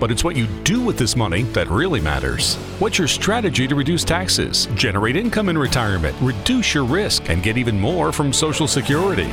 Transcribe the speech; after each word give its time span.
but 0.00 0.10
it's 0.10 0.24
what 0.24 0.36
you 0.36 0.46
do 0.62 0.80
with 0.80 0.98
this 0.98 1.16
money 1.16 1.42
that 1.54 1.68
really 1.68 2.00
matters. 2.00 2.56
What's 2.78 2.98
your 2.98 3.08
strategy 3.08 3.66
to 3.66 3.74
reduce 3.74 4.04
taxes, 4.04 4.66
generate 4.74 5.16
income 5.16 5.48
in 5.48 5.58
retirement, 5.58 6.16
reduce 6.20 6.74
your 6.74 6.84
risk, 6.84 7.28
and 7.30 7.42
get 7.42 7.56
even 7.56 7.80
more 7.80 8.12
from 8.12 8.32
Social 8.32 8.66
Security? 8.66 9.30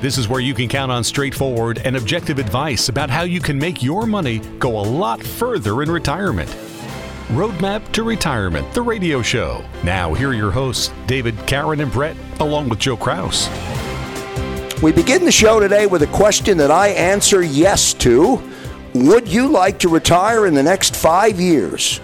This 0.00 0.18
is 0.18 0.28
where 0.28 0.40
you 0.40 0.52
can 0.52 0.68
count 0.68 0.92
on 0.92 1.02
straightforward 1.02 1.80
and 1.84 1.96
objective 1.96 2.38
advice 2.38 2.88
about 2.88 3.10
how 3.10 3.22
you 3.22 3.40
can 3.40 3.58
make 3.58 3.82
your 3.82 4.06
money 4.06 4.40
go 4.58 4.78
a 4.78 4.82
lot 4.82 5.22
further 5.22 5.82
in 5.82 5.90
retirement. 5.90 6.50
Roadmap 7.28 7.90
to 7.92 8.02
Retirement, 8.02 8.70
the 8.74 8.82
radio 8.82 9.22
show. 9.22 9.64
Now, 9.82 10.12
here 10.12 10.28
are 10.28 10.34
your 10.34 10.50
hosts, 10.50 10.92
David, 11.06 11.34
Karen, 11.46 11.80
and 11.80 11.90
Brett, 11.90 12.16
along 12.38 12.68
with 12.68 12.78
Joe 12.78 12.98
Kraus. 12.98 13.48
We 14.82 14.92
begin 14.92 15.24
the 15.24 15.32
show 15.32 15.58
today 15.58 15.86
with 15.86 16.02
a 16.02 16.06
question 16.08 16.58
that 16.58 16.70
I 16.70 16.88
answer 16.88 17.42
yes 17.42 17.94
to. 17.94 18.42
Would 18.94 19.26
you 19.26 19.48
like 19.48 19.80
to 19.80 19.88
retire 19.88 20.46
in 20.46 20.54
the 20.54 20.62
next 20.62 20.94
five 20.94 21.40
years? 21.40 22.00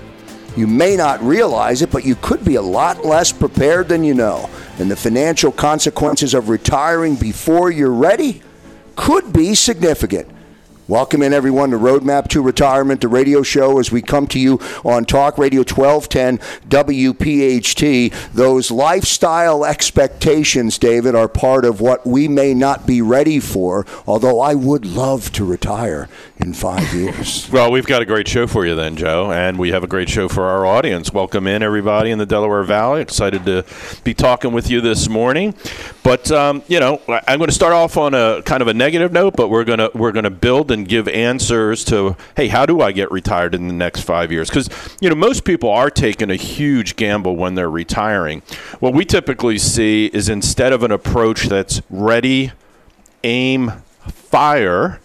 You 0.57 0.67
may 0.67 0.97
not 0.97 1.23
realize 1.23 1.83
it, 1.83 1.93
but 1.93 2.05
you 2.05 2.17
could 2.17 2.45
be 2.45 2.57
a 2.57 2.63
lot 2.63 3.05
less 3.05 3.31
prepared 3.31 3.89
than 3.89 4.03
you 4.03 4.13
know. 4.13 4.51
And 4.81 4.91
the 4.91 4.97
financial 4.97 5.53
consequences 5.53 6.35
of 6.35 6.49
retiring 6.49 7.15
before 7.15 7.71
you're 7.71 7.93
ready 7.93 8.43
could 8.97 9.33
be 9.33 9.55
significant. 9.55 10.29
Welcome 10.91 11.23
in 11.23 11.33
everyone 11.33 11.71
to 11.71 11.77
Roadmap 11.77 12.27
to 12.31 12.43
Retirement, 12.43 13.01
the 13.01 13.07
radio 13.07 13.45
show, 13.45 13.79
as 13.79 13.93
we 13.93 14.03
come 14.03 14.27
to 14.27 14.41
you 14.41 14.59
on 14.85 15.05
Talk 15.05 15.39
Radio 15.39 15.61
1210 15.61 16.39
WPHT. 16.69 18.33
Those 18.33 18.73
lifestyle 18.73 19.65
expectations, 19.65 20.79
David, 20.79 21.15
are 21.15 21.29
part 21.29 21.65
of 21.65 21.81
what 21.81 22.05
we 22.05 22.27
may 22.27 22.55
not 22.55 22.89
be 22.89 23.01
ready 23.01 23.39
for, 23.39 23.87
although 24.05 24.41
I 24.41 24.57
would 24.57 24.85
love 24.85 25.31
to 25.35 25.45
retire 25.45 26.09
in 26.39 26.55
five 26.55 26.93
years. 26.93 27.49
well, 27.53 27.71
we've 27.71 27.87
got 27.87 28.03
a 28.03 28.05
great 28.05 28.27
show 28.27 28.49
for 28.49 28.67
you 28.67 28.75
then, 28.75 28.97
Joe, 28.97 29.31
and 29.31 29.61
we 29.61 29.71
have 29.71 29.85
a 29.85 29.87
great 29.87 30.09
show 30.09 30.27
for 30.27 30.43
our 30.43 30.67
audience. 30.67 31.13
Welcome 31.13 31.47
in, 31.47 31.63
everybody 31.63 32.11
in 32.11 32.19
the 32.19 32.27
Delaware 32.27 32.65
Valley. 32.65 33.01
Excited 33.01 33.45
to 33.47 33.65
be 34.03 34.13
talking 34.13 34.53
with 34.53 34.69
you 34.69 34.81
this 34.81 35.09
morning. 35.09 35.55
But, 36.03 36.33
um, 36.33 36.65
you 36.67 36.81
know, 36.81 37.01
I'm 37.07 37.39
going 37.39 37.49
to 37.49 37.55
start 37.55 37.75
off 37.75 37.97
on 37.97 38.15
a 38.15 38.43
kind 38.43 38.61
of 38.61 38.67
a 38.67 38.75
negative 38.75 39.13
note, 39.13 39.37
but 39.37 39.51
we're 39.51 39.63
going 39.63 39.79
to, 39.79 39.93
we're 39.95 40.11
going 40.11 40.25
to 40.25 40.31
build 40.31 40.73
and 40.73 40.80
and 40.81 40.89
give 40.89 41.07
answers 41.09 41.85
to, 41.85 42.17
hey, 42.37 42.49
how 42.49 42.65
do 42.65 42.81
I 42.81 42.91
get 42.91 43.11
retired 43.11 43.55
in 43.55 43.69
the 43.69 43.75
next 43.75 44.01
five 44.01 44.33
years? 44.33 44.49
Because, 44.49 44.69
you 45.01 45.11
know, 45.11 45.15
most 45.15 45.45
people 45.45 45.69
are 45.69 45.91
taking 45.91 46.31
a 46.31 46.37
huge 46.37 46.97
gamble 46.97 47.37
when 47.37 47.55
they're 47.55 47.71
retiring. 47.71 48.41
What 48.81 48.95
we 48.95 49.05
typically 49.05 49.59
see 49.59 50.07
is 50.07 50.29
instead 50.31 50.73
of 50.73 50.83
an 50.83 50.91
approach 50.91 51.45
that's 51.45 51.83
ready, 51.91 52.53
aim, 53.23 53.73
fire, 54.09 55.01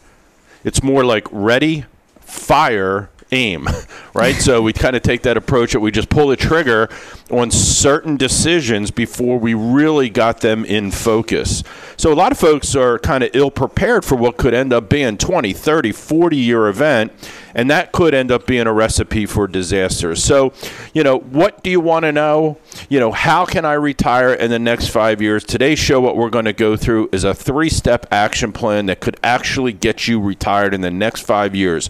it's 0.63 0.81
more 0.81 1.03
like 1.03 1.27
ready, 1.29 1.85
fire, 2.21 3.09
aim, 3.33 3.67
right? 4.13 4.35
so 4.35 4.61
we 4.61 4.71
kind 4.71 4.95
of 4.95 5.03
take 5.03 5.23
that 5.23 5.35
approach 5.35 5.73
that 5.73 5.81
we 5.81 5.91
just 5.91 6.07
pull 6.07 6.27
the 6.27 6.37
trigger 6.37 6.89
on 7.31 7.49
certain 7.49 8.17
decisions 8.17 8.91
before 8.91 9.39
we 9.39 9.53
really 9.53 10.09
got 10.09 10.41
them 10.41 10.63
in 10.65 10.91
focus. 10.91 11.63
So 11.97 12.11
a 12.11 12.15
lot 12.15 12.31
of 12.31 12.37
folks 12.37 12.75
are 12.75 12.99
kind 12.99 13.23
of 13.23 13.31
ill 13.33 13.51
prepared 13.51 14.05
for 14.05 14.15
what 14.15 14.37
could 14.37 14.53
end 14.53 14.71
up 14.71 14.89
being 14.89 15.17
20, 15.17 15.53
30, 15.53 15.91
40 15.91 16.37
year 16.37 16.67
event 16.67 17.11
and 17.55 17.71
that 17.71 17.93
could 17.93 18.13
end 18.13 18.31
up 18.31 18.45
being 18.45 18.67
a 18.67 18.73
recipe 18.73 19.25
for 19.25 19.47
disaster. 19.47 20.13
So, 20.15 20.51
you 20.93 21.03
know, 21.03 21.17
what 21.17 21.63
do 21.63 21.69
you 21.69 21.79
want 21.79 22.03
to 22.03 22.11
know? 22.11 22.57
You 22.89 22.99
know, 22.99 23.13
how 23.13 23.45
can 23.45 23.63
I 23.63 23.73
retire 23.73 24.33
in 24.33 24.51
the 24.51 24.59
next 24.59 24.89
five 24.89 25.21
years? 25.21 25.45
Today's 25.45 25.79
show, 25.79 26.01
what 26.01 26.17
we're 26.17 26.29
going 26.29 26.45
to 26.45 26.53
go 26.53 26.75
through 26.75 27.09
is 27.13 27.23
a 27.23 27.33
three 27.33 27.69
step 27.69 28.05
action 28.11 28.51
plan 28.51 28.87
that 28.87 28.99
could 28.99 29.17
actually 29.23 29.71
get 29.71 30.07
you 30.07 30.19
retired 30.19 30.73
in 30.73 30.81
the 30.81 30.91
next 30.91 31.21
five 31.21 31.55
years. 31.55 31.89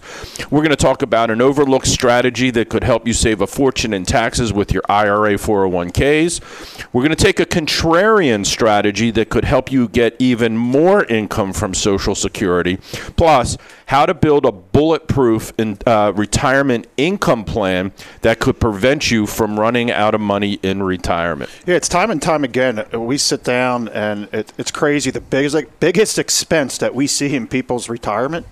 We're 0.50 0.60
going 0.60 0.70
to 0.70 0.76
talk 0.76 1.02
about 1.02 1.32
an 1.32 1.42
overlooked 1.42 1.88
strategy 1.88 2.50
that 2.52 2.68
could 2.68 2.84
help 2.84 3.06
you 3.06 3.12
save 3.12 3.40
a 3.40 3.46
fortune 3.48 3.92
in 3.92 4.04
taxes 4.04 4.52
with 4.52 4.72
your 4.72 4.84
IRA 4.88 5.25
401ks. 5.34 6.86
We're 6.92 7.02
going 7.02 7.14
to 7.14 7.24
take 7.24 7.40
a 7.40 7.46
contrarian 7.46 8.46
strategy 8.46 9.10
that 9.12 9.28
could 9.28 9.44
help 9.44 9.70
you 9.70 9.88
get 9.88 10.16
even 10.18 10.56
more 10.56 11.04
income 11.04 11.52
from 11.52 11.74
Social 11.74 12.14
Security. 12.14 12.78
Plus, 13.16 13.58
how 13.86 14.06
to 14.06 14.14
build 14.14 14.44
a 14.44 14.52
bulletproof 14.52 15.52
in, 15.58 15.78
uh, 15.86 16.12
retirement 16.14 16.86
income 16.96 17.44
plan 17.44 17.92
that 18.22 18.40
could 18.40 18.58
prevent 18.58 19.10
you 19.10 19.26
from 19.26 19.58
running 19.58 19.90
out 19.90 20.14
of 20.14 20.20
money 20.20 20.54
in 20.62 20.82
retirement. 20.82 21.50
Yeah, 21.66 21.76
it's 21.76 21.88
time 21.88 22.10
and 22.10 22.20
time 22.20 22.44
again. 22.44 22.84
We 22.92 23.18
sit 23.18 23.44
down 23.44 23.88
and 23.88 24.28
it, 24.32 24.52
it's 24.58 24.70
crazy. 24.70 25.10
The 25.10 25.20
biggest, 25.20 25.80
biggest 25.80 26.18
expense 26.18 26.78
that 26.78 26.94
we 26.94 27.06
see 27.06 27.34
in 27.34 27.46
people's 27.46 27.88
retirement 27.88 28.46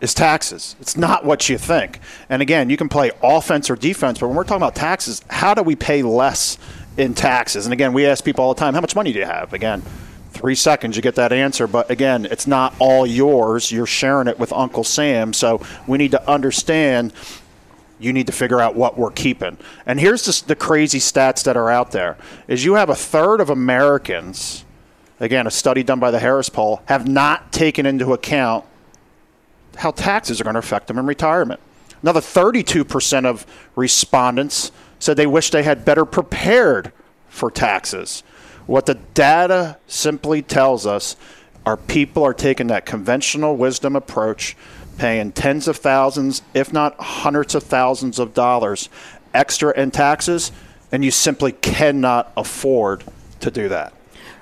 is 0.00 0.14
taxes. 0.14 0.76
It's 0.80 0.96
not 0.96 1.24
what 1.24 1.48
you 1.48 1.58
think. 1.58 2.00
And 2.28 2.42
again, 2.42 2.70
you 2.70 2.76
can 2.76 2.88
play 2.88 3.10
offense 3.22 3.70
or 3.70 3.76
defense, 3.76 4.18
but 4.18 4.28
when 4.28 4.36
we're 4.36 4.44
talking 4.44 4.62
about 4.62 4.74
taxes, 4.74 5.22
how 5.28 5.54
do 5.54 5.62
we 5.62 5.76
pay 5.76 6.02
less 6.02 6.58
in 6.96 7.14
taxes? 7.14 7.66
And 7.66 7.72
again, 7.72 7.92
we 7.92 8.06
ask 8.06 8.24
people 8.24 8.44
all 8.44 8.54
the 8.54 8.60
time, 8.60 8.74
how 8.74 8.80
much 8.80 8.94
money 8.94 9.12
do 9.12 9.18
you 9.18 9.24
have? 9.24 9.52
Again, 9.52 9.82
three 10.36 10.54
seconds 10.54 10.96
you 10.96 11.02
get 11.02 11.14
that 11.14 11.32
answer 11.32 11.66
but 11.66 11.90
again 11.90 12.26
it's 12.26 12.46
not 12.46 12.74
all 12.78 13.06
yours 13.06 13.72
you're 13.72 13.86
sharing 13.86 14.28
it 14.28 14.38
with 14.38 14.52
uncle 14.52 14.84
sam 14.84 15.32
so 15.32 15.60
we 15.86 15.96
need 15.96 16.10
to 16.10 16.30
understand 16.30 17.10
you 17.98 18.12
need 18.12 18.26
to 18.26 18.32
figure 18.32 18.60
out 18.60 18.76
what 18.76 18.98
we're 18.98 19.10
keeping 19.10 19.56
and 19.86 19.98
here's 19.98 20.26
just 20.26 20.46
the 20.46 20.54
crazy 20.54 20.98
stats 20.98 21.42
that 21.42 21.56
are 21.56 21.70
out 21.70 21.90
there 21.92 22.18
is 22.48 22.66
you 22.66 22.74
have 22.74 22.90
a 22.90 22.94
third 22.94 23.40
of 23.40 23.48
americans 23.48 24.66
again 25.20 25.46
a 25.46 25.50
study 25.50 25.82
done 25.82 25.98
by 25.98 26.10
the 26.10 26.20
harris 26.20 26.50
poll 26.50 26.82
have 26.84 27.08
not 27.08 27.50
taken 27.50 27.86
into 27.86 28.12
account 28.12 28.62
how 29.76 29.90
taxes 29.90 30.40
are 30.40 30.44
going 30.44 30.54
to 30.54 30.60
affect 30.60 30.86
them 30.86 30.98
in 30.98 31.06
retirement 31.06 31.60
another 32.02 32.20
32% 32.20 33.24
of 33.24 33.46
respondents 33.74 34.72
said 34.98 35.16
they 35.16 35.26
wish 35.26 35.50
they 35.50 35.62
had 35.62 35.84
better 35.84 36.04
prepared 36.04 36.92
for 37.28 37.50
taxes 37.50 38.22
what 38.66 38.86
the 38.86 38.94
data 39.14 39.78
simply 39.86 40.42
tells 40.42 40.86
us 40.86 41.16
are 41.64 41.76
people 41.76 42.22
are 42.22 42.32
taking 42.32 42.68
that 42.68 42.86
conventional 42.86 43.56
wisdom 43.56 43.96
approach, 43.96 44.56
paying 44.98 45.32
tens 45.32 45.66
of 45.66 45.76
thousands, 45.76 46.42
if 46.54 46.72
not 46.72 46.98
hundreds 47.00 47.54
of 47.54 47.62
thousands 47.64 48.18
of 48.18 48.34
dollars 48.34 48.88
extra 49.34 49.78
in 49.78 49.90
taxes, 49.90 50.52
and 50.92 51.04
you 51.04 51.10
simply 51.10 51.52
cannot 51.52 52.32
afford 52.36 53.04
to 53.40 53.50
do 53.50 53.68
that. 53.68 53.92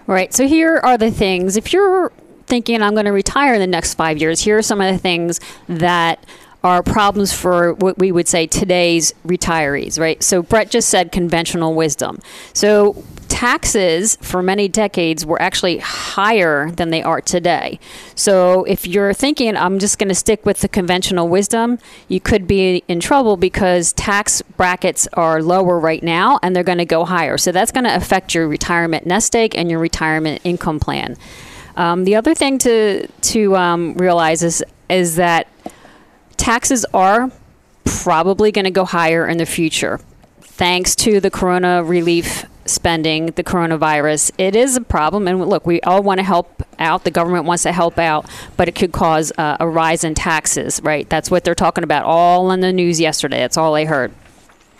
Right. 0.06 0.32
So 0.34 0.46
here 0.46 0.76
are 0.82 0.98
the 0.98 1.10
things. 1.10 1.56
If 1.56 1.72
you're 1.72 2.12
thinking 2.46 2.82
I'm 2.82 2.94
going 2.94 3.06
to 3.06 3.12
retire 3.12 3.54
in 3.54 3.60
the 3.60 3.66
next 3.66 3.94
five 3.94 4.18
years, 4.18 4.40
here 4.40 4.58
are 4.58 4.62
some 4.62 4.80
of 4.80 4.92
the 4.92 4.98
things 4.98 5.40
that 5.68 6.24
are 6.64 6.82
problems 6.82 7.32
for 7.32 7.74
what 7.74 7.98
we 7.98 8.10
would 8.10 8.26
say 8.26 8.46
today's 8.46 9.12
retirees, 9.26 10.00
right? 10.00 10.22
So 10.22 10.42
Brett 10.42 10.70
just 10.70 10.88
said 10.88 11.12
conventional 11.12 11.74
wisdom. 11.74 12.20
So 12.54 13.04
taxes 13.28 14.16
for 14.22 14.42
many 14.42 14.68
decades 14.68 15.26
were 15.26 15.40
actually 15.42 15.78
higher 15.78 16.70
than 16.70 16.88
they 16.88 17.02
are 17.02 17.20
today. 17.20 17.78
So 18.14 18.64
if 18.64 18.86
you're 18.86 19.12
thinking, 19.12 19.56
I'm 19.56 19.78
just 19.78 19.98
going 19.98 20.08
to 20.08 20.14
stick 20.14 20.46
with 20.46 20.60
the 20.60 20.68
conventional 20.68 21.28
wisdom, 21.28 21.78
you 22.08 22.20
could 22.20 22.46
be 22.46 22.82
in 22.88 23.00
trouble 23.00 23.36
because 23.36 23.92
tax 23.92 24.40
brackets 24.40 25.06
are 25.12 25.42
lower 25.42 25.78
right 25.78 26.02
now 26.02 26.38
and 26.42 26.56
they're 26.56 26.62
going 26.62 26.78
to 26.78 26.86
go 26.86 27.04
higher. 27.04 27.36
So 27.36 27.52
that's 27.52 27.72
going 27.72 27.84
to 27.84 27.94
affect 27.94 28.34
your 28.34 28.48
retirement 28.48 29.04
nest 29.04 29.36
egg 29.36 29.54
and 29.54 29.70
your 29.70 29.80
retirement 29.80 30.40
income 30.44 30.80
plan. 30.80 31.18
Um, 31.76 32.04
the 32.04 32.16
other 32.16 32.34
thing 32.34 32.58
to 32.58 33.06
to 33.06 33.56
um, 33.56 33.94
realize 33.94 34.42
is 34.42 34.64
is 34.88 35.16
that 35.16 35.48
taxes 36.36 36.84
are 36.94 37.30
probably 37.84 38.52
going 38.52 38.64
to 38.64 38.70
go 38.70 38.84
higher 38.84 39.26
in 39.26 39.38
the 39.38 39.46
future 39.46 40.00
thanks 40.40 40.94
to 40.94 41.20
the 41.20 41.30
corona 41.30 41.82
relief 41.82 42.44
spending, 42.64 43.26
the 43.26 43.44
coronavirus. 43.44 44.30
It 44.38 44.54
is 44.54 44.76
a 44.76 44.80
problem. 44.80 45.26
And 45.28 45.44
look, 45.46 45.66
we 45.66 45.80
all 45.82 46.02
want 46.02 46.18
to 46.18 46.24
help 46.24 46.62
out. 46.78 47.04
The 47.04 47.10
government 47.10 47.44
wants 47.44 47.64
to 47.64 47.72
help 47.72 47.98
out, 47.98 48.26
but 48.56 48.68
it 48.68 48.74
could 48.74 48.92
cause 48.92 49.32
uh, 49.36 49.56
a 49.60 49.68
rise 49.68 50.04
in 50.04 50.14
taxes, 50.14 50.80
right? 50.82 51.08
That's 51.08 51.30
what 51.30 51.44
they're 51.44 51.54
talking 51.54 51.84
about 51.84 52.04
all 52.04 52.50
in 52.52 52.60
the 52.60 52.72
news 52.72 53.00
yesterday. 53.00 53.38
That's 53.38 53.56
all 53.56 53.74
I 53.74 53.84
heard. 53.84 54.12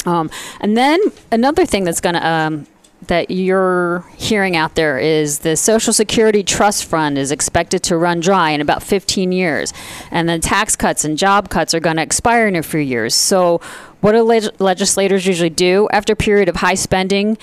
Um, 0.07 0.31
and 0.61 0.77
then 0.77 1.01
another 1.33 1.67
thing 1.67 1.85
that's 1.85 2.01
going 2.01 2.15
to 2.15 2.27
um, 2.27 2.67
that 3.09 3.31
you're 3.31 4.05
hearing 4.17 4.57
out 4.57 4.75
there 4.75 4.99
is 4.99 5.41
the 5.41 5.57
Social 5.57 5.93
Security 5.93 6.43
Trust 6.43 6.85
Fund 6.85 7.19
is 7.19 7.31
expected 7.31 7.83
to 7.85 7.97
run 7.97 8.21
dry 8.21 8.51
in 8.51 8.61
about 8.61 8.83
15 8.83 9.33
years, 9.33 9.73
and 10.11 10.29
then 10.29 10.41
tax 10.41 10.77
cuts 10.77 11.05
and 11.05 11.17
job 11.19 11.49
cuts 11.49 11.75
are 11.75 11.81
going 11.81 11.97
to 11.97 12.03
expire 12.03 12.47
in 12.47 12.57
a 12.57 12.63
few 12.63 12.81
years. 12.81 13.15
So, 13.15 13.61
what 14.01 14.13
do 14.13 14.23
leg- 14.23 14.61
legislators 14.61 15.27
usually 15.27 15.51
do 15.51 15.89
after 15.91 16.13
a 16.13 16.17
period 16.17 16.49
of 16.49 16.57
high 16.57 16.75
spending? 16.75 17.39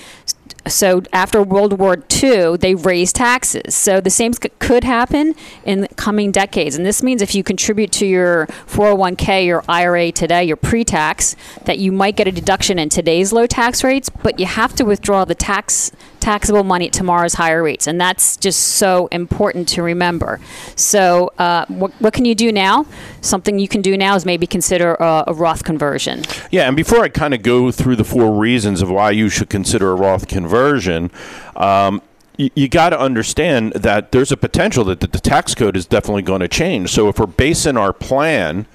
So 0.68 1.02
after 1.12 1.42
World 1.42 1.78
War 1.78 2.02
II, 2.22 2.56
they 2.56 2.74
raised 2.74 3.16
taxes. 3.16 3.74
So 3.74 4.00
the 4.00 4.10
same 4.10 4.32
could 4.32 4.84
happen 4.84 5.34
in 5.64 5.88
coming 5.96 6.30
decades. 6.30 6.76
And 6.76 6.86
this 6.86 7.02
means 7.02 7.20
if 7.20 7.34
you 7.34 7.42
contribute 7.42 7.90
to 7.92 8.06
your 8.06 8.46
401k, 8.66 9.46
your 9.46 9.64
IRA 9.68 10.12
today, 10.12 10.44
your 10.44 10.56
pre-tax, 10.56 11.36
that 11.64 11.78
you 11.78 11.90
might 11.90 12.16
get 12.16 12.28
a 12.28 12.32
deduction 12.32 12.78
in 12.78 12.88
today's 12.88 13.32
low 13.32 13.46
tax 13.46 13.82
rates, 13.82 14.08
but 14.08 14.38
you 14.38 14.46
have 14.46 14.74
to 14.76 14.84
withdraw 14.84 15.24
the 15.24 15.34
tax 15.34 15.90
taxable 16.22 16.62
money 16.64 16.86
at 16.86 16.92
tomorrow's 16.92 17.34
higher 17.34 17.62
rates. 17.62 17.86
And 17.86 18.00
that's 18.00 18.36
just 18.36 18.60
so 18.60 19.08
important 19.08 19.68
to 19.70 19.82
remember. 19.82 20.40
So 20.76 21.32
uh, 21.38 21.66
what, 21.66 21.90
what 22.00 22.14
can 22.14 22.24
you 22.24 22.34
do 22.34 22.52
now? 22.52 22.86
Something 23.20 23.58
you 23.58 23.68
can 23.68 23.82
do 23.82 23.96
now 23.96 24.14
is 24.14 24.24
maybe 24.24 24.46
consider 24.46 24.94
a, 24.94 25.24
a 25.26 25.34
Roth 25.34 25.64
conversion. 25.64 26.22
Yeah, 26.50 26.68
and 26.68 26.76
before 26.76 27.00
I 27.00 27.08
kind 27.08 27.34
of 27.34 27.42
go 27.42 27.70
through 27.72 27.96
the 27.96 28.04
four 28.04 28.32
reasons 28.38 28.80
of 28.80 28.90
why 28.90 29.10
you 29.10 29.28
should 29.28 29.50
consider 29.50 29.90
a 29.90 29.94
Roth 29.94 30.28
conversion, 30.28 31.10
um, 31.56 32.00
you, 32.38 32.68
got 32.68 32.90
to 32.90 32.98
understand 32.98 33.72
that 33.72 34.12
there's 34.12 34.32
a 34.32 34.36
potential 34.36 34.84
that 34.84 35.00
the 35.00 35.08
tax 35.08 35.54
code 35.54 35.76
is 35.76 35.86
definitely 35.86 36.22
going 36.22 36.40
to 36.40 36.48
change. 36.48 36.90
So 36.90 37.08
if 37.08 37.18
we're 37.18 37.26
basing 37.26 37.76
our 37.76 37.92
plan 37.92 38.66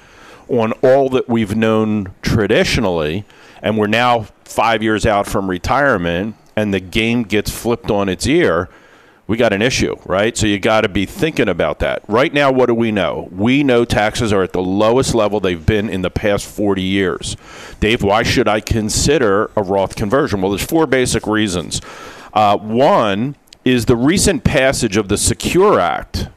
on 0.48 0.74
all 0.84 1.10
that 1.10 1.28
we've 1.28 1.56
known 1.56 2.14
traditionally, 2.22 3.26
and 3.62 3.78
we're 3.78 3.88
now 3.88 4.28
five 4.44 4.84
years 4.84 5.06
out 5.06 5.28
from 5.28 5.50
retirement, 5.50 6.36
and 6.58 6.74
the 6.74 6.80
game 6.80 7.22
gets 7.22 7.52
flipped 7.52 7.92
on 7.92 8.10
its 8.10 8.26
ear, 8.26 8.68
we 9.28 9.38
got 9.38 9.54
an 9.54 9.62
issue, 9.62 9.96
right? 10.06 10.36
So 10.36 10.48
you 10.48 10.58
got 10.58 10.82
to 10.82 10.90
be 10.90 11.06
thinking 11.06 11.48
about 11.48 11.78
that. 11.80 12.02
Right 12.08 12.34
now, 12.34 12.52
what 12.52 12.66
do 12.66 12.74
we 12.74 12.92
know? 12.92 13.30
We 13.32 13.62
know 13.62 13.86
taxes 13.86 14.34
are 14.34 14.42
at 14.42 14.54
the 14.54 14.62
lowest 14.62 15.14
level 15.14 15.40
they've 15.40 15.64
been 15.64 15.88
in 15.88 16.02
the 16.02 16.10
past 16.10 16.48
40 16.48 16.82
years. 16.82 17.38
Dave, 17.80 18.02
why 18.02 18.24
should 18.24 18.48
I 18.48 18.60
consider 18.60 19.52
a 19.56 19.62
Roth 19.62 19.96
conversion? 19.96 20.42
Well, 20.42 20.50
there's 20.50 20.66
four 20.66 20.88
basic 20.88 21.28
reasons. 21.28 21.80
Uh, 22.34 22.58
one 22.58 23.36
is 23.64 23.86
the 23.86 23.96
recent 23.96 24.44
passage 24.44 24.98
of 24.98 25.10
the 25.10 25.18
Secure 25.18 25.80
Act. 25.80 26.30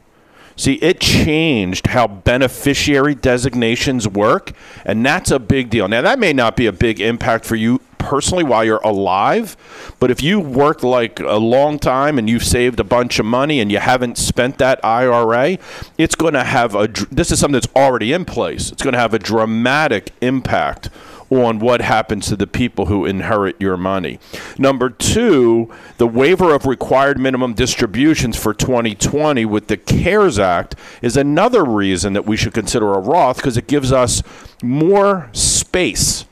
See, 0.55 0.75
it 0.75 1.01
changed 1.01 1.87
how 1.87 2.07
beneficiary 2.07 3.15
designations 3.15 4.07
work, 4.07 4.53
and 4.85 5.07
that's 5.07 5.31
a 5.31 5.39
big 5.39 5.71
deal. 5.71 5.89
Now, 5.89 6.03
that 6.03 6.19
may 6.19 6.35
not 6.35 6.57
be 6.57 6.67
a 6.67 6.73
big 6.73 7.01
impact 7.01 7.47
for 7.47 7.57
you 7.57 7.81
personally 8.01 8.43
while 8.43 8.65
you're 8.65 8.79
alive, 8.79 9.57
but 10.01 10.11
if 10.11 10.23
you 10.23 10.41
worked 10.41 10.83
like 10.83 11.21
a 11.21 11.37
long 11.37 11.79
time 11.79 12.19
and 12.19 12.29
you've 12.29 12.45
saved 12.45 12.81
a 12.81 12.85
bunch 12.85 13.19
of 13.19 13.27
money 13.27 13.61
and 13.61 13.71
you 13.71 13.79
haven't 13.79 14.19
spent 14.19 14.59
that 14.59 14.85
IRA, 14.85 15.59
it's 15.97 16.15
going 16.15 16.35
to 16.35 16.45
have 16.45 16.75
a 16.75 16.89
this 17.11 17.31
is 17.31 17.39
something 17.39 17.61
that's 17.61 17.75
already 17.77 18.13
in 18.13 18.25
place. 18.25 18.73
It's 18.73 18.83
going 18.83 18.95
to 18.95 18.99
have 18.99 19.15
a 19.15 19.19
dramatic 19.19 20.13
impact 20.21 20.91
on 21.31 21.61
what 21.61 21.81
happens 21.81 22.27
to 22.27 22.37
the 22.37 22.47
people 22.47 22.87
who 22.87 23.07
inherit 23.07 23.55
your 23.61 23.77
money. 23.77 24.19
Number 24.59 24.91
two, 24.91 25.73
the 25.99 26.07
waiver 26.07 26.55
of 26.55 26.67
required 26.67 27.19
minimum 27.19 27.55
distributions 27.55 28.37
for 28.37 28.53
2020 28.53 29.45
with 29.45 29.69
the 29.69 29.77
CARES 29.77 30.39
Act 30.39 30.75
is 31.01 31.17
another 31.17 31.65
reason 31.65 32.15
that 32.15 32.27
we 32.27 32.37
should 32.37 32.53
consider 32.53 32.93
a 32.93 32.99
Roth 32.99 33.37
because 33.37 33.57
it 33.57 33.69
gives 33.69 33.93
us 33.93 34.23
more 34.63 35.31
space 35.33 36.25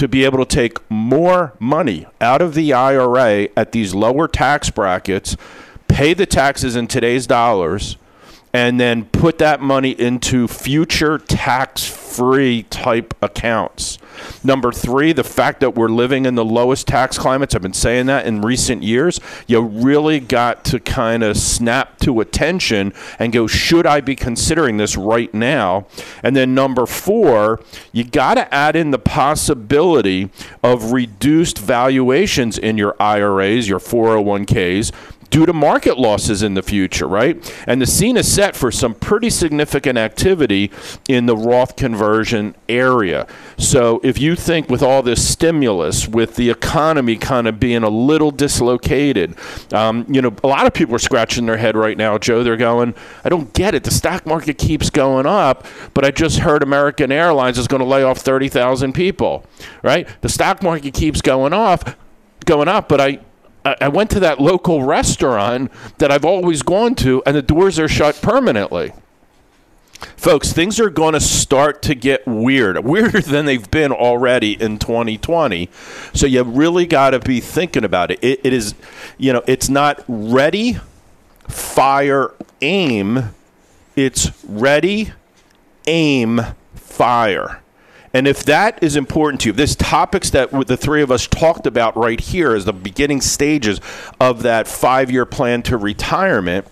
to 0.00 0.08
be 0.08 0.24
able 0.24 0.38
to 0.38 0.46
take 0.46 0.78
more 0.90 1.52
money 1.58 2.06
out 2.22 2.40
of 2.40 2.54
the 2.54 2.72
IRA 2.72 3.48
at 3.54 3.72
these 3.72 3.92
lower 3.92 4.26
tax 4.26 4.70
brackets, 4.70 5.36
pay 5.88 6.14
the 6.14 6.24
taxes 6.24 6.74
in 6.74 6.86
today's 6.86 7.26
dollars, 7.26 7.98
and 8.52 8.80
then 8.80 9.04
put 9.06 9.38
that 9.38 9.60
money 9.60 9.90
into 9.90 10.48
future 10.48 11.18
tax 11.18 11.84
free 11.84 12.64
type 12.64 13.14
accounts. 13.22 13.98
Number 14.42 14.72
three, 14.72 15.12
the 15.12 15.24
fact 15.24 15.60
that 15.60 15.74
we're 15.74 15.88
living 15.88 16.26
in 16.26 16.34
the 16.34 16.44
lowest 16.44 16.86
tax 16.86 17.16
climates. 17.16 17.54
I've 17.54 17.62
been 17.62 17.72
saying 17.72 18.06
that 18.06 18.26
in 18.26 18.42
recent 18.42 18.82
years. 18.82 19.20
You 19.46 19.60
really 19.60 20.20
got 20.20 20.64
to 20.66 20.80
kind 20.80 21.22
of 21.22 21.36
snap 21.36 21.98
to 22.00 22.20
attention 22.20 22.92
and 23.18 23.32
go, 23.32 23.46
should 23.46 23.86
I 23.86 24.00
be 24.00 24.16
considering 24.16 24.76
this 24.76 24.96
right 24.96 25.32
now? 25.32 25.86
And 26.22 26.34
then 26.34 26.54
number 26.54 26.86
four, 26.86 27.60
you 27.92 28.04
got 28.04 28.34
to 28.34 28.52
add 28.52 28.76
in 28.76 28.90
the 28.90 28.98
possibility 28.98 30.30
of 30.62 30.92
reduced 30.92 31.58
valuations 31.58 32.58
in 32.58 32.76
your 32.76 32.96
IRAs, 33.00 33.68
your 33.68 33.78
401ks, 33.78 34.92
due 35.30 35.46
to 35.46 35.52
market 35.52 35.96
losses 35.98 36.42
in 36.42 36.54
the 36.54 36.62
future, 36.62 37.06
right? 37.06 37.54
And 37.66 37.80
the 37.80 37.86
scene 37.86 38.16
is 38.16 38.30
set 38.30 38.56
for 38.56 38.70
some 38.72 38.94
pretty 38.94 39.30
significant 39.30 39.96
activity 39.96 40.70
in 41.08 41.26
the 41.26 41.36
Roth 41.36 41.76
conversion 41.76 42.56
area. 42.68 43.26
So 43.56 44.00
if 44.02 44.18
you 44.18 44.34
think 44.34 44.68
with 44.68 44.82
all 44.82 45.02
this 45.02 45.26
stimulus, 45.26 46.08
with 46.08 46.34
the 46.34 46.50
economy 46.50 47.16
kind 47.16 47.46
of 47.46 47.60
being 47.60 47.84
a 47.84 47.88
little 47.88 48.32
dislocated, 48.32 49.36
um, 49.72 50.04
you 50.08 50.20
know, 50.20 50.34
a 50.42 50.48
lot 50.48 50.66
of 50.66 50.74
people 50.74 50.96
are 50.96 51.00
scratching 51.00 51.46
their 51.46 51.56
head 51.56 51.76
right 51.76 51.96
now, 51.96 52.18
Joe. 52.18 52.42
They're 52.42 52.56
going, 52.56 52.94
I 53.24 53.28
don't 53.28 53.52
get 53.54 53.74
it. 53.74 53.84
The 53.84 53.92
stock 53.92 54.26
market 54.26 54.58
keeps 54.58 54.90
going 54.90 55.26
up, 55.26 55.64
but 55.94 56.04
I 56.04 56.10
just 56.10 56.40
heard 56.40 56.62
American 56.62 57.12
Airlines 57.12 57.56
is 57.56 57.68
going 57.68 57.82
to 57.82 57.88
lay 57.88 58.02
off 58.02 58.18
30,000 58.18 58.92
people, 58.92 59.44
right? 59.82 60.08
The 60.22 60.28
stock 60.28 60.62
market 60.62 60.92
keeps 60.92 61.22
going 61.22 61.52
off, 61.52 61.96
going 62.44 62.66
up, 62.66 62.88
but 62.88 63.00
I 63.00 63.20
I 63.64 63.88
went 63.88 64.10
to 64.10 64.20
that 64.20 64.40
local 64.40 64.82
restaurant 64.84 65.70
that 65.98 66.10
I've 66.10 66.24
always 66.24 66.62
gone 66.62 66.94
to, 66.96 67.22
and 67.26 67.36
the 67.36 67.42
doors 67.42 67.78
are 67.78 67.88
shut 67.88 68.20
permanently. 68.22 68.92
Folks, 70.16 70.52
things 70.52 70.80
are 70.80 70.88
going 70.88 71.12
to 71.12 71.20
start 71.20 71.82
to 71.82 71.94
get 71.94 72.26
weird, 72.26 72.82
weirder 72.84 73.20
than 73.20 73.44
they've 73.44 73.70
been 73.70 73.92
already 73.92 74.60
in 74.60 74.78
2020. 74.78 75.68
So 76.14 76.26
you 76.26 76.42
really 76.42 76.86
got 76.86 77.10
to 77.10 77.20
be 77.20 77.40
thinking 77.40 77.84
about 77.84 78.10
it. 78.10 78.18
it. 78.22 78.40
It 78.42 78.52
is, 78.52 78.74
you 79.18 79.32
know, 79.32 79.42
it's 79.46 79.68
not 79.68 80.02
ready, 80.08 80.78
fire, 81.48 82.32
aim. 82.62 83.34
It's 83.94 84.30
ready, 84.44 85.12
aim, 85.86 86.40
fire. 86.74 87.59
And 88.12 88.26
if 88.26 88.44
that 88.44 88.82
is 88.82 88.96
important 88.96 89.42
to 89.42 89.50
you, 89.50 89.52
this 89.52 89.76
topics 89.76 90.30
that 90.30 90.50
the 90.66 90.76
three 90.76 91.02
of 91.02 91.12
us 91.12 91.26
talked 91.28 91.66
about 91.66 91.96
right 91.96 92.20
here 92.20 92.54
as 92.54 92.64
the 92.64 92.72
beginning 92.72 93.20
stages 93.20 93.80
of 94.18 94.42
that 94.42 94.66
five 94.66 95.10
year 95.10 95.24
plan 95.24 95.62
to 95.64 95.76
retirement, 95.76 96.66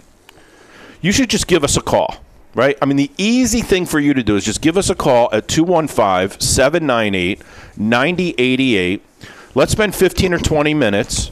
you 1.00 1.12
should 1.12 1.30
just 1.30 1.46
give 1.46 1.62
us 1.62 1.76
a 1.76 1.80
call, 1.80 2.16
right? 2.54 2.76
I 2.82 2.86
mean, 2.86 2.96
the 2.96 3.12
easy 3.16 3.60
thing 3.60 3.86
for 3.86 4.00
you 4.00 4.14
to 4.14 4.22
do 4.22 4.34
is 4.34 4.44
just 4.44 4.60
give 4.60 4.76
us 4.76 4.90
a 4.90 4.96
call 4.96 5.28
at 5.32 5.46
215 5.46 6.40
798 6.40 7.42
9088. 7.76 9.02
Let's 9.54 9.72
spend 9.72 9.94
15 9.94 10.34
or 10.34 10.38
20 10.38 10.74
minutes. 10.74 11.30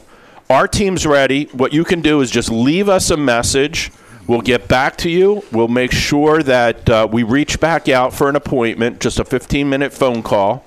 Our 0.49 0.69
team's 0.69 1.05
ready. 1.05 1.45
What 1.51 1.73
you 1.73 1.83
can 1.83 1.99
do 1.99 2.21
is 2.21 2.31
just 2.31 2.49
leave 2.49 2.87
us 2.87 3.09
a 3.09 3.17
message 3.17 3.91
We'll 4.27 4.41
get 4.41 4.67
back 4.67 4.97
to 4.97 5.09
you. 5.09 5.43
We'll 5.53 5.69
make 5.69 5.93
sure 5.93 6.43
that 6.43 6.89
uh, 6.89 7.07
we 7.09 7.23
reach 7.23 7.61
back 7.61 7.87
out 7.87 8.13
for 8.13 8.27
an 8.27 8.35
appointment, 8.35 8.99
just 8.99 9.19
a 9.19 9.25
15 9.25 9.69
minute 9.69 9.93
phone 9.93 10.21
call, 10.21 10.65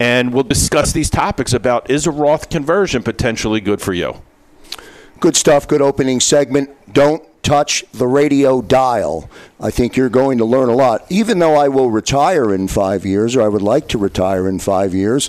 and 0.00 0.32
we'll 0.32 0.44
discuss 0.44 0.92
these 0.92 1.10
topics 1.10 1.52
about 1.52 1.90
is 1.90 2.06
a 2.06 2.10
Roth 2.10 2.48
conversion 2.48 3.02
potentially 3.02 3.60
good 3.60 3.82
for 3.82 3.92
you? 3.92 4.22
Good 5.20 5.36
stuff. 5.36 5.68
Good 5.68 5.82
opening 5.82 6.20
segment. 6.20 6.70
Don't 6.92 7.22
touch 7.42 7.84
the 7.92 8.06
radio 8.06 8.62
dial. 8.62 9.28
I 9.60 9.70
think 9.70 9.94
you're 9.94 10.08
going 10.08 10.38
to 10.38 10.44
learn 10.46 10.70
a 10.70 10.74
lot. 10.74 11.04
Even 11.10 11.38
though 11.38 11.54
I 11.54 11.68
will 11.68 11.90
retire 11.90 12.54
in 12.54 12.66
five 12.66 13.04
years, 13.04 13.36
or 13.36 13.42
I 13.42 13.48
would 13.48 13.62
like 13.62 13.88
to 13.88 13.98
retire 13.98 14.48
in 14.48 14.58
five 14.58 14.94
years, 14.94 15.28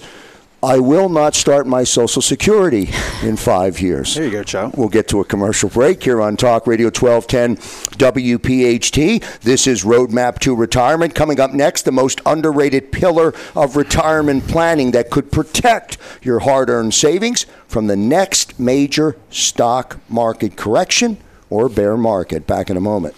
I 0.64 0.80
will 0.80 1.10
not 1.10 1.36
start 1.36 1.68
my 1.68 1.84
Social 1.84 2.22
Security 2.22 2.90
in 3.22 3.36
five 3.36 3.82
years. 3.82 4.16
There 4.16 4.24
you 4.24 4.32
go, 4.32 4.44
Joe. 4.46 4.72
We'll 4.74 4.88
get 4.88 5.10
to 5.10 5.20
a 5.20 5.26
commercial 5.26 5.68
break 5.68 6.02
here 6.02 6.22
on 6.22 6.38
Talk 6.38 6.68
Radio 6.68 6.86
1210 6.86 7.58
WPHT. 7.98 9.42
This 9.42 9.68
is 9.68 9.84
Roadmap 9.84 10.40
to 10.40 10.56
Retirement. 10.56 11.16
Coming 11.16 11.42
up 11.42 11.52
next, 11.52 11.82
the 11.82 11.92
most 11.92 12.22
underrated 12.26 12.94
pillar 12.94 13.34
of 13.58 13.76
retirement 13.76 14.48
planning 14.48 14.92
that 14.92 15.10
could 15.10 15.34
protect 15.34 15.98
your 16.22 16.40
hard 16.40 16.70
earned 16.70 16.94
savings 16.94 17.46
from 17.68 17.88
the 17.88 17.98
next 17.98 18.58
major 18.58 19.18
stock 19.30 20.00
market 20.08 20.56
correction 20.56 21.18
or 21.50 21.68
bear 21.68 21.98
market. 21.98 22.48
Back 22.48 22.70
in 22.70 22.78
a 22.78 22.82
moment. 22.82 23.16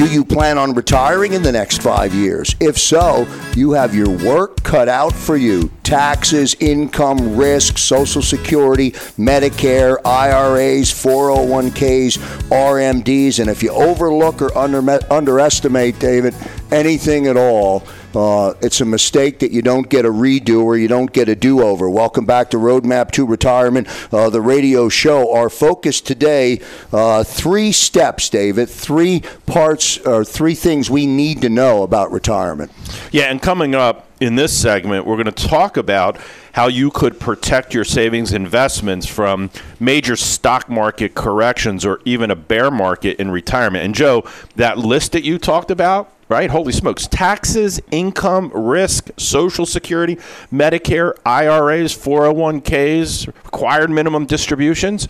Do 0.00 0.10
you 0.10 0.24
plan 0.24 0.56
on 0.56 0.72
retiring 0.72 1.34
in 1.34 1.42
the 1.42 1.52
next 1.52 1.82
five 1.82 2.14
years? 2.14 2.56
If 2.58 2.78
so, 2.78 3.28
you 3.54 3.72
have 3.72 3.94
your 3.94 4.08
work 4.08 4.62
cut 4.62 4.88
out 4.88 5.12
for 5.12 5.36
you. 5.36 5.70
Taxes, 5.82 6.54
income, 6.58 7.36
risk, 7.36 7.76
Social 7.76 8.22
Security, 8.22 8.92
Medicare, 9.18 9.98
IRAs, 10.02 10.90
401ks, 10.90 12.16
RMDs, 12.48 13.40
and 13.40 13.50
if 13.50 13.62
you 13.62 13.72
overlook 13.72 14.40
or 14.40 14.56
under, 14.56 14.80
underestimate, 15.12 15.98
David, 15.98 16.34
anything 16.70 17.26
at 17.26 17.36
all, 17.36 17.82
uh, 18.14 18.54
it's 18.60 18.80
a 18.80 18.84
mistake 18.84 19.38
that 19.40 19.52
you 19.52 19.62
don't 19.62 19.88
get 19.88 20.04
a 20.04 20.10
redo 20.10 20.64
or 20.64 20.76
you 20.76 20.88
don't 20.88 21.12
get 21.12 21.28
a 21.28 21.34
do 21.34 21.62
over. 21.62 21.88
Welcome 21.88 22.24
back 22.24 22.50
to 22.50 22.56
Roadmap 22.56 23.10
to 23.12 23.26
Retirement, 23.26 23.88
uh, 24.12 24.30
the 24.30 24.40
radio 24.40 24.88
show. 24.88 25.32
Our 25.34 25.48
focus 25.48 26.00
today 26.00 26.60
uh, 26.92 27.24
three 27.24 27.72
steps, 27.72 28.28
David, 28.28 28.68
three 28.68 29.22
parts 29.46 29.98
or 29.98 30.24
three 30.24 30.54
things 30.54 30.90
we 30.90 31.06
need 31.06 31.42
to 31.42 31.48
know 31.48 31.82
about 31.82 32.10
retirement. 32.10 32.72
Yeah, 33.12 33.24
and 33.24 33.40
coming 33.40 33.74
up 33.74 34.06
in 34.20 34.34
this 34.34 34.56
segment, 34.56 35.06
we're 35.06 35.16
going 35.16 35.32
to 35.32 35.48
talk 35.48 35.76
about 35.76 36.18
how 36.52 36.66
you 36.66 36.90
could 36.90 37.18
protect 37.18 37.72
your 37.72 37.84
savings 37.84 38.32
investments 38.32 39.06
from 39.06 39.50
major 39.78 40.16
stock 40.16 40.68
market 40.68 41.14
corrections 41.14 41.86
or 41.86 42.00
even 42.04 42.30
a 42.30 42.36
bear 42.36 42.70
market 42.70 43.18
in 43.18 43.30
retirement. 43.30 43.84
And 43.84 43.94
Joe, 43.94 44.24
that 44.56 44.78
list 44.78 45.12
that 45.12 45.24
you 45.24 45.38
talked 45.38 45.70
about, 45.70 46.12
right? 46.30 46.48
Holy 46.48 46.72
smokes. 46.72 47.06
Taxes, 47.08 47.80
income, 47.90 48.50
risk, 48.54 49.10
Social 49.18 49.66
Security, 49.66 50.16
Medicare, 50.52 51.12
IRAs, 51.26 51.94
401ks, 51.94 53.26
required 53.26 53.90
minimum 53.90 54.24
distributions. 54.24 55.08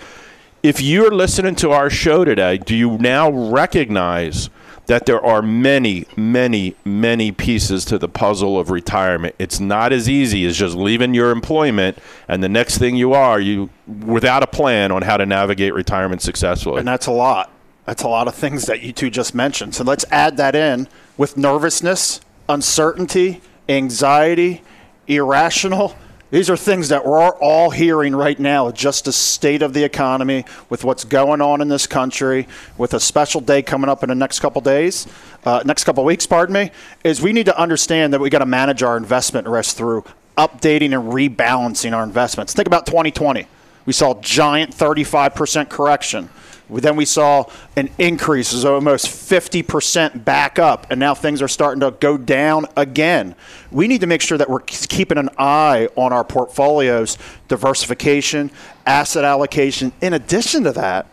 If 0.62 0.80
you're 0.80 1.12
listening 1.12 1.54
to 1.56 1.70
our 1.70 1.90
show 1.90 2.24
today, 2.24 2.58
do 2.58 2.74
you 2.74 2.98
now 2.98 3.30
recognize 3.30 4.50
that 4.86 5.06
there 5.06 5.24
are 5.24 5.40
many, 5.40 6.04
many, 6.16 6.74
many 6.84 7.30
pieces 7.30 7.84
to 7.84 7.96
the 7.96 8.08
puzzle 8.08 8.58
of 8.58 8.70
retirement. 8.70 9.36
It's 9.38 9.60
not 9.60 9.92
as 9.92 10.08
easy 10.08 10.44
as 10.46 10.56
just 10.56 10.74
leaving 10.74 11.14
your 11.14 11.30
employment 11.30 11.96
and 12.26 12.42
the 12.42 12.48
next 12.48 12.78
thing 12.78 12.96
you 12.96 13.12
are, 13.12 13.38
you 13.38 13.70
without 13.86 14.42
a 14.42 14.48
plan 14.48 14.90
on 14.90 15.02
how 15.02 15.16
to 15.16 15.24
navigate 15.24 15.74
retirement 15.74 16.22
successfully. 16.22 16.80
And 16.80 16.88
that's 16.88 17.06
a 17.06 17.12
lot. 17.12 17.52
That's 17.84 18.02
a 18.02 18.08
lot 18.08 18.26
of 18.26 18.34
things 18.34 18.66
that 18.66 18.82
you 18.82 18.92
two 18.92 19.10
just 19.10 19.32
mentioned. 19.32 19.76
So 19.76 19.84
let's 19.84 20.04
add 20.10 20.36
that 20.38 20.56
in 20.56 20.88
with 21.20 21.36
nervousness, 21.36 22.22
uncertainty, 22.48 23.42
anxiety, 23.68 24.62
irrational 25.06 25.94
these 26.30 26.48
are 26.48 26.56
things 26.56 26.90
that 26.90 27.04
we're 27.04 27.30
all 27.38 27.70
hearing 27.70 28.14
right 28.14 28.38
now, 28.38 28.70
just 28.70 29.06
the 29.06 29.12
state 29.12 29.62
of 29.62 29.74
the 29.74 29.82
economy, 29.82 30.44
with 30.68 30.84
what's 30.84 31.02
going 31.02 31.40
on 31.40 31.60
in 31.60 31.66
this 31.66 31.88
country, 31.88 32.46
with 32.78 32.94
a 32.94 33.00
special 33.00 33.40
day 33.40 33.62
coming 33.62 33.90
up 33.90 34.04
in 34.04 34.10
the 34.10 34.14
next 34.14 34.38
couple 34.38 34.60
days, 34.60 35.08
uh, 35.44 35.60
next 35.64 35.82
couple 35.82 36.04
weeks, 36.04 36.26
pardon 36.26 36.54
me, 36.54 36.70
is 37.02 37.20
we 37.20 37.32
need 37.32 37.46
to 37.46 37.58
understand 37.58 38.12
that 38.12 38.20
we 38.20 38.30
got 38.30 38.38
to 38.38 38.46
manage 38.46 38.84
our 38.84 38.96
investment 38.96 39.48
risk 39.48 39.76
through 39.76 40.04
updating 40.38 40.94
and 40.94 41.12
rebalancing 41.12 41.92
our 41.96 42.04
investments. 42.04 42.54
Think 42.54 42.68
about 42.68 42.86
2020. 42.86 43.48
We 43.84 43.92
saw 43.92 44.16
a 44.16 44.20
giant 44.20 44.72
35% 44.72 45.68
correction. 45.68 46.28
Then 46.70 46.96
we 46.96 47.04
saw 47.04 47.44
an 47.76 47.90
increase, 47.98 48.52
of 48.52 48.64
almost 48.64 49.06
50% 49.06 50.24
back 50.24 50.58
up, 50.58 50.86
and 50.90 51.00
now 51.00 51.14
things 51.14 51.42
are 51.42 51.48
starting 51.48 51.80
to 51.80 51.90
go 51.90 52.16
down 52.16 52.66
again. 52.76 53.34
We 53.70 53.88
need 53.88 54.00
to 54.02 54.06
make 54.06 54.22
sure 54.22 54.38
that 54.38 54.48
we're 54.48 54.60
keeping 54.60 55.18
an 55.18 55.30
eye 55.38 55.88
on 55.96 56.12
our 56.12 56.24
portfolios, 56.24 57.18
diversification, 57.48 58.50
asset 58.86 59.24
allocation. 59.24 59.92
In 60.00 60.12
addition 60.12 60.64
to 60.64 60.72
that, 60.72 61.06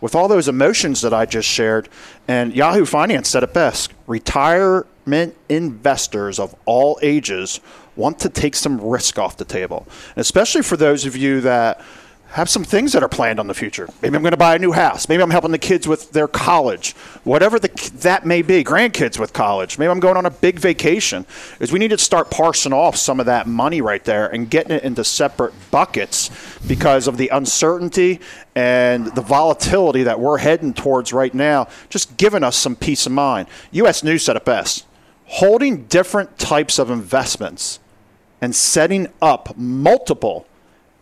with 0.00 0.14
all 0.14 0.28
those 0.28 0.48
emotions 0.48 1.00
that 1.00 1.12
I 1.12 1.26
just 1.26 1.48
shared, 1.48 1.88
and 2.28 2.54
Yahoo 2.54 2.84
Finance 2.84 3.28
said 3.28 3.42
it 3.42 3.52
best 3.52 3.92
retirement 4.06 5.36
investors 5.48 6.38
of 6.38 6.54
all 6.66 6.98
ages 7.02 7.60
want 7.96 8.20
to 8.20 8.28
take 8.28 8.54
some 8.54 8.80
risk 8.80 9.18
off 9.18 9.36
the 9.36 9.44
table, 9.44 9.86
especially 10.16 10.62
for 10.62 10.76
those 10.76 11.04
of 11.04 11.16
you 11.16 11.40
that 11.40 11.80
have 12.30 12.50
some 12.50 12.62
things 12.62 12.92
that 12.92 13.02
are 13.02 13.08
planned 13.08 13.40
on 13.40 13.46
the 13.46 13.54
future. 13.54 13.88
Maybe 14.02 14.14
I'm 14.14 14.22
going 14.22 14.32
to 14.32 14.36
buy 14.36 14.54
a 14.54 14.58
new 14.58 14.72
house. 14.72 15.08
Maybe 15.08 15.22
I'm 15.22 15.30
helping 15.30 15.50
the 15.50 15.58
kids 15.58 15.88
with 15.88 16.12
their 16.12 16.28
college, 16.28 16.92
whatever 17.24 17.58
the, 17.58 17.68
that 18.00 18.26
may 18.26 18.42
be. 18.42 18.62
Grandkids 18.62 19.18
with 19.18 19.32
college. 19.32 19.78
Maybe 19.78 19.90
I'm 19.90 20.00
going 20.00 20.16
on 20.16 20.26
a 20.26 20.30
big 20.30 20.58
vacation. 20.58 21.24
Is 21.58 21.72
we 21.72 21.78
need 21.78 21.88
to 21.88 21.98
start 21.98 22.30
parsing 22.30 22.72
off 22.72 22.96
some 22.96 23.18
of 23.18 23.26
that 23.26 23.46
money 23.46 23.80
right 23.80 24.04
there 24.04 24.26
and 24.26 24.50
getting 24.50 24.72
it 24.72 24.84
into 24.84 25.04
separate 25.04 25.54
buckets 25.70 26.30
because 26.66 27.08
of 27.08 27.16
the 27.16 27.28
uncertainty 27.28 28.20
and 28.54 29.06
the 29.14 29.22
volatility 29.22 30.02
that 30.02 30.20
we're 30.20 30.38
heading 30.38 30.74
towards 30.74 31.14
right 31.14 31.32
now. 31.32 31.68
Just 31.88 32.18
giving 32.18 32.44
us 32.44 32.56
some 32.56 32.76
peace 32.76 33.06
of 33.06 33.12
mind. 33.12 33.48
U.S. 33.70 34.04
News 34.04 34.22
said 34.22 34.36
it 34.36 34.44
best: 34.44 34.84
holding 35.24 35.84
different 35.84 36.38
types 36.38 36.78
of 36.78 36.90
investments 36.90 37.80
and 38.40 38.54
setting 38.54 39.08
up 39.22 39.56
multiple 39.56 40.46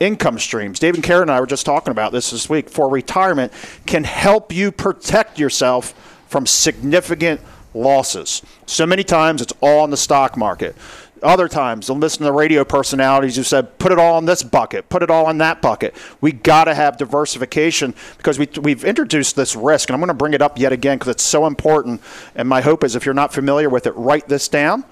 income 0.00 0.38
streams. 0.38 0.79
Dave 0.79 0.95
and 0.95 1.03
Karen 1.03 1.23
and 1.23 1.31
I 1.31 1.41
were 1.41 1.47
just 1.47 1.67
talking 1.67 1.91
about 1.91 2.12
this 2.12 2.31
this 2.31 2.49
week 2.49 2.69
for 2.69 2.88
retirement 2.88 3.53
can 3.87 4.05
help 4.05 4.53
you 4.53 4.71
protect 4.71 5.38
yourself 5.38 5.93
from 6.29 6.47
significant 6.47 7.41
losses. 7.73 8.43
So 8.67 8.87
many 8.87 9.05
times 9.05 9.43
it's 9.43 9.53
all 9.61 9.85
in 9.85 9.91
the 9.91 9.97
stock 9.97 10.37
market. 10.37 10.76
Other 11.23 11.49
times, 11.49 11.88
I'll 11.88 11.97
listen 11.97 12.26
to 12.26 12.33
radio 12.33 12.62
personalities 12.62 13.37
who 13.37 13.43
said, 13.43 13.79
put 13.79 13.91
it 13.91 13.99
all 13.99 14.19
in 14.19 14.26
this 14.26 14.43
bucket, 14.43 14.91
put 14.91 15.03
it 15.03 15.11
all 15.11 15.31
in 15.31 15.38
that 15.38 15.62
bucket. 15.62 15.97
We 16.21 16.33
got 16.33 16.65
to 16.65 16.75
have 16.75 16.99
diversification 16.99 17.95
because 18.19 18.38
we, 18.38 18.47
we've 18.61 18.85
introduced 18.85 19.35
this 19.35 19.57
risk, 19.57 19.88
and 19.88 19.95
I'm 19.95 20.00
going 20.00 20.09
to 20.09 20.15
bring 20.15 20.35
it 20.35 20.43
up 20.43 20.59
yet 20.59 20.73
again 20.73 20.99
because 20.99 21.12
it's 21.12 21.23
so 21.23 21.47
important. 21.47 22.03
And 22.35 22.47
my 22.47 22.61
hope 22.61 22.85
is 22.85 22.95
if 22.95 23.07
you're 23.07 23.15
not 23.15 23.33
familiar 23.33 23.71
with 23.71 23.87
it, 23.87 23.93
write 23.93 24.29
this 24.29 24.47
down 24.47 24.85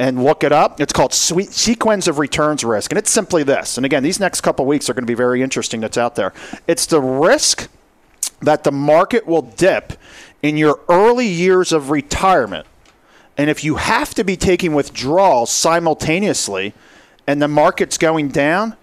and 0.00 0.24
look 0.24 0.42
it 0.42 0.50
up. 0.50 0.80
It's 0.80 0.94
called 0.94 1.12
Sweet 1.12 1.52
Sequence 1.52 2.08
of 2.08 2.18
Returns 2.18 2.64
Risk, 2.64 2.90
and 2.90 2.98
it's 2.98 3.10
simply 3.10 3.42
this. 3.42 3.76
And 3.76 3.84
again, 3.84 4.02
these 4.02 4.18
next 4.18 4.40
couple 4.40 4.64
weeks 4.64 4.88
are 4.88 4.94
going 4.94 5.02
to 5.02 5.06
be 5.06 5.14
very 5.14 5.42
interesting 5.42 5.82
that's 5.82 5.98
out 5.98 6.16
there. 6.16 6.32
It's 6.66 6.86
the 6.86 7.02
risk 7.02 7.68
that 8.40 8.64
the 8.64 8.72
market 8.72 9.26
will 9.26 9.42
dip 9.42 9.92
in 10.40 10.56
your 10.56 10.80
early 10.88 11.26
years 11.26 11.70
of 11.70 11.90
retirement. 11.90 12.66
And 13.36 13.50
if 13.50 13.62
you 13.62 13.74
have 13.74 14.14
to 14.14 14.24
be 14.24 14.38
taking 14.38 14.72
withdrawals 14.72 15.50
simultaneously 15.50 16.72
and 17.26 17.42
the 17.42 17.48
market's 17.48 17.98
going 17.98 18.28
down, 18.28 18.76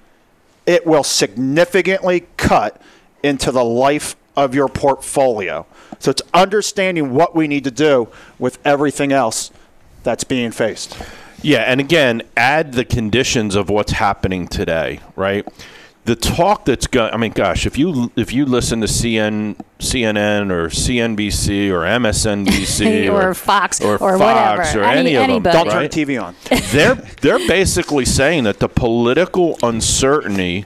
it 0.67 0.85
will 0.85 1.03
significantly 1.03 2.27
cut 2.37 2.79
into 3.23 3.51
the 3.51 3.65
life 3.65 4.15
of 4.35 4.53
your 4.53 4.67
portfolio. 4.67 5.65
So 5.97 6.11
it's 6.11 6.21
understanding 6.31 7.15
what 7.15 7.35
we 7.35 7.47
need 7.47 7.63
to 7.63 7.71
do 7.71 8.09
with 8.37 8.59
everything 8.63 9.11
else 9.11 9.49
that's 10.07 10.23
being 10.23 10.51
faced. 10.51 10.97
Yeah, 11.41 11.63
and 11.63 11.81
again, 11.81 12.21
add 12.37 12.71
the 12.71 12.85
conditions 12.85 13.55
of 13.55 13.69
what's 13.69 13.91
happening 13.91 14.47
today, 14.47 15.01
right? 15.17 15.45
The 16.05 16.15
talk 16.15 16.63
that's 16.63 16.87
going, 16.87 17.13
I 17.13 17.17
mean, 17.17 17.33
gosh, 17.33 17.65
if 17.65 17.77
you 17.77 18.13
if 18.15 18.31
you 18.31 18.45
listen 18.45 18.79
to 18.79 18.87
CN, 18.87 19.59
CNN 19.79 20.49
or 20.49 20.69
CNBC 20.69 21.69
or 21.69 21.81
MSNBC 21.81 23.09
or, 23.11 23.31
or, 23.31 23.33
Fox 23.33 23.81
or, 23.81 23.95
or 23.95 24.17
Fox 24.17 24.73
whatever, 24.73 24.79
or 24.79 24.83
any, 24.85 24.99
any 24.99 25.15
of 25.15 25.23
anybody. 25.23 25.43
them, 25.43 25.65
don't 25.65 25.75
right? 25.75 25.91
turn 25.91 26.05
TV 26.05 26.23
on. 26.23 26.35
they're 26.71 26.95
they're 27.21 27.45
basically 27.45 28.05
saying 28.05 28.45
that 28.45 28.59
the 28.59 28.69
political 28.69 29.59
uncertainty 29.61 30.65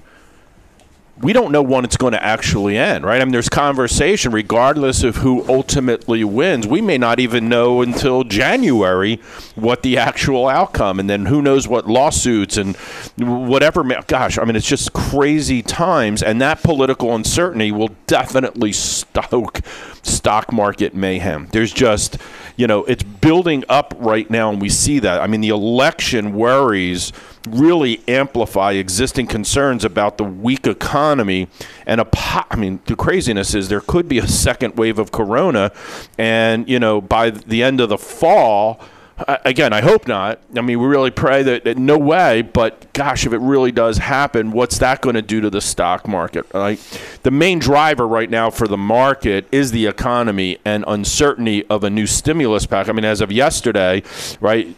we 1.22 1.34
don't 1.34 1.52
know 1.52 1.62
when 1.62 1.86
it's 1.86 1.98
going 1.98 2.14
to 2.14 2.24
actually 2.24 2.78
end, 2.78 3.06
right? 3.06 3.22
I 3.22 3.26
mean, 3.26 3.32
there's 3.32 3.50
conversation 3.50 4.32
regardless 4.32 5.04
of 5.04 5.18
who 5.18 5.48
ultimately 5.48 6.24
wins. 6.24 6.66
We 6.66 6.82
may 6.82 6.98
not 6.98 7.20
even 7.20 7.50
know 7.50 7.82
until 7.82 8.24
January 8.24 9.18
what 9.56 9.84
the 9.84 9.98
actual 9.98 10.48
outcome, 10.48 11.00
and 11.00 11.10
then 11.10 11.28
who 11.28 11.42
knows 11.42 11.68
what 11.68 11.88
lawsuits 11.88 12.58
and 12.58 12.76
whatever. 13.18 13.84
Gosh, 14.08 14.38
I 14.38 14.44
mean, 14.44 14.56
it's 14.56 14.68
just 14.68 14.94
crazy 14.94 15.62
times, 15.62 16.24
and 16.24 16.42
that 16.42 16.64
political 16.64 17.14
uncertainty 17.16 17.72
will 17.72 17.90
definitely 18.08 18.72
stoke 18.72 19.62
stock 20.04 20.52
market 20.52 20.94
mayhem. 20.96 21.48
There's 21.52 21.72
just, 21.72 22.18
you 22.56 22.68
know, 22.68 22.84
it's 22.86 23.04
building 23.04 23.64
up 23.70 23.94
right 23.98 24.30
now, 24.30 24.50
and 24.50 24.62
we 24.62 24.70
see 24.70 25.00
that. 25.00 25.22
I 25.22 25.28
mean, 25.28 25.42
the 25.42 25.50
election 25.50 26.34
worries 26.34 27.14
really 27.48 28.02
amplify 28.08 28.74
existing 28.74 29.28
concerns 29.28 29.84
about 29.84 30.18
the 30.18 30.24
weak 30.24 30.68
economy 30.68 31.48
and 31.86 32.00
a 32.00 32.06
po- 32.06 32.44
I 32.50 32.56
mean 32.56 32.80
the 32.86 32.96
craziness 32.96 33.56
is 33.56 33.70
there 33.70 33.82
could 33.82 34.08
be 34.08 34.20
a 34.20 34.28
second 34.28 34.78
wave 34.78 35.00
of 35.00 35.12
corona. 35.12 35.72
And 36.18 36.70
you 36.70 36.80
know 36.80 37.02
by 37.02 37.32
the 37.32 37.64
end 37.64 37.82
of 37.82 37.90
the 37.90 37.98
fall 37.98 38.80
again, 39.28 39.74
I 39.74 39.82
hope 39.82 40.08
not. 40.08 40.40
I 40.56 40.62
mean, 40.62 40.80
we 40.80 40.86
really 40.88 41.12
pray 41.12 41.44
that, 41.44 41.64
that, 41.64 41.78
no 41.78 41.98
way. 41.98 42.42
But 42.42 42.92
gosh, 42.94 43.26
if 43.26 43.34
it 43.34 43.40
really 43.40 43.72
does 43.72 43.98
happen, 43.98 44.52
what's 44.52 44.78
that 44.80 45.02
going 45.02 45.16
to 45.16 45.22
do 45.22 45.42
to 45.42 45.50
the 45.50 45.62
stock 45.62 46.08
market? 46.08 46.46
Right. 46.54 46.80
The 47.24 47.32
main 47.32 47.60
driver 47.60 48.08
right 48.08 48.30
now 48.30 48.50
for 48.50 48.68
the 48.68 48.78
market 48.78 49.48
is 49.52 49.72
the 49.72 49.88
economy 49.88 50.58
and 50.66 50.84
uncertainty 50.88 51.66
of 51.68 51.84
a 51.84 51.90
new 51.90 52.08
stimulus 52.08 52.66
pack. 52.66 52.90
I 52.90 52.92
mean, 52.92 53.06
as 53.06 53.22
of 53.22 53.32
yesterday, 53.32 54.04
right, 54.40 54.76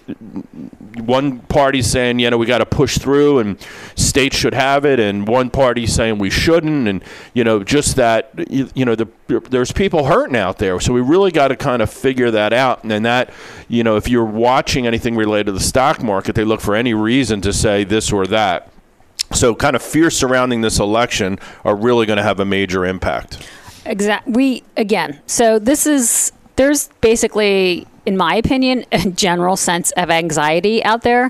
one 0.99 1.39
party 1.39 1.81
saying 1.81 2.19
you 2.19 2.29
know 2.29 2.37
we 2.37 2.45
got 2.45 2.59
to 2.59 2.65
push 2.65 2.97
through 2.97 3.39
and 3.39 3.59
states 3.95 4.35
should 4.35 4.53
have 4.53 4.85
it, 4.85 4.99
and 4.99 5.27
one 5.27 5.49
party 5.49 5.87
saying 5.87 6.17
we 6.17 6.29
shouldn't, 6.29 6.87
and 6.87 7.03
you 7.33 7.43
know 7.43 7.63
just 7.63 7.95
that 7.95 8.31
you, 8.49 8.69
you 8.75 8.85
know 8.85 8.95
the, 8.95 9.07
there's 9.39 9.71
people 9.71 10.05
hurting 10.05 10.35
out 10.35 10.57
there, 10.57 10.79
so 10.79 10.93
we 10.93 11.01
really 11.01 11.31
got 11.31 11.49
to 11.49 11.55
kind 11.55 11.81
of 11.81 11.91
figure 11.91 12.31
that 12.31 12.53
out, 12.53 12.83
and 12.83 12.91
then 12.91 13.03
that 13.03 13.31
you 13.67 13.83
know 13.83 13.95
if 13.95 14.07
you're 14.07 14.25
watching 14.25 14.87
anything 14.87 15.15
related 15.15 15.47
to 15.47 15.51
the 15.51 15.59
stock 15.59 16.01
market, 16.01 16.35
they 16.35 16.43
look 16.43 16.61
for 16.61 16.75
any 16.75 16.93
reason 16.93 17.41
to 17.41 17.53
say 17.53 17.83
this 17.83 18.11
or 18.11 18.25
that. 18.27 18.69
So, 19.31 19.55
kind 19.55 19.75
of 19.75 19.81
fears 19.81 20.15
surrounding 20.15 20.61
this 20.61 20.79
election 20.79 21.39
are 21.63 21.75
really 21.75 22.05
going 22.05 22.17
to 22.17 22.23
have 22.23 22.39
a 22.39 22.45
major 22.45 22.85
impact. 22.85 23.47
Exactly. 23.85 24.33
We 24.33 24.63
again. 24.77 25.21
So 25.25 25.59
this 25.59 25.85
is 25.85 26.31
there's 26.55 26.89
basically, 27.01 27.87
in 28.05 28.17
my 28.17 28.35
opinion, 28.35 28.85
a 28.91 29.09
general 29.09 29.57
sense 29.57 29.91
of 29.91 30.09
anxiety 30.09 30.83
out 30.83 31.01
there 31.01 31.29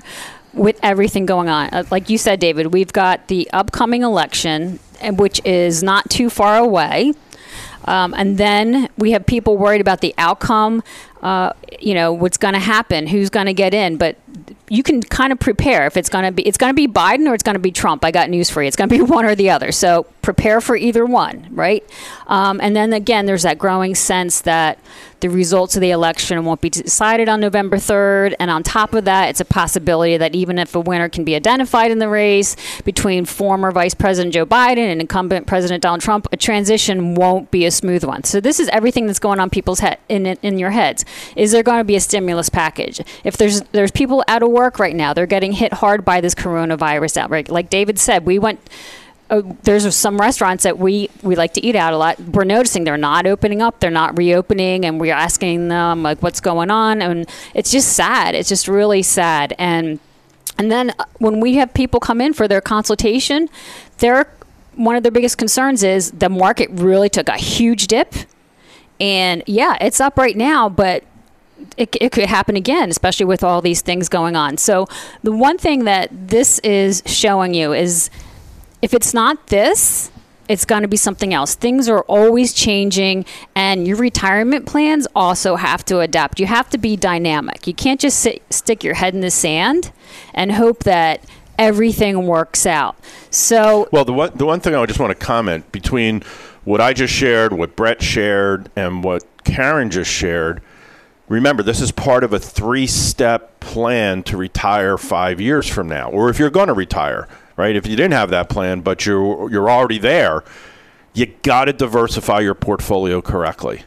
with 0.52 0.78
everything 0.82 1.26
going 1.26 1.48
on. 1.48 1.68
Uh, 1.72 1.84
like 1.90 2.08
you 2.08 2.18
said, 2.18 2.38
David, 2.38 2.72
we've 2.72 2.92
got 2.92 3.28
the 3.28 3.50
upcoming 3.52 4.02
election, 4.02 4.78
which 5.02 5.40
is 5.44 5.82
not 5.82 6.08
too 6.10 6.30
far 6.30 6.58
away. 6.58 7.12
Um, 7.84 8.14
and 8.14 8.38
then 8.38 8.88
we 8.96 9.12
have 9.12 9.26
people 9.26 9.56
worried 9.56 9.80
about 9.80 10.00
the 10.00 10.14
outcome, 10.18 10.82
uh, 11.22 11.52
you 11.80 11.94
know, 11.94 12.12
what's 12.12 12.36
going 12.36 12.54
to 12.54 12.60
happen, 12.60 13.06
who's 13.06 13.30
going 13.30 13.46
to 13.46 13.54
get 13.54 13.74
in. 13.74 13.96
But 13.96 14.16
you 14.68 14.82
can 14.82 15.02
kind 15.02 15.32
of 15.32 15.38
prepare 15.38 15.86
if 15.86 15.96
it's 15.96 16.08
going 16.08 16.24
to 16.24 16.32
be 16.32 16.46
it's 16.46 16.58
going 16.58 16.70
to 16.70 16.74
be 16.74 16.88
Biden 16.88 17.28
or 17.28 17.34
it's 17.34 17.42
going 17.42 17.54
to 17.54 17.60
be 17.60 17.70
Trump. 17.70 18.04
I 18.04 18.10
got 18.10 18.30
news 18.30 18.50
for 18.50 18.62
you. 18.62 18.68
It's 18.68 18.76
going 18.76 18.88
to 18.88 18.96
be 18.96 19.02
one 19.12 19.24
or 19.24 19.34
the 19.34 19.50
other. 19.50 19.72
So 19.72 20.04
prepare 20.22 20.60
for 20.60 20.76
either 20.76 21.04
one, 21.04 21.48
right? 21.50 21.84
Um, 22.26 22.60
and 22.60 22.74
then 22.74 22.92
again, 22.92 23.26
there's 23.26 23.42
that 23.42 23.58
growing 23.58 23.94
sense 23.94 24.40
that 24.42 24.78
the 25.24 25.30
results 25.30 25.74
of 25.74 25.80
the 25.80 25.90
election 25.90 26.44
won't 26.44 26.60
be 26.60 26.68
decided 26.68 27.30
on 27.30 27.40
November 27.40 27.78
3rd. 27.78 28.34
And 28.38 28.50
on 28.50 28.62
top 28.62 28.92
of 28.92 29.06
that, 29.06 29.30
it's 29.30 29.40
a 29.40 29.44
possibility 29.46 30.18
that 30.18 30.34
even 30.34 30.58
if 30.58 30.74
a 30.74 30.80
winner 30.80 31.08
can 31.08 31.24
be 31.24 31.34
identified 31.34 31.90
in 31.90 31.98
the 31.98 32.10
race 32.10 32.56
between 32.84 33.24
former 33.24 33.70
Vice 33.70 33.94
President 33.94 34.34
Joe 34.34 34.44
Biden 34.44 34.86
and 34.90 35.00
incumbent 35.00 35.46
President 35.46 35.82
Donald 35.82 36.02
Trump, 36.02 36.26
a 36.30 36.36
transition 36.36 37.14
won't 37.14 37.50
be 37.50 37.64
a 37.64 37.70
smooth 37.70 38.04
one. 38.04 38.24
So 38.24 38.40
this 38.40 38.60
is 38.60 38.68
everything 38.68 39.06
that's 39.06 39.18
going 39.18 39.40
on 39.40 39.48
people's 39.50 39.80
head 39.80 39.98
in 40.10 40.26
in 40.26 40.58
your 40.58 40.72
heads. 40.72 41.04
Is 41.36 41.52
there 41.52 41.62
going 41.62 41.78
to 41.78 41.84
be 41.84 41.96
a 41.96 42.00
stimulus 42.00 42.48
package? 42.48 43.00
If 43.24 43.36
there's 43.36 43.62
there's 43.72 43.90
people 43.90 44.23
out 44.28 44.42
of 44.42 44.50
work 44.50 44.78
right 44.78 44.94
now, 44.94 45.14
they're 45.14 45.26
getting 45.26 45.52
hit 45.52 45.72
hard 45.72 46.04
by 46.04 46.20
this 46.20 46.34
coronavirus 46.34 47.16
outbreak. 47.16 47.48
Like 47.48 47.70
David 47.70 47.98
said, 47.98 48.26
we 48.26 48.38
went 48.38 48.60
uh, 49.30 49.42
there's 49.62 49.94
some 49.96 50.20
restaurants 50.20 50.64
that 50.64 50.78
we, 50.78 51.08
we 51.22 51.34
like 51.34 51.54
to 51.54 51.64
eat 51.64 51.74
out 51.74 51.92
a 51.92 51.96
lot. 51.96 52.20
We're 52.20 52.44
noticing 52.44 52.84
they're 52.84 52.96
not 52.98 53.26
opening 53.26 53.62
up, 53.62 53.80
they're 53.80 53.90
not 53.90 54.18
reopening, 54.18 54.84
and 54.84 55.00
we're 55.00 55.14
asking 55.14 55.68
them 55.68 56.02
like 56.02 56.22
what's 56.22 56.40
going 56.40 56.70
on, 56.70 57.00
and 57.00 57.28
it's 57.54 57.70
just 57.70 57.94
sad. 57.94 58.34
It's 58.34 58.48
just 58.48 58.68
really 58.68 59.02
sad. 59.02 59.54
And 59.58 59.98
and 60.58 60.70
then 60.70 60.90
uh, 60.98 61.04
when 61.18 61.40
we 61.40 61.54
have 61.54 61.72
people 61.74 62.00
come 62.00 62.20
in 62.20 62.32
for 62.34 62.46
their 62.46 62.60
consultation, 62.60 63.48
their 63.98 64.30
one 64.74 64.94
of 64.94 65.02
their 65.02 65.12
biggest 65.12 65.38
concerns 65.38 65.82
is 65.82 66.10
the 66.10 66.28
market 66.28 66.68
really 66.70 67.08
took 67.08 67.28
a 67.28 67.38
huge 67.38 67.86
dip, 67.86 68.14
and 69.00 69.42
yeah, 69.46 69.78
it's 69.80 70.00
up 70.00 70.18
right 70.18 70.36
now, 70.36 70.68
but 70.68 71.02
it, 71.76 71.96
it, 72.00 72.12
could 72.12 72.26
happen 72.26 72.56
again, 72.56 72.90
especially 72.90 73.26
with 73.26 73.42
all 73.42 73.60
these 73.60 73.82
things 73.82 74.08
going 74.08 74.36
on. 74.36 74.56
So, 74.56 74.86
the 75.22 75.32
one 75.32 75.58
thing 75.58 75.84
that 75.84 76.10
this 76.28 76.58
is 76.60 77.02
showing 77.06 77.54
you 77.54 77.72
is 77.72 78.10
if 78.82 78.94
it's 78.94 79.14
not 79.14 79.48
this, 79.48 80.10
it's 80.48 80.64
going 80.64 80.82
to 80.82 80.88
be 80.88 80.96
something 80.96 81.32
else. 81.32 81.54
Things 81.54 81.88
are 81.88 82.02
always 82.02 82.52
changing, 82.52 83.24
and 83.54 83.86
your 83.86 83.96
retirement 83.96 84.66
plans 84.66 85.06
also 85.14 85.56
have 85.56 85.84
to 85.86 86.00
adapt. 86.00 86.38
You 86.38 86.46
have 86.46 86.68
to 86.70 86.78
be 86.78 86.96
dynamic. 86.96 87.66
You 87.66 87.74
can't 87.74 88.00
just 88.00 88.18
sit, 88.18 88.42
stick 88.50 88.84
your 88.84 88.94
head 88.94 89.14
in 89.14 89.20
the 89.20 89.30
sand 89.30 89.92
and 90.34 90.52
hope 90.52 90.84
that 90.84 91.24
everything 91.58 92.26
works 92.26 92.66
out. 92.66 92.96
So, 93.30 93.88
well, 93.92 94.04
the 94.04 94.12
one 94.12 94.32
the 94.34 94.46
one 94.46 94.60
thing 94.60 94.74
I 94.74 94.84
just 94.86 95.00
want 95.00 95.18
to 95.18 95.24
comment 95.24 95.70
between 95.72 96.22
what 96.64 96.80
I 96.80 96.92
just 96.92 97.12
shared, 97.12 97.52
what 97.52 97.76
Brett 97.76 98.02
shared, 98.02 98.70
and 98.76 99.04
what 99.04 99.24
Karen 99.44 99.90
just 99.90 100.10
shared. 100.10 100.62
Remember, 101.34 101.62
this 101.62 101.80
is 101.80 101.92
part 101.92 102.24
of 102.24 102.32
a 102.32 102.38
three 102.38 102.86
step 102.86 103.60
plan 103.60 104.22
to 104.24 104.36
retire 104.36 104.96
five 104.96 105.40
years 105.40 105.68
from 105.68 105.88
now, 105.88 106.10
or 106.10 106.30
if 106.30 106.38
you're 106.38 106.50
going 106.50 106.68
to 106.68 106.74
retire 106.74 107.28
right? 107.56 107.76
If 107.76 107.86
you 107.86 107.96
didn't 107.96 108.12
have 108.12 108.30
that 108.30 108.48
plan, 108.48 108.80
but 108.80 109.06
you're 109.06 109.50
you're 109.50 109.70
already 109.70 109.98
there, 109.98 110.44
you 111.12 111.26
got 111.42 111.66
to 111.66 111.72
diversify 111.72 112.40
your 112.40 112.54
portfolio 112.54 113.20
correctly. 113.20 113.82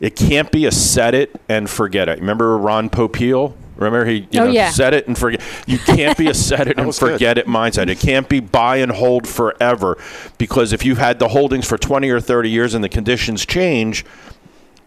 It 0.00 0.16
can't 0.16 0.50
be 0.50 0.66
a 0.66 0.72
set 0.72 1.14
it 1.14 1.40
and 1.48 1.70
forget 1.70 2.08
it. 2.08 2.18
Remember 2.18 2.58
Ron 2.58 2.90
Popeil? 2.90 3.54
Remember 3.76 4.04
he 4.04 4.28
you 4.30 4.40
oh, 4.40 4.44
know, 4.44 4.50
yeah. 4.50 4.70
set 4.70 4.94
it 4.94 5.06
and 5.06 5.16
forget. 5.16 5.40
You 5.66 5.78
can't 5.78 6.18
be 6.18 6.28
a 6.28 6.34
set 6.34 6.68
it 6.68 6.78
and 6.78 6.94
forget 6.94 7.36
good. 7.36 7.38
it 7.38 7.46
mindset. 7.46 7.88
It 7.88 8.00
can't 8.00 8.28
be 8.28 8.40
buy 8.40 8.76
and 8.76 8.92
hold 8.92 9.28
forever 9.28 9.98
because 10.38 10.72
if 10.72 10.84
you 10.84 10.96
had 10.96 11.18
the 11.18 11.28
holdings 11.28 11.66
for 11.66 11.78
20 11.78 12.10
or 12.10 12.20
30 12.20 12.50
years 12.50 12.74
and 12.74 12.82
the 12.82 12.88
conditions 12.88 13.46
change, 13.46 14.04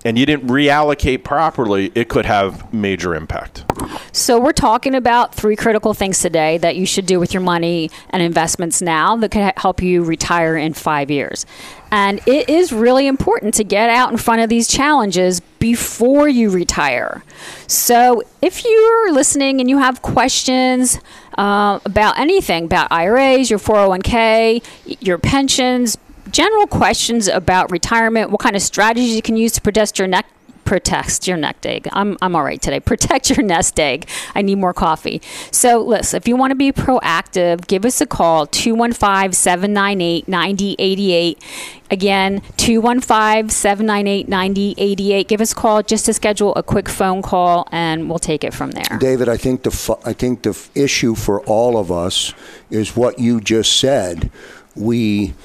and 0.06 0.20
you 0.20 0.26
didn't 0.26 0.48
reallocate 0.48 1.24
properly, 1.24 1.92
it 1.96 2.08
could 2.08 2.26
have 2.28 2.72
major 2.72 3.16
impact. 3.16 3.66
So, 4.12 4.40
we're 4.40 4.54
talking 4.54 4.96
about 4.96 5.36
three 5.36 5.56
critical 5.56 5.94
things 5.94 6.20
today 6.20 6.58
that 6.60 6.76
you 6.76 6.86
should 6.86 7.06
do 7.06 7.20
with 7.20 7.34
your 7.34 7.42
money 7.42 7.90
and 8.12 8.22
investments 8.22 8.82
now 8.82 9.18
that 9.18 9.32
can 9.32 9.52
help 9.58 9.82
you 9.82 10.04
retire 10.04 10.56
in 10.56 10.74
five 10.74 11.12
years. 11.12 11.46
And 11.92 12.22
it 12.28 12.50
is 12.50 12.72
really 12.72 13.08
important 13.08 13.56
to 13.56 13.64
get 13.64 13.90
out 13.90 14.12
in 14.12 14.18
front 14.18 14.42
of 14.42 14.50
these 14.50 14.68
challenges 14.68 15.40
before 15.60 16.30
you 16.30 16.50
retire. 16.50 17.24
So, 17.68 18.22
if 18.42 18.64
you're 18.64 19.12
listening 19.12 19.60
and 19.60 19.70
you 19.70 19.80
have 19.80 20.02
questions 20.02 21.00
uh, 21.38 21.80
about 21.84 22.20
anything, 22.20 22.66
about 22.66 22.92
IRAs, 22.92 23.50
your 23.50 23.60
401k, 23.60 24.64
your 25.02 25.18
pensions, 25.18 25.98
general 26.32 26.68
questions 26.68 27.28
about 27.28 27.72
retirement, 27.72 28.32
what 28.32 28.40
kind 28.40 28.56
of 28.56 28.62
strategies 28.62 29.16
you 29.16 29.22
can 29.22 29.38
use 29.38 29.52
to 29.54 29.62
protect 29.62 30.00
your 30.00 30.08
neck 30.08 30.26
protect 30.66 31.28
your 31.28 31.38
nest 31.38 31.66
egg. 31.66 31.88
I'm, 31.94 32.18
I'm 32.22 32.36
all 32.36 32.44
right 32.44 32.62
today. 32.62 32.80
Protect 32.96 33.30
your 33.30 33.44
nest 33.44 33.80
egg. 33.80 34.10
I 34.34 34.42
need 34.42 34.56
more 34.56 34.74
coffee. 34.74 35.22
So, 35.52 35.80
listen, 35.80 36.18
if 36.18 36.28
you 36.28 36.36
want 36.36 36.52
to 36.52 36.56
be 36.56 36.72
proactive, 36.72 37.68
give 37.68 37.86
us 37.86 38.02
a 38.02 38.06
call 38.06 38.48
215 38.48 39.32
798 39.32 40.28
9088. 40.28 41.44
Again, 41.92 42.42
215 42.58 43.50
798 43.50 44.28
9088. 44.28 45.28
Give 45.28 45.40
us 45.42 45.52
a 45.52 45.56
call 45.56 45.84
just 45.84 46.06
to 46.06 46.14
schedule 46.14 46.54
a 46.56 46.64
quick 46.64 46.90
phone 46.90 47.22
call 47.22 47.68
and 47.72 48.10
we'll 48.10 48.20
take 48.20 48.44
it 48.44 48.54
from 48.54 48.72
there. 48.72 48.98
David, 49.00 49.30
I 49.30 49.38
think 49.38 49.64
the, 49.64 49.72
fu- 49.72 50.00
I 50.04 50.14
think 50.14 50.42
the 50.42 50.50
f- 50.50 50.70
issue 50.76 51.14
for 51.14 51.42
all 51.42 51.78
of 51.78 51.92
us 51.92 52.34
is 52.72 52.96
what 52.96 53.20
you 53.20 53.40
just 53.40 53.80
said. 53.80 54.32
We 54.76 55.36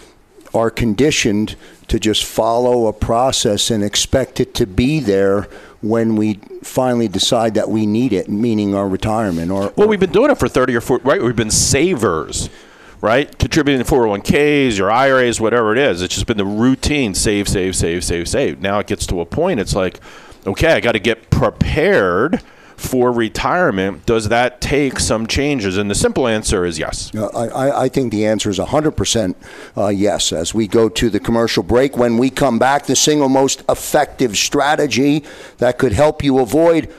are 0.54 0.70
conditioned 0.70 1.56
to 1.88 1.98
just 1.98 2.24
follow 2.24 2.86
a 2.86 2.92
process 2.92 3.70
and 3.70 3.82
expect 3.82 4.40
it 4.40 4.54
to 4.54 4.66
be 4.66 5.00
there 5.00 5.48
when 5.80 6.16
we 6.16 6.34
finally 6.62 7.08
decide 7.08 7.54
that 7.54 7.68
we 7.68 7.86
need 7.86 8.12
it, 8.12 8.28
meaning 8.28 8.74
our 8.74 8.88
retirement. 8.88 9.50
Or, 9.50 9.72
well, 9.76 9.88
we've 9.88 10.00
been 10.00 10.12
doing 10.12 10.30
it 10.30 10.38
for 10.38 10.48
thirty 10.48 10.74
or 10.76 10.80
forty, 10.80 11.04
right? 11.04 11.22
We've 11.22 11.34
been 11.34 11.50
savers, 11.50 12.50
right? 13.00 13.36
Contributing 13.38 13.78
to 13.78 13.84
four 13.84 14.00
hundred 14.00 14.08
oh 14.08 14.10
one 14.10 14.70
ks, 14.70 14.76
your 14.76 14.90
IRAs, 14.90 15.40
whatever 15.40 15.72
it 15.72 15.78
is. 15.78 16.02
It's 16.02 16.14
just 16.14 16.26
been 16.26 16.36
the 16.36 16.44
routine: 16.44 17.14
save, 17.14 17.48
save, 17.48 17.76
save, 17.76 18.04
save, 18.04 18.28
save. 18.28 18.60
Now 18.60 18.78
it 18.78 18.86
gets 18.86 19.06
to 19.06 19.20
a 19.20 19.26
point. 19.26 19.58
It's 19.58 19.74
like, 19.74 20.00
okay, 20.46 20.72
I 20.74 20.80
got 20.80 20.92
to 20.92 21.00
get 21.00 21.30
prepared 21.30 22.42
for 22.80 23.12
retirement, 23.12 24.06
does 24.06 24.30
that 24.30 24.62
take 24.62 24.98
some 24.98 25.26
changes? 25.26 25.76
And 25.76 25.90
the 25.90 25.94
simple 25.94 26.26
answer 26.26 26.64
is 26.64 26.78
yes. 26.78 27.14
Uh, 27.14 27.26
I, 27.26 27.82
I, 27.82 27.88
think 27.90 28.10
the 28.10 28.24
answer 28.24 28.48
is 28.48 28.58
100% 28.58 29.34
uh, 29.76 29.88
yes. 29.88 30.32
As 30.32 30.54
we 30.54 30.66
go 30.66 30.88
to 30.88 31.10
the 31.10 31.20
commercial 31.20 31.62
break, 31.62 31.98
when 31.98 32.16
we 32.16 32.30
come 32.30 32.58
back, 32.58 32.86
the 32.86 32.96
single 32.96 33.28
most 33.28 33.62
effective 33.68 34.36
strategy 34.36 35.24
that 35.58 35.76
could 35.76 35.92
help 35.92 36.24
you 36.24 36.38
avoid 36.38 36.92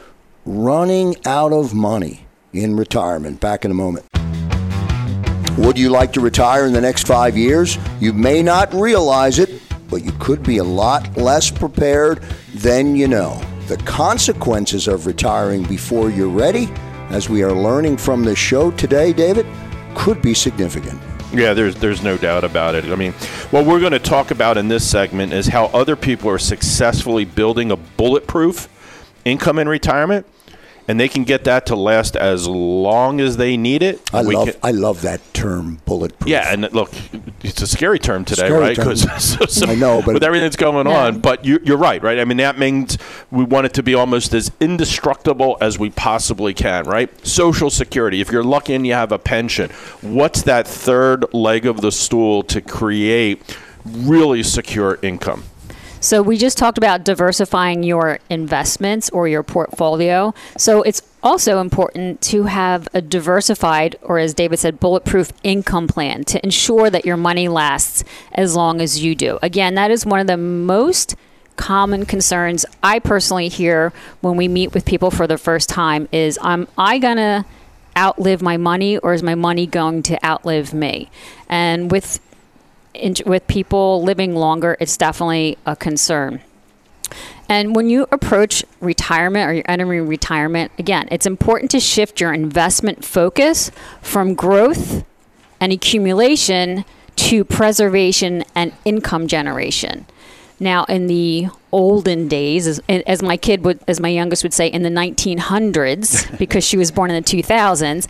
running 0.46 1.16
out 1.26 1.52
of 1.52 1.74
money 1.74 2.28
in 2.54 2.78
retirement. 2.78 3.42
Back 3.42 3.66
in 3.66 3.72
a 3.72 3.74
moment. 3.74 4.06
Would 5.58 5.80
you 5.80 5.90
like 5.90 6.14
to 6.14 6.22
retire 6.22 6.68
in 6.68 6.74
the 6.74 6.82
next 6.82 7.08
five 7.08 7.36
years? 7.36 7.80
You 8.00 8.14
may 8.14 8.44
not 8.44 8.72
realize 8.72 9.40
it, 9.40 9.62
but 9.90 10.04
you 10.04 10.12
could 10.20 10.44
be 10.44 10.58
a 10.58 10.64
lot 10.64 11.18
less 11.18 11.50
prepared 11.50 12.22
than 12.54 12.96
you 12.96 13.08
know 13.08 13.42
the 13.72 13.78
consequences 13.84 14.90
of 14.90 15.06
retiring 15.06 15.64
before 15.64 16.10
you're 16.10 16.28
ready, 16.28 16.68
as 17.10 17.30
we 17.30 17.42
are 17.42 17.54
learning 17.54 17.96
from 17.96 18.22
the 18.22 18.36
show 18.36 18.70
today, 18.72 19.14
David, 19.14 19.46
could 19.96 20.22
be 20.22 20.34
significant. 20.34 21.00
Yeah, 21.34 21.54
there's 21.54 21.76
there's 21.76 22.04
no 22.04 22.18
doubt 22.18 22.44
about 22.44 22.76
it. 22.76 22.84
I 22.84 22.96
mean, 22.98 23.14
what 23.50 23.66
we're 23.66 23.80
going 23.80 23.94
to 23.94 24.00
talk 24.00 24.32
about 24.32 24.58
in 24.58 24.68
this 24.68 24.86
segment 24.86 25.32
is 25.32 25.48
how 25.48 25.68
other 25.68 25.96
people 25.96 26.30
are 26.30 26.38
successfully 26.38 27.24
building 27.24 27.72
a 27.72 27.78
bulletproof 27.78 28.68
income 29.24 29.58
in 29.58 29.70
retirement 29.70 30.26
and 30.88 31.00
they 31.00 31.08
can 31.08 31.24
get 31.24 31.44
that 31.46 31.66
to 31.68 31.76
last 31.76 32.16
as 32.16 32.48
long 32.48 33.20
as 33.20 33.38
they 33.38 33.58
need 33.58 33.84
it. 33.84 34.02
I 34.14 34.22
love 34.22 34.48
can, 34.50 34.58
I 34.64 34.72
love 34.72 35.02
that 35.02 35.22
term 35.34 35.80
bulletproof. 35.86 36.30
Yeah, 36.30 36.52
and 36.52 36.72
look, 36.74 36.92
it's 37.44 37.62
a 37.62 37.68
scary 37.68 38.00
term 38.00 38.26
today, 38.26 38.48
scary 38.48 38.60
right? 38.60 38.76
Because 38.76 39.02
so, 39.24 39.46
so, 39.46 39.68
I 39.68 39.76
know, 39.76 40.02
but 40.02 40.14
with 40.14 40.24
everything 40.24 40.46
that's 40.46 40.56
going 40.56 40.88
yeah. 40.88 41.06
on, 41.06 41.20
but 41.20 41.46
you, 41.46 41.60
are 41.70 41.78
right, 41.78 42.02
right? 42.02 42.20
I 42.20 42.26
mean, 42.26 42.38
that 42.38 42.58
means 42.58 42.98
we 43.30 43.44
want 43.44 43.66
it 43.66 43.74
to 43.76 43.84
be 43.84 43.96
almost 43.96 44.34
as 44.34 44.52
indestructible 44.60 45.58
as 45.62 45.78
we 45.78 45.90
possibly 45.90 46.54
can, 46.54 46.86
right? 46.86 47.26
Social 47.26 47.70
security. 47.70 48.22
If 48.22 48.32
you're 48.32 48.44
lucky 48.44 48.74
and 48.74 48.86
you 48.86 48.94
have 48.94 49.12
a 49.12 49.20
pension, 49.20 49.70
what's 50.02 50.42
that 50.44 50.68
third 50.68 51.34
leg 51.34 51.66
of 51.66 51.82
the 51.82 51.92
stool 51.92 52.44
to 52.44 52.62
create 52.62 53.58
really 53.86 54.44
secure 54.44 55.00
income? 55.02 55.44
So 56.02 56.24
we 56.24 56.38
just 56.38 56.58
talked 56.58 56.80
about 56.80 57.04
diversifying 57.04 57.84
your 57.84 58.20
investments 58.30 59.10
or 59.12 59.28
your 59.28 59.44
portfolio. 59.44 60.34
So 60.58 60.82
it's 60.82 61.04
also 61.22 61.62
important 61.62 62.22
to 62.22 62.44
have 62.46 62.88
a 62.94 63.02
diversified, 63.02 63.96
or 64.02 64.18
as 64.18 64.34
David 64.34 64.58
said, 64.58 64.80
bulletproof 64.80 65.32
income 65.44 65.88
plan 65.88 66.24
to 66.26 66.44
ensure 66.44 66.90
that 66.90 67.06
your 67.06 67.18
money 67.18 67.48
lasts 67.48 68.04
as 68.32 68.56
long 68.56 68.82
as 68.82 69.04
you 69.04 69.14
do. 69.14 69.38
Again, 69.44 69.76
that 69.76 69.92
is 69.92 70.04
one 70.04 70.20
of 70.20 70.26
the 70.26 70.38
most 70.38 71.16
common 71.56 72.08
concerns 72.08 72.66
I 72.82 72.98
personally 72.98 73.48
hear 73.48 73.94
when 74.22 74.36
we 74.38 74.48
meet 74.48 74.74
with 74.74 74.86
people 74.86 75.12
for 75.12 75.28
the 75.28 75.38
first 75.38 75.70
time 75.70 76.10
is 76.12 76.40
am 76.42 76.68
I 76.80 76.98
to 76.98 77.46
outlive 77.96 78.42
my 78.42 78.58
money 78.58 78.98
or 78.98 79.14
is 79.14 79.22
my 79.22 79.36
money 79.36 79.68
going 79.68 80.02
to 80.04 80.26
outlive 80.26 80.74
me? 80.74 81.12
And 81.48 81.92
with 81.92 82.20
in, 82.94 83.16
with 83.26 83.48
people 83.48 84.04
living 84.04 84.36
longer, 84.36 84.78
it's 84.80 84.98
definitely 84.98 85.58
a 85.66 85.76
concern. 85.76 86.42
And 87.50 87.76
when 87.76 87.90
you 87.90 88.08
approach 88.12 88.64
retirement 88.80 89.50
or 89.50 89.54
you're 89.54 89.66
entering 89.68 90.08
retirement, 90.08 90.72
again, 90.80 91.08
it's 91.12 91.26
important 91.26 91.70
to 91.72 91.80
shift 91.80 92.22
your 92.22 92.34
investment 92.34 93.04
focus 93.04 93.72
from 94.02 94.36
growth 94.36 95.04
and 95.60 95.74
accumulation 95.74 96.86
to 97.18 97.44
preservation 97.44 98.44
and 98.56 98.74
income 98.86 99.28
generation. 99.28 100.06
Now, 100.62 100.86
in 100.86 101.08
the 101.08 101.50
olden 101.72 102.28
days, 102.28 102.68
as, 102.68 102.80
as 102.88 103.22
my 103.22 103.36
kid 103.36 103.66
would, 103.66 103.80
as 103.88 104.00
my 104.00 104.10
youngest 104.10 104.44
would 104.44 104.54
say, 104.54 104.68
in 104.68 104.84
the 104.84 104.90
1900s, 104.90 106.38
because 106.40 106.64
she 106.64 106.78
was 106.78 106.92
born 106.92 107.12
in 107.12 107.22
the 107.22 107.28
2000s, 107.28 108.08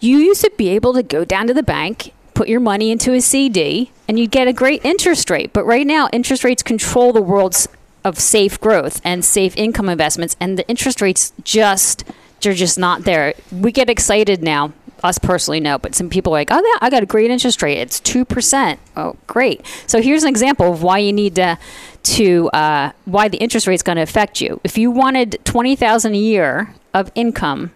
you 0.00 0.18
used 0.18 0.42
to 0.42 0.50
be 0.56 0.68
able 0.68 0.92
to 0.94 1.02
go 1.02 1.24
down 1.24 1.46
to 1.48 1.54
the 1.54 1.62
bank, 1.62 2.12
put 2.36 2.48
your 2.48 2.60
money 2.60 2.90
into 2.90 3.14
a 3.14 3.20
CD, 3.20 3.90
and 4.06 4.18
you 4.18 4.26
get 4.26 4.46
a 4.46 4.52
great 4.52 4.84
interest 4.84 5.30
rate. 5.30 5.52
But 5.52 5.64
right 5.64 5.86
now, 5.86 6.08
interest 6.12 6.44
rates 6.44 6.62
control 6.62 7.12
the 7.12 7.22
world's 7.22 7.66
of 8.04 8.20
safe 8.20 8.60
growth 8.60 9.00
and 9.02 9.24
safe 9.24 9.56
income 9.56 9.88
investments, 9.88 10.36
and 10.38 10.56
the 10.56 10.68
interest 10.68 11.00
rates 11.00 11.32
just 11.42 12.04
they're 12.42 12.52
just 12.52 12.78
not 12.78 13.02
there. 13.02 13.34
We 13.50 13.72
get 13.72 13.90
excited 13.90 14.42
now. 14.42 14.72
Us 15.02 15.18
personally, 15.18 15.60
no, 15.60 15.78
but 15.78 15.94
some 15.94 16.08
people 16.08 16.32
are 16.32 16.38
like, 16.38 16.50
oh, 16.50 16.56
yeah, 16.56 16.86
I 16.86 16.88
got 16.88 17.02
a 17.02 17.06
great 17.06 17.30
interest 17.30 17.62
rate. 17.62 17.78
It's 17.78 18.00
two 18.00 18.24
percent. 18.24 18.80
Oh, 18.96 19.16
great. 19.26 19.64
So 19.86 20.00
here's 20.00 20.22
an 20.22 20.28
example 20.28 20.72
of 20.72 20.82
why 20.82 20.98
you 20.98 21.12
need 21.12 21.34
to 21.36 21.58
to 22.02 22.48
uh, 22.50 22.92
why 23.04 23.28
the 23.28 23.38
interest 23.38 23.66
rate 23.66 23.74
is 23.74 23.82
going 23.82 23.96
to 23.96 24.02
affect 24.02 24.40
you. 24.40 24.60
If 24.62 24.78
you 24.78 24.90
wanted 24.90 25.38
twenty 25.44 25.74
thousand 25.74 26.14
a 26.14 26.18
year 26.18 26.74
of 26.94 27.10
income 27.14 27.72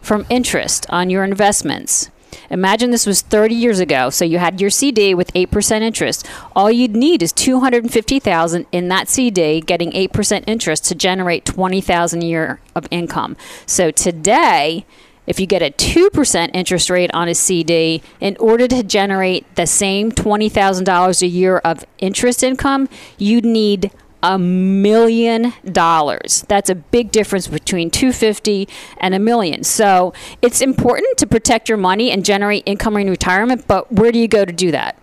from 0.00 0.26
interest 0.30 0.86
on 0.90 1.10
your 1.10 1.24
investments, 1.24 2.09
Imagine 2.50 2.90
this 2.90 3.06
was 3.06 3.22
30 3.22 3.54
years 3.54 3.80
ago. 3.80 4.10
So 4.10 4.24
you 4.24 4.38
had 4.38 4.60
your 4.60 4.70
CD 4.70 5.14
with 5.14 5.32
8% 5.32 5.82
interest. 5.82 6.26
All 6.54 6.70
you'd 6.70 6.96
need 6.96 7.22
is 7.22 7.32
250,000 7.32 8.66
in 8.72 8.88
that 8.88 9.08
CD 9.08 9.60
getting 9.60 9.92
8% 9.92 10.44
interest 10.46 10.84
to 10.86 10.94
generate 10.94 11.44
20,000 11.44 12.22
a 12.22 12.26
year 12.26 12.60
of 12.74 12.86
income. 12.90 13.36
So 13.66 13.90
today, 13.90 14.84
if 15.26 15.38
you 15.38 15.46
get 15.46 15.62
a 15.62 15.70
2% 15.70 16.50
interest 16.54 16.90
rate 16.90 17.10
on 17.14 17.28
a 17.28 17.34
CD, 17.34 18.02
in 18.20 18.36
order 18.38 18.66
to 18.66 18.82
generate 18.82 19.54
the 19.54 19.66
same 19.66 20.10
$20,000 20.10 21.22
a 21.22 21.26
year 21.26 21.58
of 21.58 21.84
interest 21.98 22.42
income, 22.42 22.88
you'd 23.16 23.44
need 23.44 23.92
a 24.22 24.38
million 24.38 25.52
dollars. 25.70 26.44
That's 26.48 26.70
a 26.70 26.74
big 26.74 27.10
difference 27.10 27.46
between 27.46 27.90
250 27.90 28.68
and 28.98 29.14
a 29.14 29.18
million. 29.18 29.64
So 29.64 30.12
it's 30.42 30.60
important 30.60 31.18
to 31.18 31.26
protect 31.26 31.68
your 31.68 31.78
money 31.78 32.10
and 32.10 32.24
generate 32.24 32.62
income 32.66 32.96
in 32.96 33.08
retirement, 33.08 33.66
but 33.66 33.92
where 33.92 34.12
do 34.12 34.18
you 34.18 34.28
go 34.28 34.44
to 34.44 34.52
do 34.52 34.70
that? 34.72 34.96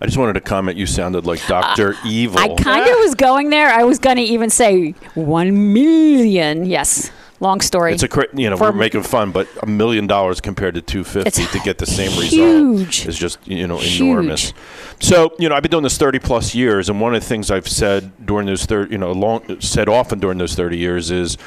I 0.00 0.06
just 0.06 0.18
wanted 0.18 0.34
to 0.34 0.40
comment. 0.40 0.78
You 0.78 0.86
sounded 0.86 1.26
like 1.26 1.46
Doctor 1.46 1.94
uh, 1.94 2.06
Evil. 2.06 2.38
I 2.38 2.54
kind 2.54 2.88
of 2.88 2.96
was 2.98 3.14
going 3.14 3.50
there. 3.50 3.68
I 3.68 3.84
was 3.84 3.98
going 3.98 4.16
to 4.16 4.22
even 4.22 4.50
say 4.50 4.92
one 5.14 5.72
million. 5.72 6.66
Yes. 6.66 7.10
Long 7.42 7.62
story. 7.62 7.94
It's 7.94 8.02
a 8.02 8.08
you 8.34 8.50
know 8.50 8.56
we're 8.56 8.70
making 8.70 9.02
fun, 9.02 9.32
but 9.32 9.48
a 9.62 9.66
million 9.66 10.06
dollars 10.06 10.42
compared 10.42 10.74
to 10.74 10.82
two 10.82 11.04
fifty 11.04 11.46
to 11.46 11.58
get 11.60 11.78
the 11.78 11.86
same 11.86 12.10
result 12.20 13.06
is 13.06 13.18
just 13.18 13.38
you 13.48 13.66
know 13.66 13.80
enormous. 13.80 14.50
Huge. 14.50 14.54
So 15.00 15.34
you 15.38 15.48
know 15.48 15.54
I've 15.54 15.62
been 15.62 15.70
doing 15.70 15.82
this 15.82 15.96
thirty 15.96 16.18
plus 16.18 16.54
years, 16.54 16.90
and 16.90 17.00
one 17.00 17.14
of 17.14 17.22
the 17.22 17.26
things 17.26 17.50
I've 17.50 17.66
said 17.66 18.26
during 18.26 18.46
those 18.46 18.66
thirty 18.66 18.92
you 18.92 18.98
know 18.98 19.12
long 19.12 19.58
said 19.60 19.88
often 19.88 20.20
during 20.20 20.36
those 20.36 20.54
thirty 20.54 20.76
years 20.76 21.10
is 21.10 21.38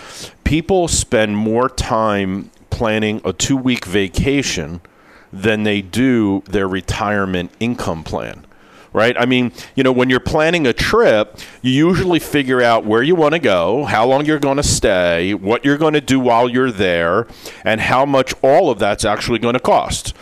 people 0.44 0.88
spend 0.88 1.38
more 1.38 1.70
time 1.70 2.50
planning 2.72 3.22
a 3.24 3.32
two 3.32 3.56
week 3.56 3.86
vacation 3.86 4.82
than 5.32 5.62
they 5.62 5.84
do 5.84 6.42
their 6.48 6.68
retirement 6.68 7.52
income 7.60 8.04
plan 8.04 8.46
right? 8.94 9.16
I 9.18 9.26
mean, 9.26 9.52
you 9.76 9.84
know, 9.84 9.92
when 9.92 10.10
you're 10.10 10.20
planning 10.20 10.66
a 10.68 10.74
trip, 10.74 11.38
you 11.62 11.72
usually 11.72 12.20
figure 12.20 12.62
out 12.62 12.86
where 12.86 13.04
you 13.04 13.16
want 13.16 13.34
to 13.34 13.40
go, 13.40 13.84
how 13.86 14.06
long 14.06 14.26
you're 14.26 14.40
going 14.40 14.58
to 14.58 14.64
stay, 14.64 15.34
what 15.34 15.66
you're 15.66 15.78
going 15.78 15.94
to 15.94 16.02
do 16.02 16.20
while 16.20 16.48
you're 16.48 16.72
there, 16.72 17.28
and 17.66 17.82
how 17.82 18.06
much 18.06 18.34
all 18.42 18.70
of 18.70 18.80
that's 18.80 19.04
actually 19.04 19.40
going 19.40 19.54
to 19.54 19.60
cost. 19.60 20.16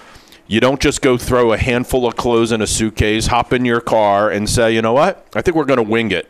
You 0.47 0.59
don't 0.59 0.81
just 0.81 1.01
go 1.01 1.17
throw 1.17 1.53
a 1.53 1.57
handful 1.57 2.05
of 2.07 2.15
clothes 2.15 2.51
in 2.51 2.61
a 2.61 2.67
suitcase, 2.67 3.27
hop 3.27 3.53
in 3.53 3.63
your 3.63 3.81
car, 3.81 4.29
and 4.29 4.49
say, 4.49 4.73
you 4.73 4.81
know 4.81 4.93
what? 4.93 5.25
I 5.35 5.41
think 5.41 5.55
we're 5.55 5.65
going 5.65 5.77
to 5.77 5.83
wing 5.83 6.11
it. 6.11 6.29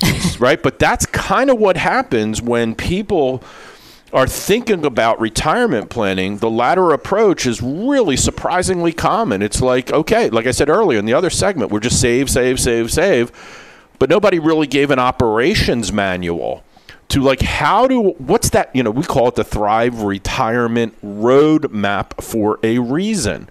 right? 0.38 0.62
But 0.62 0.78
that's 0.78 1.06
kind 1.06 1.50
of 1.50 1.58
what 1.58 1.76
happens 1.76 2.40
when 2.40 2.74
people 2.74 3.42
are 4.12 4.26
thinking 4.26 4.84
about 4.84 5.20
retirement 5.20 5.88
planning, 5.88 6.38
the 6.38 6.50
latter 6.50 6.92
approach 6.92 7.46
is 7.46 7.62
really 7.62 8.16
surprisingly 8.16 8.92
common. 8.92 9.40
It's 9.40 9.62
like, 9.62 9.90
okay, 9.90 10.28
like 10.28 10.46
I 10.46 10.50
said 10.50 10.68
earlier 10.68 10.98
in 10.98 11.06
the 11.06 11.14
other 11.14 11.30
segment, 11.30 11.70
we're 11.70 11.80
just 11.80 12.00
save, 12.00 12.28
save, 12.28 12.60
save, 12.60 12.92
save. 12.92 13.32
But 13.98 14.10
nobody 14.10 14.38
really 14.38 14.66
gave 14.66 14.90
an 14.90 14.98
operations 14.98 15.92
manual 15.92 16.62
to 17.08 17.20
like 17.20 17.42
how 17.42 17.86
do 17.86 18.10
what's 18.12 18.50
that 18.50 18.74
you 18.74 18.82
know 18.82 18.90
we 18.90 19.02
call 19.02 19.28
it 19.28 19.34
the 19.34 19.44
thrive 19.44 20.00
retirement 20.00 20.98
roadmap 21.04 22.22
for 22.22 22.58
a 22.62 22.78
reason 22.78 23.46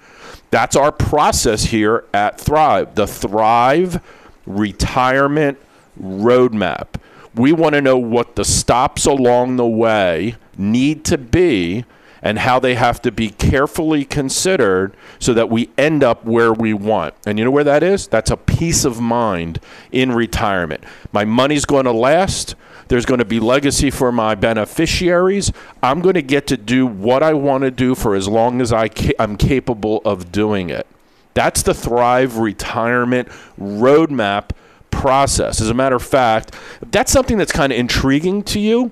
that's 0.50 0.76
our 0.76 0.92
process 0.92 1.66
here 1.66 2.04
at 2.12 2.40
thrive 2.40 2.96
the 2.96 3.06
thrive 3.06 4.02
retirement 4.48 5.60
roadmap 6.02 6.88
we 7.36 7.52
want 7.52 7.76
to 7.76 7.82
know 7.82 7.98
what 7.98 8.36
the 8.36 8.44
stops 8.44 9.06
along 9.06 9.58
the 9.58 9.68
way 9.68 10.36
need 10.58 11.06
to 11.06 11.18
be 11.18 11.86
and 12.22 12.40
how 12.40 12.60
they 12.60 12.76
have 12.76 13.02
to 13.02 13.12
be 13.12 13.30
carefully 13.30 14.06
considered 14.06 14.96
so 15.20 15.34
that 15.34 15.50
we 15.50 15.70
end 15.78 16.04
up 16.04 16.24
where 16.24 16.54
we 16.54 16.74
want. 16.74 17.14
And 17.26 17.40
you 17.40 17.46
know 17.46 17.52
where 17.52 17.64
that 17.64 17.82
is? 17.82 18.08
That's 18.08 18.30
a 18.30 18.38
peace 18.38 18.86
of 18.86 19.00
mind 19.00 19.60
in 19.92 20.12
retirement. 20.12 20.84
My 21.12 21.26
money's 21.26 21.66
going 21.66 21.86
to 21.86 21.92
last. 21.92 22.56
There's 22.90 23.06
going 23.06 23.20
to 23.20 23.26
be 23.26 23.40
legacy 23.40 23.90
for 23.90 24.12
my 24.12 24.36
beneficiaries. 24.36 25.52
I'm 25.82 26.02
going 26.02 26.16
to 26.16 26.22
get 26.22 26.46
to 26.48 26.58
do 26.58 26.86
what 26.86 27.24
I 27.24 27.34
want 27.34 27.64
to 27.64 27.72
do 27.72 27.96
for 27.96 28.16
as 28.16 28.28
long 28.28 28.62
as 28.62 28.72
I 28.72 28.90
ca- 28.90 29.16
I'm 29.18 29.38
capable 29.38 30.02
of 30.06 30.32
doing 30.32 30.70
it. 30.70 30.86
That's 31.34 31.64
the 31.64 31.74
Thrive 31.74 32.38
Retirement 32.38 33.30
Roadmap 33.60 34.52
process. 34.92 35.62
As 35.62 35.70
a 35.70 35.74
matter 35.74 35.96
of 35.96 36.04
fact, 36.04 36.54
that's 36.92 37.12
something 37.12 37.38
that's 37.38 37.54
kind 37.54 37.72
of 37.72 37.80
intriguing 37.80 38.44
to 38.44 38.60
you, 38.60 38.92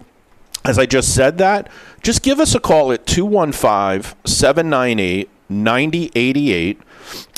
as 0.65 0.77
I 0.77 0.85
just 0.85 1.13
said 1.13 1.37
that, 1.37 1.69
just 2.01 2.21
give 2.21 2.39
us 2.39 2.55
a 2.55 2.59
call 2.59 2.91
at 2.91 3.05
215 3.05 4.15
798 4.25 5.29
9088 5.49 6.79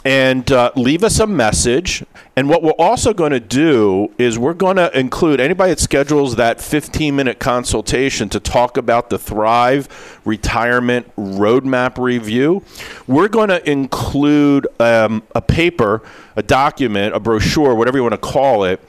and 0.03 0.51
uh, 0.51 0.71
leave 0.75 1.03
us 1.03 1.19
a 1.19 1.27
message. 1.27 2.03
And 2.35 2.49
what 2.49 2.63
we're 2.63 2.71
also 2.71 3.13
going 3.13 3.31
to 3.31 3.39
do 3.39 4.11
is 4.17 4.37
we're 4.37 4.53
going 4.53 4.77
to 4.77 4.97
include 4.97 5.39
anybody 5.39 5.71
that 5.71 5.79
schedules 5.79 6.35
that 6.37 6.59
15 6.59 7.15
minute 7.15 7.39
consultation 7.39 8.27
to 8.29 8.39
talk 8.39 8.77
about 8.77 9.09
the 9.09 9.19
Thrive 9.19 10.19
Retirement 10.25 11.15
Roadmap 11.15 11.97
Review. 11.97 12.63
We're 13.07 13.27
going 13.27 13.49
to 13.49 13.69
include 13.69 14.67
um, 14.79 15.23
a 15.35 15.41
paper, 15.41 16.01
a 16.35 16.43
document, 16.43 17.15
a 17.15 17.19
brochure, 17.19 17.75
whatever 17.75 17.97
you 17.97 18.03
want 18.03 18.13
to 18.13 18.17
call 18.17 18.63
it. 18.63 18.81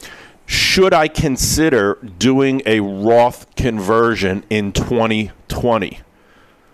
Should 0.53 0.93
I 0.93 1.09
consider 1.09 1.95
doing 2.19 2.61
a 2.67 2.81
Roth 2.81 3.55
conversion 3.57 4.45
in 4.51 4.73
2020? 4.73 6.01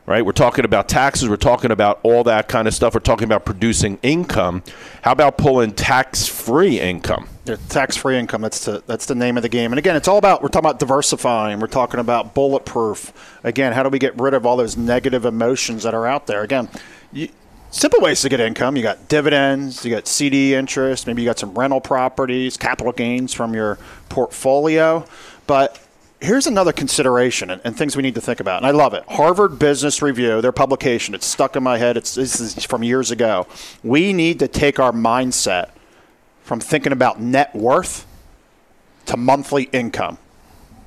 right? 0.04 0.24
We're 0.24 0.32
talking 0.32 0.64
about 0.64 0.88
taxes. 0.88 1.28
We're 1.28 1.36
talking 1.36 1.70
about 1.70 2.00
all 2.02 2.24
that 2.24 2.48
kind 2.48 2.66
of 2.66 2.72
stuff. 2.72 2.94
We're 2.94 3.00
talking 3.00 3.26
about 3.26 3.44
producing 3.44 3.98
income. 4.02 4.62
How 5.02 5.12
about 5.12 5.36
pulling 5.36 5.72
tax-free 5.72 6.80
income? 6.80 7.28
Yeah, 7.44 7.56
tax-free 7.68 8.18
income. 8.18 8.40
That's 8.40 8.64
the 8.64 8.82
that's 8.86 9.04
the 9.04 9.14
name 9.14 9.36
of 9.36 9.42
the 9.42 9.50
game. 9.50 9.70
And 9.70 9.78
again, 9.78 9.96
it's 9.96 10.08
all 10.08 10.16
about 10.16 10.42
we're 10.42 10.48
talking 10.48 10.66
about 10.66 10.78
diversifying. 10.80 11.60
We're 11.60 11.66
talking 11.66 12.00
about 12.00 12.34
bulletproof. 12.34 13.12
Again, 13.44 13.74
how 13.74 13.82
do 13.82 13.90
we 13.90 13.98
get 13.98 14.18
rid 14.18 14.32
of 14.32 14.46
all 14.46 14.56
those 14.56 14.76
negative 14.78 15.26
emotions 15.26 15.82
that 15.82 15.94
are 15.94 16.06
out 16.06 16.26
there? 16.26 16.42
Again, 16.42 16.68
you, 17.12 17.28
simple 17.70 18.00
ways 18.00 18.22
to 18.22 18.28
get 18.28 18.40
income. 18.40 18.76
You 18.76 18.82
got 18.82 19.08
dividends, 19.08 19.84
you 19.84 19.90
got 19.90 20.06
CD 20.06 20.54
interest, 20.54 21.06
maybe 21.06 21.22
you 21.22 21.28
got 21.28 21.38
some 21.38 21.54
rental 21.54 21.80
properties, 21.80 22.56
capital 22.56 22.92
gains 22.92 23.34
from 23.34 23.54
your 23.54 23.78
portfolio. 24.08 25.04
But 25.46 25.80
here's 26.20 26.46
another 26.46 26.72
consideration 26.72 27.50
and, 27.50 27.60
and, 27.64 27.76
things 27.76 27.96
we 27.96 28.02
need 28.02 28.14
to 28.14 28.20
think 28.20 28.40
about. 28.40 28.58
And 28.58 28.66
I 28.66 28.70
love 28.70 28.94
it. 28.94 29.04
Harvard 29.08 29.58
Business 29.58 30.02
Review, 30.02 30.40
their 30.40 30.52
publication, 30.52 31.14
it's 31.14 31.26
stuck 31.26 31.56
in 31.56 31.62
my 31.62 31.78
head. 31.78 31.96
It's 31.96 32.14
this 32.14 32.40
is 32.40 32.64
from 32.64 32.82
years 32.82 33.10
ago. 33.10 33.46
We 33.82 34.12
need 34.12 34.38
to 34.40 34.48
take 34.48 34.78
our 34.78 34.92
mindset 34.92 35.70
from 36.42 36.60
thinking 36.60 36.92
about 36.92 37.20
net 37.20 37.54
worth 37.54 38.06
to 39.06 39.16
monthly 39.16 39.64
income. 39.64 40.18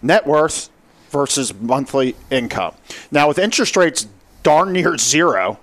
Net 0.01 0.25
worth 0.25 0.69
versus 1.09 1.53
monthly 1.53 2.15
income. 2.29 2.73
Now 3.11 3.27
with 3.27 3.37
interest 3.37 3.77
rates 3.77 4.07
darn 4.43 4.73
near 4.73 4.97
zero, 4.97 5.59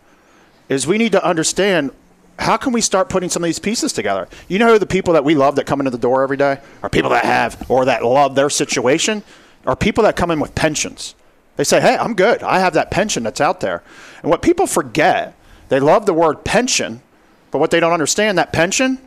is 0.69 0.87
we 0.87 0.99
need 0.99 1.13
to 1.13 1.25
understand 1.25 1.91
how 2.39 2.57
can 2.57 2.73
we 2.73 2.81
start 2.81 3.09
putting 3.09 3.29
some 3.29 3.43
of 3.43 3.49
these 3.49 3.59
pieces 3.59 3.93
together? 3.93 4.29
You 4.47 4.59
know 4.59 4.79
the 4.79 4.87
people 4.87 5.15
that 5.15 5.25
we 5.25 5.35
love 5.35 5.57
that 5.57 5.67
come 5.67 5.81
into 5.81 5.91
the 5.91 5.99
door 5.99 6.23
every 6.23 6.37
day 6.37 6.61
are 6.83 6.89
people 6.89 7.11
that 7.11 7.25
have 7.25 7.69
or 7.69 7.87
that 7.87 8.05
love 8.05 8.35
their 8.35 8.51
situation 8.51 9.25
are 9.67 9.75
people 9.75 10.05
that 10.05 10.17
come 10.17 10.31
in 10.31 10.39
with 10.39 10.55
pensions. 10.55 11.15
They 11.57 11.65
say, 11.65 11.81
hey, 11.81 11.97
I'm 11.97 12.15
good. 12.15 12.43
I 12.45 12.61
have 12.61 12.75
that 12.75 12.93
pension 12.93 13.25
that's 13.25 13.41
out 13.41 13.59
there. 13.59 13.83
And 14.23 14.31
what 14.31 14.43
people 14.43 14.69
forget, 14.69 15.35
they 15.69 15.81
love 15.81 16.07
the 16.07 16.15
word 16.15 16.45
pension, 16.45 17.03
but 17.51 17.59
what 17.59 17.73
they 17.73 17.81
don't 17.81 17.93
understand, 17.93 18.39
that 18.39 18.53
pension 18.53 18.99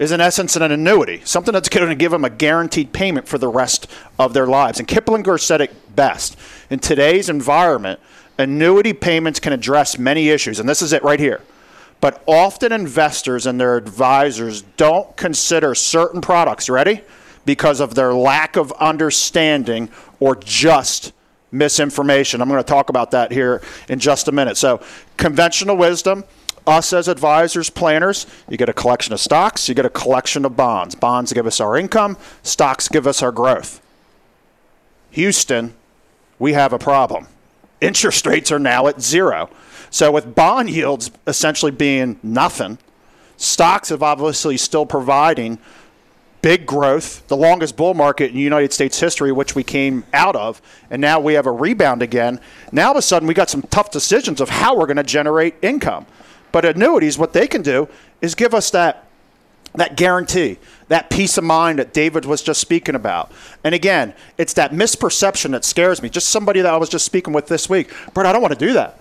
is 0.00 0.10
in 0.10 0.20
essence 0.20 0.56
an 0.56 0.62
annuity, 0.62 1.22
something 1.24 1.52
that's 1.52 1.68
going 1.68 1.88
to 1.88 1.94
give 1.94 2.10
them 2.10 2.24
a 2.24 2.30
guaranteed 2.30 2.92
payment 2.92 3.28
for 3.28 3.38
the 3.38 3.46
rest 3.46 3.86
of 4.18 4.34
their 4.34 4.46
lives. 4.46 4.80
And 4.80 4.88
Kiplinger 4.88 5.38
said 5.38 5.60
it 5.60 5.94
best. 5.94 6.36
In 6.70 6.80
today's 6.80 7.28
environment, 7.28 8.00
annuity 8.42 8.92
payments 8.92 9.40
can 9.40 9.52
address 9.52 9.98
many 9.98 10.28
issues, 10.28 10.60
and 10.60 10.68
this 10.68 10.82
is 10.82 10.92
it 10.92 11.02
right 11.02 11.20
here. 11.20 11.40
But 12.00 12.22
often 12.26 12.72
investors 12.72 13.46
and 13.46 13.60
their 13.60 13.76
advisors 13.76 14.62
don't 14.76 15.16
consider 15.16 15.74
certain 15.74 16.20
products, 16.20 16.68
ready? 16.68 17.02
Because 17.44 17.80
of 17.80 17.94
their 17.94 18.12
lack 18.12 18.56
of 18.56 18.72
understanding 18.72 19.88
or 20.20 20.36
just 20.36 21.12
misinformation. 21.52 22.40
I'm 22.40 22.48
going 22.48 22.62
to 22.62 22.68
talk 22.68 22.88
about 22.88 23.12
that 23.12 23.30
here 23.30 23.62
in 23.88 23.98
just 23.98 24.26
a 24.26 24.32
minute. 24.32 24.56
So, 24.56 24.82
conventional 25.16 25.76
wisdom 25.76 26.24
us 26.66 26.92
as 26.92 27.08
advisors, 27.08 27.70
planners, 27.70 28.26
you 28.48 28.56
get 28.56 28.68
a 28.68 28.72
collection 28.72 29.12
of 29.12 29.20
stocks, 29.20 29.68
you 29.68 29.74
get 29.74 29.84
a 29.86 29.90
collection 29.90 30.44
of 30.44 30.56
bonds. 30.56 30.94
Bonds 30.94 31.32
give 31.32 31.46
us 31.46 31.60
our 31.60 31.76
income, 31.76 32.16
stocks 32.42 32.88
give 32.88 33.06
us 33.06 33.22
our 33.22 33.32
growth. 33.32 33.80
Houston, 35.10 35.74
we 36.38 36.52
have 36.52 36.72
a 36.72 36.78
problem. 36.78 37.26
Interest 37.82 38.24
rates 38.26 38.52
are 38.52 38.60
now 38.60 38.86
at 38.86 39.02
zero. 39.02 39.50
So, 39.90 40.10
with 40.12 40.34
bond 40.34 40.70
yields 40.70 41.10
essentially 41.26 41.72
being 41.72 42.18
nothing, 42.22 42.78
stocks 43.36 43.90
have 43.90 44.02
obviously 44.02 44.56
still 44.56 44.86
providing 44.86 45.58
big 46.42 46.64
growth, 46.64 47.26
the 47.28 47.36
longest 47.36 47.76
bull 47.76 47.94
market 47.94 48.30
in 48.30 48.36
United 48.36 48.72
States 48.72 48.98
history, 48.98 49.32
which 49.32 49.54
we 49.54 49.62
came 49.62 50.04
out 50.12 50.36
of, 50.36 50.62
and 50.90 51.00
now 51.00 51.20
we 51.20 51.34
have 51.34 51.46
a 51.46 51.52
rebound 51.52 52.02
again. 52.02 52.40
Now, 52.70 52.86
all 52.86 52.90
of 52.92 52.96
a 52.98 53.02
sudden, 53.02 53.28
we 53.28 53.34
got 53.34 53.50
some 53.50 53.62
tough 53.62 53.90
decisions 53.90 54.40
of 54.40 54.48
how 54.48 54.76
we're 54.76 54.86
going 54.86 54.96
to 54.96 55.02
generate 55.02 55.56
income. 55.60 56.06
But 56.52 56.64
annuities, 56.64 57.18
what 57.18 57.32
they 57.32 57.48
can 57.48 57.62
do 57.62 57.88
is 58.20 58.34
give 58.34 58.54
us 58.54 58.70
that 58.70 59.08
that 59.74 59.96
guarantee, 59.96 60.58
that 60.92 61.08
peace 61.08 61.38
of 61.38 61.44
mind 61.44 61.78
that 61.78 61.94
David 61.94 62.26
was 62.26 62.42
just 62.42 62.60
speaking 62.60 62.94
about. 62.94 63.32
And 63.64 63.74
again, 63.74 64.12
it's 64.36 64.52
that 64.54 64.72
misperception 64.72 65.52
that 65.52 65.64
scares 65.64 66.02
me. 66.02 66.10
Just 66.10 66.28
somebody 66.28 66.60
that 66.60 66.72
I 66.72 66.76
was 66.76 66.90
just 66.90 67.06
speaking 67.06 67.32
with 67.32 67.46
this 67.46 67.68
week, 67.68 67.90
Brett, 68.12 68.26
I 68.26 68.32
don't 68.32 68.42
want 68.42 68.52
to 68.52 68.66
do 68.66 68.74
that. 68.74 69.00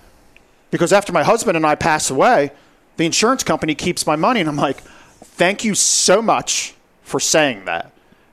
Because 0.69 0.93
after 0.93 1.11
my 1.11 1.23
husband 1.23 1.57
and 1.57 1.65
I 1.65 1.75
pass 1.75 2.09
away, 2.09 2.51
the 2.95 3.05
insurance 3.05 3.43
company 3.43 3.75
keeps 3.75 4.07
my 4.07 4.15
money. 4.15 4.39
And 4.39 4.47
I'm 4.47 4.55
like, 4.55 4.79
thank 4.79 5.65
you 5.65 5.75
so 5.75 6.21
much 6.21 6.75
for 7.03 7.19
saying 7.19 7.65
that. 7.65 7.91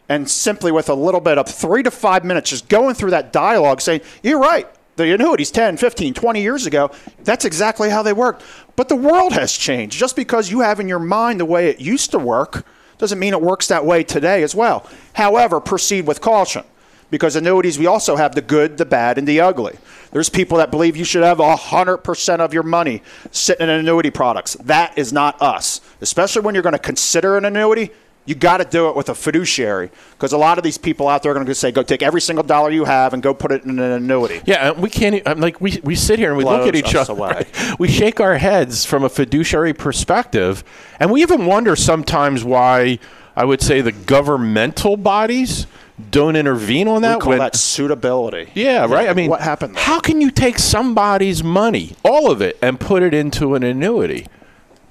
And 0.09 0.31
simply 0.31 0.71
with 0.71 0.88
a 0.88 0.94
little 0.94 1.21
bit 1.21 1.37
of 1.37 1.49
three 1.49 1.83
to 1.83 1.90
five 1.90 2.25
minutes, 2.25 2.51
just 2.51 2.68
going 2.68 2.94
through 2.94 3.11
that 3.11 3.33
dialogue 3.33 3.81
saying, 3.81 4.03
you're 4.23 4.38
right 4.38 4.68
the 4.99 5.14
annuities 5.14 5.53
10, 5.53 5.77
15, 5.77 6.12
20 6.12 6.42
years 6.42 6.66
ago, 6.66 6.90
that's 7.23 7.44
exactly 7.44 7.88
how 7.88 8.03
they 8.03 8.12
worked. 8.12 8.42
But 8.77 8.88
the 8.88 8.97
world 8.97 9.33
has 9.33 9.53
changed. 9.53 9.97
Just 9.97 10.16
because 10.16 10.51
you 10.51 10.61
have 10.61 10.81
in 10.81 10.88
your 10.88 10.99
mind 10.99 11.38
the 11.40 11.44
way 11.44 11.68
it 11.68 11.81
used 11.81 12.11
to 12.11 12.18
work 12.18 12.66
doesn't 12.98 13.18
mean 13.18 13.32
it 13.32 13.40
works 13.40 13.68
that 13.68 13.84
way 13.84 14.02
today 14.02 14.42
as 14.42 14.54
well. 14.54 14.87
However, 15.14 15.61
proceed 15.61 16.06
with 16.06 16.20
caution 16.20 16.64
because 17.11 17.37
annuities, 17.37 17.78
we 17.78 17.87
also 17.87 18.16
have 18.16 18.34
the 18.34 18.42
good, 18.42 18.76
the 18.76 18.84
bad, 18.84 19.18
and 19.18 19.26
the 19.26 19.40
ugly. 19.40 19.76
There's 20.11 20.28
people 20.28 20.58
that 20.58 20.70
believe 20.70 20.96
you 20.96 21.04
should 21.04 21.22
have 21.22 21.38
100% 21.38 22.40
of 22.40 22.54
your 22.54 22.62
money 22.62 23.02
sitting 23.30 23.68
in 23.68 23.74
annuity 23.74 24.11
products. 24.11 24.54
That 24.64 24.96
is 24.98 25.12
not 25.12 25.40
us. 25.40 25.80
Especially 26.00 26.42
when 26.42 26.54
you're 26.54 26.62
going 26.62 26.74
to 26.74 26.78
consider 26.78 27.37
an 27.37 27.44
annuity, 27.44 27.90
you 28.29 28.35
got 28.35 28.59
to 28.59 28.64
do 28.64 28.88
it 28.91 28.95
with 28.95 29.09
a 29.09 29.14
fiduciary 29.14 29.91
because 30.12 30.33
a 30.33 30.38
lot 30.38 30.59
of 30.59 30.64
these 30.64 30.77
people 30.79 31.09
out 31.09 31.23
there 31.23 31.33
are 31.33 31.35
going 31.35 31.47
to 31.47 31.55
say, 31.55 31.73
"Go 31.73 31.83
take 31.83 32.03
every 32.03 32.21
single 32.21 32.45
dollar 32.45 32.71
you 32.71 32.85
have 32.85 33.14
and 33.14 33.23
go 33.23 33.33
put 33.33 33.51
it 33.51 33.64
in 33.64 33.71
an 33.71 33.81
annuity." 33.93 34.41
Yeah, 34.45 34.73
we 34.73 34.91
can't. 34.91 35.23
I'm 35.27 35.41
like 35.41 35.61
we 35.61 35.81
we 35.83 35.95
sit 35.97 36.19
here 36.19 36.29
and 36.29 36.37
we 36.37 36.45
Blows 36.45 36.61
look 36.67 36.69
at 36.69 36.77
each 36.77 36.95
other. 36.95 37.12
away. 37.12 37.47
We 37.79 37.88
shake 37.88 38.21
our 38.21 38.37
heads 38.38 38.85
from 38.85 39.03
a 39.05 39.09
fiduciary 39.09 39.73
perspective, 39.73 40.62
and 41.01 41.11
we 41.11 41.23
even 41.23 41.47
wonder 41.47 41.75
sometimes 41.75 42.45
why 42.45 42.99
I 43.35 43.45
would 43.45 43.62
say 43.62 43.81
the 43.81 43.93
governmental 43.93 44.97
bodies 44.97 45.67
don't 46.11 46.37
intervene 46.37 46.87
on 46.87 47.03
that. 47.03 47.17
we 47.17 47.21
call 47.23 47.31
when- 47.31 47.38
that 47.41 47.57
suitability. 47.57 48.51
yeah, 48.55 48.85
right. 48.87 49.09
I 49.09 49.14
mean, 49.14 49.31
what 49.31 49.41
happened? 49.41 49.75
There? 49.75 49.83
How 49.85 50.01
can 50.01 50.21
you 50.21 50.31
take 50.31 50.59
somebody's 50.59 51.43
money, 51.43 51.97
all 52.05 52.31
of 52.31 52.41
it, 52.43 52.57
and 52.62 52.79
put 52.79 53.03
it 53.03 53.14
into 53.14 53.55
an 53.55 53.62
annuity? 53.62 54.27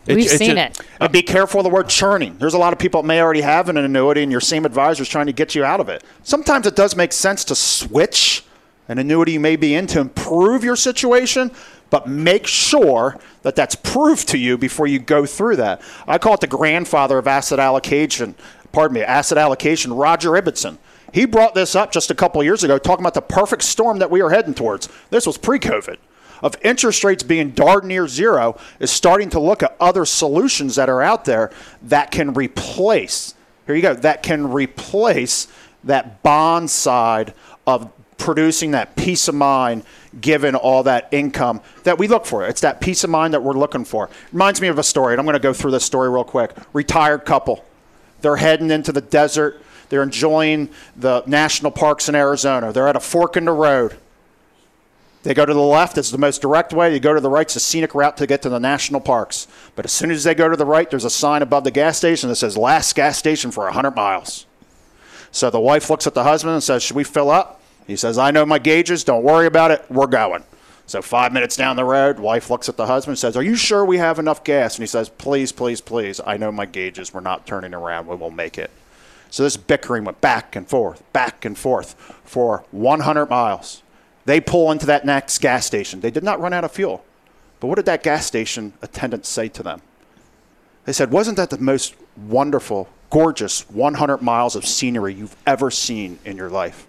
We've 0.07 0.29
seen 0.29 0.57
it. 0.57 0.79
And 0.99 1.11
be 1.11 1.21
careful 1.21 1.59
of 1.59 1.63
the 1.63 1.69
word 1.69 1.89
churning. 1.89 2.37
There's 2.37 2.53
a 2.53 2.57
lot 2.57 2.73
of 2.73 2.79
people 2.79 3.01
that 3.01 3.07
may 3.07 3.21
already 3.21 3.41
have 3.41 3.69
an 3.69 3.77
annuity, 3.77 4.23
and 4.23 4.31
your 4.31 4.41
same 4.41 4.65
advisor 4.65 5.03
is 5.03 5.09
trying 5.09 5.27
to 5.27 5.33
get 5.33 5.55
you 5.55 5.63
out 5.63 5.79
of 5.79 5.89
it. 5.89 6.03
Sometimes 6.23 6.65
it 6.67 6.75
does 6.75 6.95
make 6.95 7.13
sense 7.13 7.43
to 7.45 7.55
switch 7.55 8.43
an 8.87 8.99
annuity 8.99 9.33
you 9.33 9.39
may 9.39 9.55
be 9.55 9.75
in 9.75 9.85
to 9.87 9.99
improve 9.99 10.63
your 10.63 10.75
situation, 10.75 11.51
but 11.89 12.07
make 12.07 12.47
sure 12.47 13.17
that 13.41 13.55
that's 13.55 13.75
proved 13.75 14.27
to 14.29 14.37
you 14.37 14.57
before 14.57 14.87
you 14.87 14.99
go 14.99 15.25
through 15.25 15.57
that. 15.57 15.81
I 16.07 16.17
call 16.17 16.35
it 16.35 16.41
the 16.41 16.47
grandfather 16.47 17.17
of 17.17 17.27
asset 17.27 17.59
allocation. 17.59 18.35
Pardon 18.71 18.95
me, 18.95 19.01
asset 19.01 19.37
allocation. 19.37 19.93
Roger 19.93 20.31
Ibbotson. 20.31 20.77
He 21.13 21.25
brought 21.25 21.55
this 21.55 21.75
up 21.75 21.91
just 21.91 22.11
a 22.11 22.15
couple 22.15 22.43
years 22.43 22.63
ago, 22.63 22.77
talking 22.77 23.03
about 23.03 23.13
the 23.13 23.21
perfect 23.21 23.63
storm 23.63 23.99
that 23.99 24.11
we 24.11 24.21
are 24.21 24.29
heading 24.29 24.53
towards. 24.53 24.89
This 25.09 25.25
was 25.25 25.37
pre-COVID 25.37 25.97
of 26.41 26.56
interest 26.62 27.04
rates 27.04 27.23
being 27.23 27.52
darn 27.52 27.88
near 27.88 28.08
zero 28.08 28.58
is 28.80 28.91
starting 28.91 29.30
to 29.30 29.39
look 29.39 29.63
at 29.63 29.76
other 29.80 30.06
solutions 30.06 30.76
that 30.76 30.89
are 30.89 31.02
out 31.02 31.26
there 31.26 31.52
that 31.82 32.12
can 32.12 32.34
replace 32.34 33.34
here 33.65 33.76
you 33.76 33.82
go 33.82 33.93
that 33.93 34.23
can 34.23 34.52
replace 34.52 35.47
that 35.84 36.21
bond 36.23 36.69
side 36.69 37.34
of 37.65 37.91
producing 38.17 38.71
that 38.71 38.95
peace 38.95 39.28
of 39.28 39.36
mind 39.36 39.84
given 40.19 40.56
all 40.56 40.84
that 40.84 41.08
income 41.12 41.62
that 41.84 41.97
we 41.97 42.08
look 42.08 42.26
for. 42.26 42.45
It's 42.45 42.62
that 42.62 42.82
peace 42.82 43.04
of 43.04 43.10
mind 43.10 43.34
that 43.34 43.43
we're 43.43 43.54
looking 43.54 43.86
for. 43.86 44.10
Reminds 44.32 44.60
me 44.60 44.67
of 44.67 44.80
a 44.80 44.84
story 44.84 45.13
and 45.13 45.19
i'm 45.19 45.26
going 45.26 45.34
to 45.34 45.39
go 45.39 45.54
through 45.54 45.71
this 45.71 45.86
story 45.86 46.10
real 46.10 46.23
quick. 46.23 46.52
Retired 46.73 47.26
couple. 47.26 47.63
They're 48.21 48.38
heading 48.38 48.71
into 48.71 48.91
the 48.91 49.02
desert. 49.02 49.62
They're 49.89 50.04
enjoying 50.04 50.69
the 50.95 51.23
national 51.28 51.71
parks 51.71 52.10
in 52.10 52.15
arizona. 52.15 52.73
They're 52.73 52.88
at 52.88 52.95
a 52.95 53.02
fork 53.02 53.38
in 53.38 53.45
the 53.45 53.52
road 53.52 53.97
they 55.27 55.33
go 55.33 55.45
to 55.45 55.53
the 55.53 55.59
left, 55.59 55.97
it's 55.97 56.09
the 56.09 56.17
most 56.17 56.41
direct 56.41 56.71
way. 56.71 56.93
You 56.93 57.01
go 57.01 57.13
to 57.13 57.19
the 57.19 57.29
right, 57.29 57.45
it's 57.45 57.57
a 57.57 57.59
scenic 57.59 57.93
route 57.93 58.15
to 58.15 58.25
get 58.25 58.41
to 58.43 58.49
the 58.49 58.61
national 58.61 59.01
parks. 59.01 59.45
But 59.75 59.83
as 59.83 59.91
soon 59.91 60.09
as 60.09 60.23
they 60.23 60.33
go 60.33 60.47
to 60.47 60.55
the 60.55 60.65
right, 60.65 60.89
there's 60.89 61.03
a 61.03 61.09
sign 61.09 61.41
above 61.41 61.65
the 61.65 61.71
gas 61.71 61.97
station 61.97 62.29
that 62.29 62.37
says 62.37 62.55
last 62.55 62.95
gas 62.95 63.17
station 63.17 63.51
for 63.51 63.65
100 63.65 63.91
miles. 63.91 64.45
So 65.31 65.49
the 65.49 65.59
wife 65.59 65.89
looks 65.89 66.07
at 66.07 66.13
the 66.13 66.23
husband 66.23 66.53
and 66.53 66.63
says, 66.63 66.81
Should 66.81 66.95
we 66.95 67.03
fill 67.03 67.29
up? 67.29 67.61
He 67.87 67.97
says, 67.97 68.17
I 68.17 68.31
know 68.31 68.45
my 68.45 68.57
gauges. 68.57 69.03
Don't 69.03 69.21
worry 69.21 69.47
about 69.47 69.69
it. 69.71 69.83
We're 69.89 70.07
going. 70.07 70.45
So 70.85 71.01
five 71.01 71.33
minutes 71.33 71.57
down 71.57 71.75
the 71.75 71.83
road, 71.83 72.19
wife 72.19 72.49
looks 72.49 72.69
at 72.69 72.77
the 72.77 72.87
husband 72.87 73.11
and 73.11 73.19
says, 73.19 73.35
Are 73.35 73.43
you 73.43 73.57
sure 73.57 73.83
we 73.83 73.97
have 73.97 74.19
enough 74.19 74.45
gas? 74.45 74.77
And 74.77 74.83
he 74.83 74.87
says, 74.87 75.09
Please, 75.09 75.51
please, 75.51 75.81
please. 75.81 76.21
I 76.25 76.37
know 76.37 76.53
my 76.53 76.65
gauges. 76.65 77.13
We're 77.13 77.19
not 77.19 77.45
turning 77.45 77.73
around. 77.73 78.07
We 78.07 78.15
will 78.15 78.31
make 78.31 78.57
it. 78.57 78.71
So 79.29 79.43
this 79.43 79.57
bickering 79.57 80.05
went 80.05 80.21
back 80.21 80.55
and 80.55 80.65
forth, 80.69 81.03
back 81.11 81.43
and 81.43 81.57
forth 81.57 81.95
for 82.23 82.63
100 82.71 83.25
miles. 83.25 83.83
They 84.27 84.41
pull 84.41 84.71
into 84.73 84.85
that 84.87 85.05
next 85.05 85.39
gas 85.39 85.65
station. 85.65 86.01
They 86.01 86.11
did 86.11 86.21
not 86.21 86.41
run 86.41 86.51
out 86.51 86.65
of 86.65 86.73
fuel. 86.73 87.01
But 87.61 87.67
what 87.67 87.75
did 87.75 87.85
that 87.85 88.03
gas 88.03 88.25
station 88.25 88.73
attendant 88.81 89.25
say 89.25 89.47
to 89.47 89.63
them? 89.63 89.81
They 90.83 90.91
said, 90.91 91.11
Wasn't 91.11 91.37
that 91.37 91.49
the 91.49 91.57
most 91.57 91.95
wonderful, 92.17 92.89
gorgeous 93.09 93.61
100 93.69 94.21
miles 94.21 94.57
of 94.57 94.65
scenery 94.65 95.13
you've 95.13 95.37
ever 95.47 95.71
seen 95.71 96.19
in 96.25 96.35
your 96.35 96.49
life? 96.49 96.87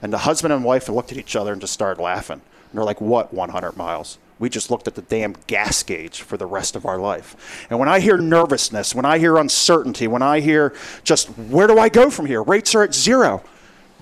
And 0.00 0.10
the 0.10 0.18
husband 0.18 0.54
and 0.54 0.64
wife 0.64 0.88
looked 0.88 1.12
at 1.12 1.18
each 1.18 1.36
other 1.36 1.52
and 1.52 1.60
just 1.60 1.74
started 1.74 2.02
laughing. 2.02 2.40
And 2.70 2.78
they're 2.78 2.82
like, 2.82 3.02
What 3.02 3.34
100 3.34 3.76
miles? 3.76 4.16
We 4.38 4.48
just 4.48 4.70
looked 4.70 4.88
at 4.88 4.94
the 4.94 5.02
damn 5.02 5.34
gas 5.46 5.82
gauge 5.82 6.22
for 6.22 6.38
the 6.38 6.46
rest 6.46 6.76
of 6.76 6.86
our 6.86 6.98
life. 6.98 7.66
And 7.68 7.78
when 7.78 7.90
I 7.90 8.00
hear 8.00 8.16
nervousness, 8.16 8.94
when 8.94 9.04
I 9.04 9.18
hear 9.18 9.36
uncertainty, 9.36 10.08
when 10.08 10.22
I 10.22 10.40
hear 10.40 10.74
just 11.04 11.28
where 11.28 11.66
do 11.66 11.78
I 11.78 11.90
go 11.90 12.08
from 12.08 12.24
here? 12.24 12.42
Rates 12.42 12.74
are 12.74 12.84
at 12.84 12.94
zero. 12.94 13.44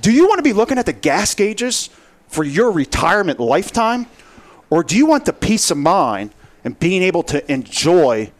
Do 0.00 0.12
you 0.12 0.28
want 0.28 0.38
to 0.38 0.44
be 0.44 0.52
looking 0.52 0.78
at 0.78 0.86
the 0.86 0.92
gas 0.92 1.34
gauges 1.34 1.90
for 2.32 2.44
your 2.44 2.72
retirement 2.72 3.38
lifetime? 3.38 4.06
Or 4.70 4.82
do 4.82 4.96
you 4.96 5.04
want 5.04 5.26
the 5.26 5.32
peace 5.34 5.70
of 5.70 5.76
mind 5.76 6.32
and 6.64 6.78
being 6.78 7.02
able 7.02 7.22
to 7.24 7.52
enjoy 7.52 8.32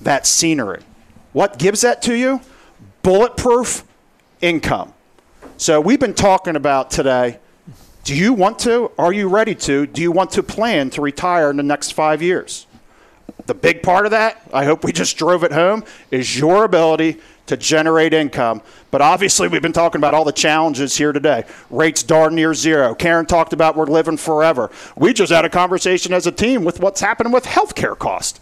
that 0.00 0.26
scenery? 0.26 0.82
What 1.32 1.58
gives 1.58 1.82
that 1.82 2.00
to 2.02 2.14
you? 2.14 2.40
Bulletproof 3.02 3.84
income. 4.40 4.94
So 5.58 5.80
we've 5.80 6.00
been 6.00 6.14
talking 6.14 6.56
about 6.56 6.90
today. 6.90 7.38
Do 8.04 8.14
you 8.14 8.32
want 8.32 8.58
to? 8.60 8.90
Are 8.98 9.12
you 9.12 9.28
ready 9.28 9.54
to? 9.54 9.86
Do 9.86 10.00
you 10.00 10.12
want 10.12 10.30
to 10.32 10.42
plan 10.42 10.90
to 10.90 11.02
retire 11.02 11.50
in 11.50 11.56
the 11.56 11.62
next 11.62 11.92
five 11.92 12.22
years? 12.22 12.66
The 13.44 13.54
big 13.54 13.82
part 13.82 14.06
of 14.06 14.12
that, 14.12 14.40
I 14.52 14.64
hope 14.64 14.82
we 14.82 14.92
just 14.92 15.18
drove 15.18 15.44
it 15.44 15.52
home, 15.52 15.84
is 16.10 16.38
your 16.38 16.64
ability 16.64 17.20
to 17.46 17.56
generate 17.56 18.12
income. 18.12 18.62
But 18.90 19.00
obviously, 19.00 19.48
we've 19.48 19.62
been 19.62 19.72
talking 19.72 19.98
about 19.98 20.14
all 20.14 20.24
the 20.24 20.32
challenges 20.32 20.96
here 20.96 21.12
today. 21.12 21.44
Rates 21.70 22.02
darn 22.02 22.34
near 22.34 22.54
zero. 22.54 22.94
Karen 22.94 23.26
talked 23.26 23.52
about 23.52 23.76
we're 23.76 23.86
living 23.86 24.16
forever. 24.16 24.70
We 24.96 25.12
just 25.12 25.32
had 25.32 25.44
a 25.44 25.50
conversation 25.50 26.12
as 26.12 26.26
a 26.26 26.32
team 26.32 26.64
with 26.64 26.80
what's 26.80 27.00
happening 27.00 27.32
with 27.32 27.44
healthcare 27.44 27.98
costs. 27.98 28.40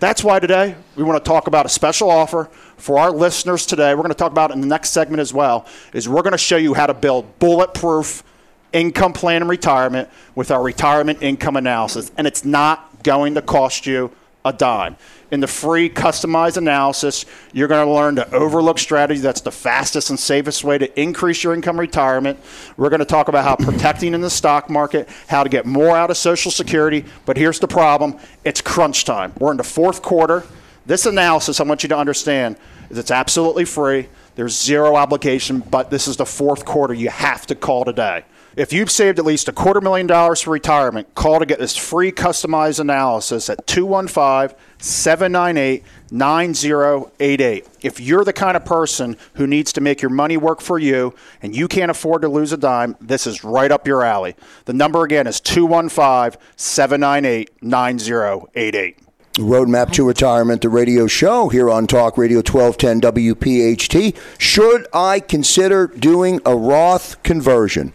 That's 0.00 0.24
why 0.24 0.40
today 0.40 0.74
we 0.96 1.04
want 1.04 1.24
to 1.24 1.28
talk 1.28 1.46
about 1.46 1.64
a 1.64 1.68
special 1.68 2.10
offer 2.10 2.46
for 2.76 2.98
our 2.98 3.12
listeners 3.12 3.64
today. 3.64 3.94
We're 3.94 4.02
going 4.02 4.08
to 4.08 4.14
talk 4.14 4.32
about 4.32 4.50
in 4.50 4.60
the 4.60 4.66
next 4.66 4.90
segment 4.90 5.20
as 5.20 5.32
well. 5.32 5.66
Is 5.92 6.08
we're 6.08 6.22
going 6.22 6.32
to 6.32 6.38
show 6.38 6.56
you 6.56 6.74
how 6.74 6.86
to 6.86 6.94
build 6.94 7.38
bulletproof 7.38 8.24
income 8.72 9.12
plan 9.12 9.42
and 9.42 9.50
retirement 9.50 10.08
with 10.34 10.50
our 10.50 10.62
retirement 10.62 11.22
income 11.22 11.56
analysis, 11.56 12.10
and 12.16 12.26
it's 12.26 12.44
not 12.44 13.02
going 13.04 13.34
to 13.34 13.42
cost 13.42 13.86
you 13.86 14.10
a 14.44 14.52
dime. 14.52 14.96
In 15.30 15.40
the 15.40 15.46
free 15.46 15.88
customized 15.88 16.56
analysis, 16.56 17.24
you're 17.52 17.68
going 17.68 17.86
to 17.86 17.92
learn 17.92 18.16
the 18.16 18.30
overlook 18.34 18.78
strategy 18.78 19.20
that's 19.20 19.40
the 19.40 19.52
fastest 19.52 20.10
and 20.10 20.18
safest 20.18 20.62
way 20.64 20.78
to 20.78 21.00
increase 21.00 21.42
your 21.42 21.54
income 21.54 21.78
retirement. 21.80 22.38
We're 22.76 22.90
going 22.90 23.00
to 23.00 23.06
talk 23.06 23.28
about 23.28 23.44
how 23.44 23.56
protecting 23.56 24.14
in 24.14 24.20
the 24.20 24.30
stock 24.30 24.68
market, 24.68 25.08
how 25.28 25.42
to 25.42 25.48
get 25.48 25.64
more 25.64 25.96
out 25.96 26.10
of 26.10 26.16
Social 26.16 26.50
Security. 26.50 27.04
But 27.24 27.36
here's 27.36 27.60
the 27.60 27.68
problem 27.68 28.18
it's 28.44 28.60
crunch 28.60 29.04
time. 29.04 29.32
We're 29.38 29.52
in 29.52 29.56
the 29.56 29.64
fourth 29.64 30.02
quarter. 30.02 30.44
This 30.84 31.06
analysis, 31.06 31.60
I 31.60 31.64
want 31.64 31.84
you 31.84 31.88
to 31.90 31.96
understand, 31.96 32.56
is 32.90 32.98
it's 32.98 33.12
absolutely 33.12 33.64
free. 33.64 34.08
There's 34.34 34.60
zero 34.60 34.96
obligation, 34.96 35.60
but 35.60 35.90
this 35.90 36.08
is 36.08 36.16
the 36.16 36.26
fourth 36.26 36.64
quarter. 36.64 36.94
You 36.94 37.10
have 37.10 37.46
to 37.46 37.54
call 37.54 37.84
today. 37.84 38.24
If 38.54 38.72
you've 38.72 38.90
saved 38.90 39.18
at 39.18 39.24
least 39.24 39.48
a 39.48 39.52
quarter 39.52 39.80
million 39.80 40.06
dollars 40.06 40.42
for 40.42 40.50
retirement, 40.50 41.14
call 41.14 41.38
to 41.38 41.46
get 41.46 41.58
this 41.58 41.74
free 41.74 42.12
customized 42.12 42.80
analysis 42.80 43.48
at 43.48 43.66
215 43.66 44.56
798 44.78 45.82
9088. 46.10 47.66
If 47.80 47.98
you're 47.98 48.24
the 48.24 48.32
kind 48.34 48.56
of 48.56 48.64
person 48.66 49.16
who 49.34 49.46
needs 49.46 49.72
to 49.72 49.80
make 49.80 50.02
your 50.02 50.10
money 50.10 50.36
work 50.36 50.60
for 50.60 50.78
you 50.78 51.14
and 51.40 51.56
you 51.56 51.66
can't 51.66 51.90
afford 51.90 52.22
to 52.22 52.28
lose 52.28 52.52
a 52.52 52.58
dime, 52.58 52.94
this 53.00 53.26
is 53.26 53.42
right 53.42 53.72
up 53.72 53.86
your 53.86 54.02
alley. 54.02 54.36
The 54.66 54.74
number 54.74 55.02
again 55.02 55.26
is 55.26 55.40
215 55.40 56.38
798 56.56 57.62
9088. 57.62 58.98
Roadmap 59.36 59.92
to 59.92 60.06
Retirement, 60.06 60.60
the 60.60 60.68
radio 60.68 61.06
show 61.06 61.48
here 61.48 61.70
on 61.70 61.86
Talk 61.86 62.18
Radio 62.18 62.40
1210 62.40 63.00
WPHT. 63.00 64.14
Should 64.36 64.86
I 64.92 65.20
consider 65.20 65.86
doing 65.86 66.38
a 66.44 66.54
Roth 66.54 67.22
conversion? 67.22 67.94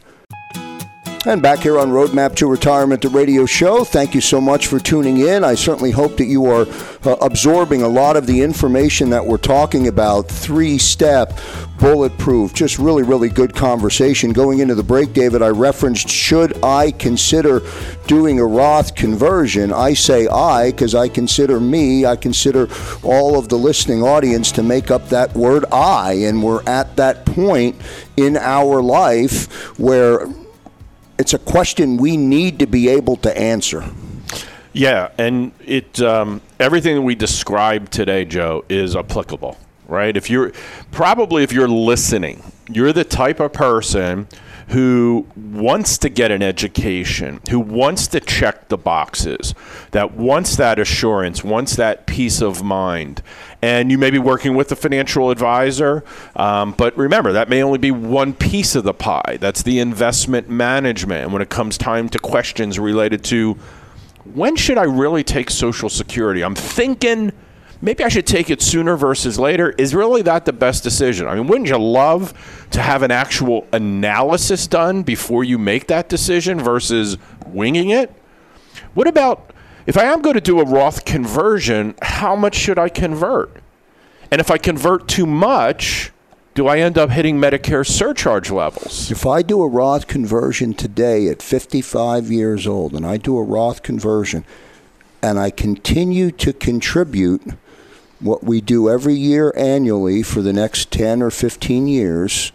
And 1.27 1.41
back 1.41 1.59
here 1.59 1.77
on 1.77 1.89
Roadmap 1.89 2.35
to 2.35 2.47
Retirement, 2.47 3.01
the 3.01 3.09
radio 3.09 3.45
show. 3.45 3.83
Thank 3.83 4.15
you 4.15 4.21
so 4.21 4.39
much 4.39 4.67
for 4.67 4.79
tuning 4.79 5.17
in. 5.17 5.43
I 5.43 5.55
certainly 5.55 5.91
hope 5.91 6.15
that 6.15 6.27
you 6.27 6.45
are 6.45 6.65
uh, 7.03 7.17
absorbing 7.19 7.81
a 7.81 7.87
lot 7.89 8.15
of 8.15 8.27
the 8.27 8.41
information 8.41 9.09
that 9.09 9.25
we're 9.25 9.35
talking 9.35 9.89
about. 9.89 10.29
Three 10.29 10.77
step, 10.77 11.37
bulletproof, 11.81 12.53
just 12.53 12.79
really, 12.79 13.03
really 13.03 13.27
good 13.27 13.53
conversation. 13.53 14.31
Going 14.31 14.59
into 14.59 14.73
the 14.73 14.83
break, 14.83 15.11
David, 15.11 15.41
I 15.41 15.49
referenced 15.49 16.07
should 16.07 16.63
I 16.63 16.91
consider 16.91 17.61
doing 18.07 18.39
a 18.39 18.45
Roth 18.45 18.95
conversion? 18.95 19.73
I 19.73 19.95
say 19.95 20.29
I 20.29 20.71
because 20.71 20.95
I 20.95 21.09
consider 21.09 21.59
me, 21.59 22.05
I 22.05 22.15
consider 22.15 22.69
all 23.03 23.37
of 23.37 23.49
the 23.49 23.57
listening 23.57 24.01
audience 24.01 24.49
to 24.53 24.63
make 24.63 24.91
up 24.91 25.09
that 25.09 25.35
word 25.35 25.65
I. 25.73 26.13
And 26.13 26.41
we're 26.41 26.63
at 26.65 26.95
that 26.95 27.25
point 27.25 27.75
in 28.15 28.37
our 28.37 28.81
life 28.81 29.77
where 29.77 30.25
it's 31.17 31.33
a 31.33 31.39
question 31.39 31.97
we 31.97 32.17
need 32.17 32.59
to 32.59 32.67
be 32.67 32.89
able 32.89 33.15
to 33.17 33.37
answer. 33.37 33.83
Yeah, 34.73 35.09
and 35.17 35.51
it 35.65 36.01
um, 36.01 36.41
everything 36.59 36.95
that 36.95 37.01
we 37.01 37.15
described 37.15 37.91
today, 37.91 38.25
Joe, 38.25 38.63
is 38.69 38.95
applicable, 38.95 39.57
right? 39.87 40.15
If 40.15 40.29
you're 40.29 40.51
probably 40.91 41.43
if 41.43 41.51
you're 41.51 41.67
listening, 41.67 42.43
you're 42.69 42.93
the 42.93 43.03
type 43.03 43.39
of 43.39 43.53
person 43.53 44.27
who 44.69 45.25
wants 45.35 45.97
to 45.97 46.09
get 46.09 46.29
an 46.29 46.43
education, 46.43 47.39
who 47.49 47.59
wants 47.59 48.07
to 48.07 48.19
check 48.19 48.67
the 48.67 48.77
boxes, 48.77 49.53
that 49.91 50.13
wants 50.13 50.57
that 50.57 50.77
assurance, 50.77 51.43
wants 51.43 51.75
that 51.77 52.05
peace 52.05 52.41
of 52.41 52.61
mind. 52.63 53.21
And 53.61 53.89
you 53.89 53.97
may 53.97 54.11
be 54.11 54.19
working 54.19 54.55
with 54.55 54.71
a 54.71 54.75
financial 54.75 55.31
advisor, 55.31 56.03
um, 56.35 56.73
but 56.73 56.97
remember, 56.97 57.31
that 57.31 57.47
may 57.47 57.63
only 57.63 57.77
be 57.77 57.91
one 57.91 58.33
piece 58.33 58.75
of 58.75 58.83
the 58.83 58.93
pie. 58.93 59.37
That's 59.39 59.63
the 59.63 59.79
investment 59.79 60.49
management. 60.49 61.23
And 61.23 61.33
when 61.33 61.41
it 61.41 61.49
comes 61.49 61.77
time 61.77 62.09
to 62.09 62.19
questions 62.19 62.77
related 62.77 63.23
to 63.25 63.57
when 64.33 64.57
should 64.57 64.77
I 64.77 64.83
really 64.83 65.23
take 65.23 65.49
Social 65.49 65.87
Security, 65.87 66.43
I'm 66.43 66.55
thinking 66.55 67.31
maybe 67.81 68.03
I 68.03 68.09
should 68.09 68.27
take 68.27 68.49
it 68.49 68.61
sooner 68.61 68.95
versus 68.95 69.37
later. 69.37 69.71
Is 69.71 69.93
really 69.93 70.21
that 70.23 70.45
the 70.45 70.53
best 70.53 70.83
decision? 70.83 71.27
I 71.27 71.35
mean, 71.35 71.47
wouldn't 71.47 71.69
you 71.69 71.77
love 71.77 72.33
to 72.71 72.81
have 72.81 73.03
an 73.03 73.11
actual 73.11 73.67
analysis 73.71 74.67
done 74.67 75.03
before 75.03 75.43
you 75.43 75.57
make 75.57 75.87
that 75.87 76.09
decision 76.09 76.59
versus 76.59 77.17
winging 77.45 77.89
it? 77.89 78.11
What 78.93 79.07
about 79.07 79.53
if 79.85 79.97
I 79.97 80.03
am 80.03 80.21
going 80.21 80.35
to 80.35 80.41
do 80.41 80.59
a 80.59 80.65
Roth 80.65 81.05
conversion, 81.05 81.95
how 82.01 82.35
much 82.35 82.55
should 82.55 82.77
I 82.77 82.89
convert? 82.89 83.61
And 84.29 84.41
if 84.41 84.51
I 84.51 84.57
convert 84.57 85.07
too 85.07 85.25
much, 85.25 86.11
do 86.55 86.67
I 86.67 86.79
end 86.79 86.97
up 86.97 87.11
hitting 87.11 87.37
Medicare 87.37 87.87
surcharge 87.87 88.51
levels? 88.51 89.11
If 89.11 89.25
I 89.25 89.43
do 89.43 89.61
a 89.61 89.67
Roth 89.67 90.07
conversion 90.07 90.73
today 90.73 91.27
at 91.27 91.41
55 91.41 92.31
years 92.31 92.67
old 92.67 92.93
and 92.93 93.05
I 93.05 93.17
do 93.17 93.37
a 93.37 93.43
Roth 93.43 93.83
conversion 93.83 94.43
and 95.21 95.39
I 95.39 95.51
continue 95.51 96.31
to 96.31 96.51
contribute 96.53 97.43
what 98.19 98.43
we 98.43 98.61
do 98.61 98.89
every 98.89 99.13
year 99.13 99.53
annually 99.55 100.23
for 100.23 100.41
the 100.41 100.53
next 100.53 100.91
10 100.91 101.21
or 101.21 101.29
15 101.29 101.87
years 101.87 102.51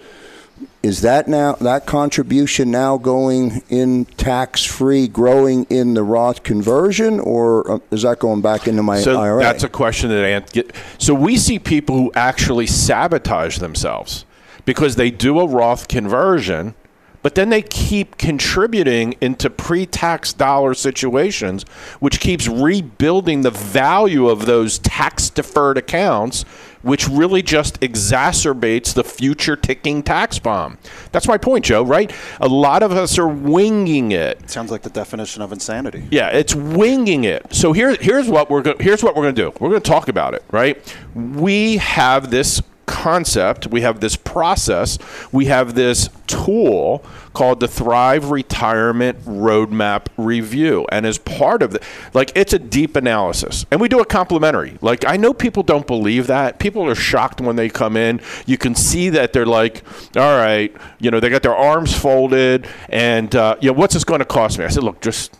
is 0.82 1.00
that 1.02 1.28
now 1.28 1.52
that 1.54 1.86
contribution 1.86 2.70
now 2.70 2.98
going 2.98 3.62
in 3.68 4.04
tax 4.04 4.64
free 4.64 5.06
growing 5.06 5.64
in 5.64 5.94
the 5.94 6.02
Roth 6.02 6.42
conversion 6.42 7.20
or 7.20 7.70
uh, 7.70 7.78
is 7.90 8.02
that 8.02 8.18
going 8.18 8.42
back 8.42 8.66
into 8.66 8.82
my 8.82 9.00
so 9.00 9.20
IRA? 9.20 9.42
That's 9.42 9.62
a 9.62 9.68
question 9.68 10.10
that 10.10 10.24
Ant 10.24 10.52
get. 10.52 10.74
So 10.98 11.14
we 11.14 11.36
see 11.36 11.58
people 11.58 11.96
who 11.96 12.12
actually 12.14 12.66
sabotage 12.66 13.58
themselves 13.58 14.24
because 14.64 14.96
they 14.96 15.10
do 15.10 15.40
a 15.40 15.46
Roth 15.46 15.88
conversion 15.88 16.74
but 17.22 17.34
then 17.34 17.50
they 17.50 17.62
keep 17.62 18.18
contributing 18.18 19.14
into 19.20 19.48
pre 19.48 19.86
tax 19.86 20.32
dollar 20.32 20.74
situations, 20.74 21.62
which 22.00 22.20
keeps 22.20 22.48
rebuilding 22.48 23.42
the 23.42 23.50
value 23.50 24.28
of 24.28 24.46
those 24.46 24.78
tax 24.78 25.30
deferred 25.30 25.78
accounts, 25.78 26.42
which 26.82 27.08
really 27.08 27.42
just 27.42 27.80
exacerbates 27.80 28.92
the 28.92 29.04
future 29.04 29.54
ticking 29.56 30.02
tax 30.02 30.38
bomb. 30.38 30.78
That's 31.12 31.28
my 31.28 31.38
point, 31.38 31.64
Joe, 31.64 31.84
right? 31.84 32.12
A 32.40 32.48
lot 32.48 32.82
of 32.82 32.90
us 32.92 33.18
are 33.18 33.28
winging 33.28 34.12
it. 34.12 34.50
Sounds 34.50 34.70
like 34.70 34.82
the 34.82 34.90
definition 34.90 35.42
of 35.42 35.52
insanity. 35.52 36.04
Yeah, 36.10 36.28
it's 36.30 36.54
winging 36.54 37.24
it. 37.24 37.54
So 37.54 37.72
here, 37.72 37.94
here's 38.00 38.28
what 38.28 38.50
we're 38.50 38.62
go- 38.62 38.76
here's 38.80 39.02
what 39.02 39.14
we're 39.14 39.22
going 39.22 39.34
to 39.36 39.42
do. 39.42 39.52
We're 39.60 39.70
going 39.70 39.82
to 39.82 39.88
talk 39.88 40.08
about 40.08 40.34
it, 40.34 40.44
right? 40.50 40.76
We 41.14 41.76
have 41.76 42.30
this 42.30 42.60
concept, 42.86 43.66
we 43.66 43.80
have 43.82 44.00
this 44.00 44.16
process, 44.16 44.98
we 45.32 45.46
have 45.46 45.74
this 45.74 46.08
tool 46.26 47.04
called 47.32 47.60
the 47.60 47.68
Thrive 47.68 48.30
Retirement 48.30 49.20
Roadmap 49.24 50.06
Review. 50.16 50.86
And 50.90 51.06
as 51.06 51.18
part 51.18 51.62
of 51.62 51.74
it, 51.74 51.82
like 52.14 52.32
it's 52.34 52.52
a 52.52 52.58
deep 52.58 52.96
analysis. 52.96 53.64
And 53.70 53.80
we 53.80 53.88
do 53.88 54.00
a 54.00 54.04
complimentary. 54.04 54.78
Like 54.80 55.04
I 55.06 55.16
know 55.16 55.32
people 55.32 55.62
don't 55.62 55.86
believe 55.86 56.26
that. 56.26 56.58
People 56.58 56.88
are 56.88 56.94
shocked 56.94 57.40
when 57.40 57.56
they 57.56 57.68
come 57.68 57.96
in. 57.96 58.20
You 58.46 58.58
can 58.58 58.74
see 58.74 59.08
that 59.10 59.32
they're 59.32 59.46
like, 59.46 59.82
all 60.16 60.38
right, 60.38 60.74
you 60.98 61.10
know, 61.10 61.20
they 61.20 61.28
got 61.28 61.42
their 61.42 61.56
arms 61.56 61.96
folded 61.96 62.66
and, 62.88 63.34
uh, 63.34 63.56
you 63.60 63.68
know, 63.68 63.78
what's 63.78 63.94
this 63.94 64.04
going 64.04 64.20
to 64.20 64.24
cost 64.24 64.58
me? 64.58 64.64
I 64.64 64.68
said, 64.68 64.82
look, 64.82 65.00
just 65.00 65.36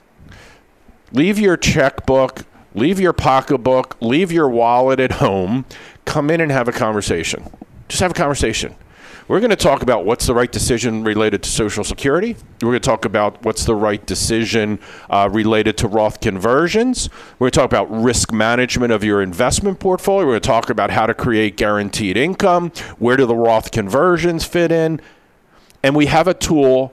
leave 1.13 1.39
your 1.39 1.57
checkbook, 1.57 2.45
leave 2.75 2.99
your 2.99 3.13
pocketbook, 3.13 3.97
leave 4.01 4.33
your 4.33 4.49
wallet 4.49 5.01
at 5.01 5.13
home 5.13 5.65
come 6.05 6.31
in 6.31 6.41
and 6.41 6.51
have 6.51 6.69
a 6.69 6.73
conversation. 6.73 7.49
Just 7.89 8.01
have 8.01 8.11
a 8.11 8.15
conversation. 8.15 8.75
We're 9.29 9.41
going 9.41 9.51
to 9.51 9.57
talk 9.57 9.83
about 9.83 10.05
what's 10.05 10.27
the 10.27 10.35
right 10.35 10.51
decision 10.51 11.05
related 11.05 11.45
to 11.45 11.49
Social 11.49 11.85
Security. 11.85 12.37
We're 12.61 12.71
going 12.71 12.81
to 12.81 12.81
talk 12.81 13.05
about 13.05 13.43
what's 13.45 13.65
the 13.65 13.75
right 13.75 14.05
decision 14.05 14.81
uh, 15.09 15.29
related 15.33 15.79
to 15.79 15.89
Roth 15.89 16.21
conversions. 16.21 17.09
We're 17.39 17.47
going 17.47 17.53
to 17.53 17.59
talk 17.61 17.67
about 17.67 17.91
risk 17.91 18.33
management 18.33 18.93
of 18.93 19.05
your 19.05 19.23
investment 19.23 19.79
portfolio. 19.79 20.27
We're 20.27 20.33
going 20.33 20.43
to 20.43 20.49
talk 20.49 20.71
about 20.71 20.91
how 20.91 21.07
to 21.07 21.15
create 21.15 21.57
guaranteed 21.57 22.17
income. 22.17 22.71
Where 22.99 23.17
do 23.17 23.25
the 23.25 23.37
Roth 23.37 23.71
conversions 23.71 24.45
fit 24.45 24.73
in? 24.73 25.01
And 25.85 25.95
we 25.95 26.07
have 26.07 26.27
a 26.27 26.35
tool 26.35 26.93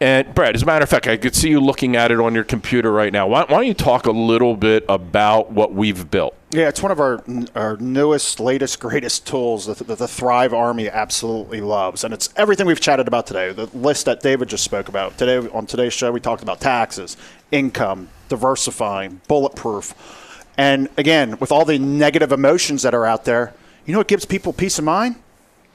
and 0.00 0.34
Brad, 0.34 0.54
as 0.54 0.62
a 0.62 0.66
matter 0.66 0.82
of 0.82 0.90
fact, 0.90 1.06
I 1.06 1.16
could 1.16 1.34
see 1.34 1.48
you 1.48 1.60
looking 1.60 1.96
at 1.96 2.10
it 2.10 2.18
on 2.18 2.34
your 2.34 2.44
computer 2.44 2.92
right 2.92 3.12
now. 3.12 3.26
Why, 3.26 3.42
why, 3.42 3.58
don't 3.58 3.66
you 3.66 3.74
talk 3.74 4.06
a 4.06 4.10
little 4.10 4.56
bit 4.56 4.84
about 4.88 5.52
what 5.52 5.72
we've 5.72 6.10
built? 6.10 6.34
Yeah, 6.54 6.68
it's 6.68 6.80
one 6.80 6.92
of 6.92 7.00
our 7.00 7.20
our 7.56 7.76
newest, 7.78 8.38
latest, 8.38 8.78
greatest 8.78 9.26
tools 9.26 9.66
that 9.66 9.78
the, 9.78 9.96
the 9.96 10.06
Thrive 10.06 10.54
Army 10.54 10.88
absolutely 10.88 11.60
loves, 11.60 12.04
and 12.04 12.14
it's 12.14 12.28
everything 12.36 12.64
we've 12.68 12.80
chatted 12.80 13.08
about 13.08 13.26
today. 13.26 13.52
The 13.52 13.66
list 13.76 14.04
that 14.04 14.22
David 14.22 14.50
just 14.50 14.62
spoke 14.62 14.88
about 14.88 15.18
today 15.18 15.48
on 15.52 15.66
today's 15.66 15.92
show, 15.92 16.12
we 16.12 16.20
talked 16.20 16.44
about 16.44 16.60
taxes, 16.60 17.16
income, 17.50 18.08
diversifying, 18.28 19.20
bulletproof, 19.26 20.46
and 20.56 20.88
again, 20.96 21.40
with 21.40 21.50
all 21.50 21.64
the 21.64 21.76
negative 21.76 22.30
emotions 22.30 22.82
that 22.82 22.94
are 22.94 23.04
out 23.04 23.24
there, 23.24 23.52
you 23.84 23.92
know 23.92 23.98
what 23.98 24.06
gives 24.06 24.24
people 24.24 24.52
peace 24.52 24.78
of 24.78 24.84
mind? 24.84 25.16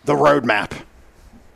The 0.05 0.13
roadmap 0.13 0.84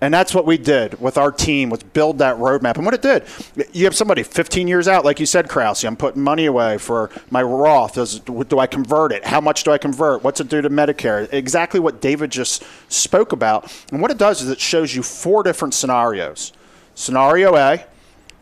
and 0.04 0.14
that's 0.14 0.36
what 0.36 0.46
we 0.46 0.58
did 0.58 1.00
with 1.00 1.18
our 1.18 1.32
team 1.32 1.70
was 1.70 1.82
build 1.82 2.18
that 2.18 2.36
roadmap. 2.36 2.76
And 2.76 2.84
what 2.84 2.94
it 2.94 3.02
did, 3.02 3.24
you 3.72 3.86
have 3.86 3.96
somebody 3.96 4.22
15 4.22 4.68
years 4.68 4.86
out, 4.86 5.06
like 5.06 5.18
you 5.18 5.26
said, 5.26 5.48
Kraus, 5.48 5.82
I'm 5.86 5.96
putting 5.96 6.22
money 6.22 6.46
away 6.46 6.78
for 6.78 7.10
my 7.30 7.42
Roth. 7.42 7.94
Does, 7.94 8.20
do 8.20 8.60
I 8.60 8.68
convert 8.68 9.14
it? 9.14 9.24
How 9.24 9.40
much 9.40 9.64
do 9.64 9.72
I 9.72 9.78
convert? 9.78 10.22
What's 10.22 10.42
it 10.42 10.50
do 10.50 10.62
to 10.62 10.70
Medicare? 10.70 11.32
Exactly 11.32 11.80
what 11.80 12.02
David 12.02 12.32
just 12.32 12.66
spoke 12.90 13.32
about. 13.32 13.74
And 13.94 14.02
what 14.02 14.12
it 14.12 14.18
does 14.18 14.42
is 14.42 14.50
it 14.50 14.60
shows 14.60 14.94
you 14.94 15.04
four 15.04 15.42
different 15.42 15.74
scenarios. 15.74 16.52
Scenario 16.96 17.56
A, 17.56 17.86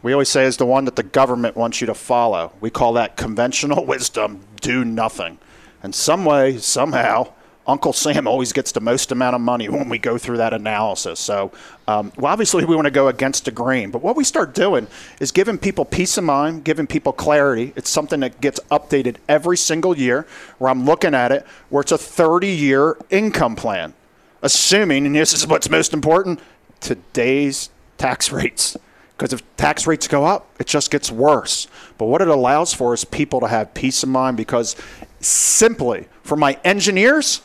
we 0.01 0.13
always 0.13 0.29
say 0.29 0.45
is 0.45 0.57
the 0.57 0.65
one 0.65 0.85
that 0.85 0.95
the 0.95 1.03
government 1.03 1.55
wants 1.55 1.79
you 1.79 1.85
to 1.85 1.93
follow. 1.93 2.53
We 2.59 2.71
call 2.71 2.93
that 2.93 3.17
conventional 3.17 3.85
wisdom 3.93 4.41
do 4.61 4.83
nothing. 4.83 5.37
And 5.83 5.93
some 5.93 6.25
way, 6.25 6.57
somehow, 6.57 7.33
Uncle 7.71 7.93
Sam 7.93 8.27
always 8.27 8.51
gets 8.51 8.73
the 8.73 8.81
most 8.81 9.13
amount 9.13 9.33
of 9.33 9.41
money 9.41 9.69
when 9.69 9.87
we 9.87 9.97
go 9.97 10.17
through 10.17 10.37
that 10.37 10.53
analysis. 10.53 11.21
So, 11.21 11.53
um, 11.87 12.11
well, 12.17 12.31
obviously, 12.31 12.65
we 12.65 12.75
want 12.75 12.85
to 12.85 12.91
go 12.91 13.07
against 13.07 13.45
the 13.45 13.51
grain. 13.51 13.91
But 13.91 14.01
what 14.01 14.17
we 14.17 14.25
start 14.25 14.53
doing 14.53 14.87
is 15.21 15.31
giving 15.31 15.57
people 15.57 15.85
peace 15.85 16.17
of 16.17 16.25
mind, 16.25 16.65
giving 16.65 16.85
people 16.85 17.13
clarity. 17.13 17.71
It's 17.77 17.89
something 17.89 18.19
that 18.19 18.41
gets 18.41 18.59
updated 18.71 19.15
every 19.29 19.55
single 19.55 19.97
year 19.97 20.27
where 20.57 20.69
I'm 20.69 20.85
looking 20.85 21.15
at 21.15 21.31
it, 21.31 21.47
where 21.69 21.81
it's 21.81 21.93
a 21.93 21.97
30 21.97 22.47
year 22.49 22.97
income 23.09 23.55
plan, 23.55 23.93
assuming, 24.41 25.05
and 25.05 25.15
this 25.15 25.33
is 25.33 25.47
what's 25.47 25.69
most 25.69 25.93
important, 25.93 26.41
today's 26.81 27.69
tax 27.97 28.33
rates. 28.33 28.75
Because 29.15 29.31
if 29.31 29.55
tax 29.55 29.87
rates 29.87 30.09
go 30.09 30.25
up, 30.25 30.49
it 30.59 30.67
just 30.67 30.91
gets 30.91 31.09
worse. 31.09 31.67
But 31.97 32.07
what 32.07 32.21
it 32.21 32.27
allows 32.27 32.73
for 32.73 32.93
is 32.93 33.05
people 33.05 33.39
to 33.39 33.47
have 33.47 33.73
peace 33.73 34.03
of 34.03 34.09
mind 34.09 34.35
because 34.35 34.75
simply 35.21 36.07
for 36.23 36.35
my 36.35 36.59
engineers, 36.65 37.41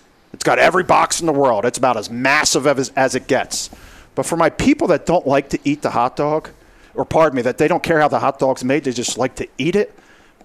got 0.46 0.58
every 0.58 0.84
box 0.84 1.20
in 1.20 1.26
the 1.26 1.32
world. 1.32 1.64
It's 1.66 1.76
about 1.76 1.96
as 1.96 2.08
massive 2.08 2.66
as, 2.66 2.90
as 2.96 3.14
it 3.14 3.26
gets. 3.26 3.68
But 4.14 4.24
for 4.24 4.36
my 4.36 4.48
people 4.48 4.88
that 4.88 5.04
don't 5.04 5.26
like 5.26 5.50
to 5.50 5.58
eat 5.64 5.82
the 5.82 5.90
hot 5.90 6.16
dog, 6.16 6.50
or 6.94 7.04
pardon 7.04 7.36
me, 7.36 7.42
that 7.42 7.58
they 7.58 7.68
don't 7.68 7.82
care 7.82 8.00
how 8.00 8.08
the 8.08 8.20
hot 8.20 8.38
dog's 8.38 8.64
made, 8.64 8.84
they 8.84 8.92
just 8.92 9.18
like 9.18 9.34
to 9.34 9.48
eat 9.58 9.76
it, 9.76 9.94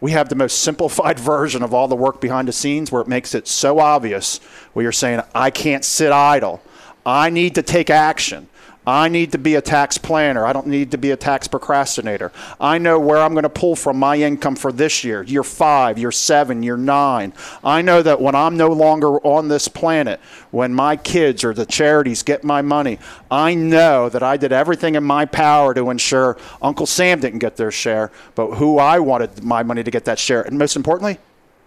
we 0.01 0.11
have 0.11 0.27
the 0.27 0.35
most 0.35 0.63
simplified 0.63 1.19
version 1.33 1.63
of 1.63 1.73
all 1.73 1.87
the 1.87 1.95
work 1.95 2.19
behind 2.19 2.47
the 2.47 2.51
scenes 2.51 2.91
where 2.91 3.01
it 3.01 3.07
makes 3.07 3.33
it 3.33 3.47
so 3.47 3.79
obvious 3.79 4.39
where 4.73 4.83
you're 4.83 4.91
saying, 4.91 5.21
I 5.33 5.51
can't 5.51 5.85
sit 5.85 6.11
idle. 6.11 6.61
I 7.05 7.29
need 7.29 7.55
to 7.55 7.63
take 7.63 7.89
action. 7.89 8.49
I 8.85 9.09
need 9.09 9.33
to 9.33 9.37
be 9.37 9.53
a 9.55 9.61
tax 9.61 9.99
planner. 9.99 10.43
I 10.45 10.53
don't 10.53 10.65
need 10.65 10.89
to 10.91 10.97
be 10.97 11.11
a 11.11 11.15
tax 11.15 11.47
procrastinator. 11.47 12.31
I 12.59 12.79
know 12.79 12.99
where 12.99 13.19
I'm 13.19 13.33
going 13.33 13.43
to 13.43 13.49
pull 13.49 13.75
from 13.75 13.99
my 13.99 14.15
income 14.17 14.55
for 14.55 14.71
this 14.71 15.03
year, 15.03 15.21
year 15.21 15.43
five, 15.43 15.99
year 15.99 16.11
seven, 16.11 16.63
year 16.63 16.77
nine. 16.77 17.33
I 17.63 17.83
know 17.83 18.01
that 18.01 18.19
when 18.19 18.33
I'm 18.33 18.57
no 18.57 18.69
longer 18.69 19.19
on 19.19 19.49
this 19.49 19.67
planet, 19.67 20.19
when 20.49 20.73
my 20.73 20.95
kids 20.95 21.43
or 21.43 21.53
the 21.53 21.65
charities 21.65 22.23
get 22.23 22.43
my 22.43 22.63
money, 22.63 22.97
I 23.29 23.53
know 23.53 24.09
that 24.09 24.23
I 24.23 24.35
did 24.35 24.51
everything 24.51 24.95
in 24.95 25.03
my 25.03 25.25
power 25.25 25.75
to 25.75 25.91
ensure 25.91 26.37
Uncle 26.59 26.87
Sam 26.87 27.19
didn't 27.19 27.39
get 27.39 27.57
their 27.57 27.71
share, 27.71 28.11
but 28.33 28.55
who 28.55 28.79
I 28.79 28.97
wanted 28.97 29.43
my 29.43 29.61
money 29.61 29.83
to 29.83 29.91
get 29.91 30.05
that 30.05 30.17
share. 30.17 30.41
And 30.41 30.57
most 30.57 30.75
importantly, 30.75 31.19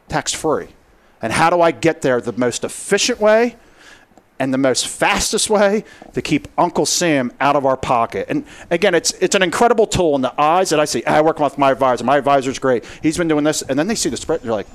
tax 0.09 0.33
free. 0.33 0.69
And 1.23 1.33
how 1.33 1.49
do 1.49 1.61
I 1.61 1.71
get 1.71 2.03
there 2.03 2.21
the 2.21 2.33
most 2.33 2.65
efficient 2.65 3.21
way? 3.21 3.55
And 4.39 4.53
the 4.53 4.59
most 4.59 4.89
fastest 4.89 5.49
way 5.49 5.85
to 6.13 6.21
keep 6.21 6.49
Uncle 6.59 6.87
Sam 6.87 7.33
out 7.41 7.57
of 7.57 7.65
our 7.65 7.77
pocket. 7.77 8.27
And 8.29 8.45
again, 8.71 8.95
it's 8.95 9.13
it's 9.13 9.35
an 9.35 9.43
incredible 9.43 9.87
tool 9.87 10.15
in 10.17 10.23
the 10.23 10.39
eyes 10.41 10.71
that 10.71 10.81
I 10.81 10.85
see. 10.85 11.05
I 11.05 11.21
work 11.21 11.39
with 11.39 11.57
my 11.59 11.71
advisor. 11.71 12.05
My 12.05 12.17
advisor's 12.17 12.59
great. 12.59 12.85
He's 13.03 13.17
been 13.17 13.29
doing 13.29 13.45
this, 13.45 13.63
and 13.63 13.79
then 13.79 13.87
they 13.87 13.95
see 13.95 14.09
the 14.09 14.17
spread. 14.17 14.41
They're 14.41 14.53
like, 14.53 14.67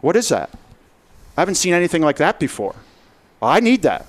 "What 0.00 0.16
is 0.16 0.28
that? 0.30 0.50
I 1.36 1.42
haven't 1.42 1.56
seen 1.56 1.74
anything 1.74 2.02
like 2.02 2.16
that 2.16 2.40
before. 2.40 2.74
I 3.40 3.60
need 3.60 3.82
that." 3.82 4.06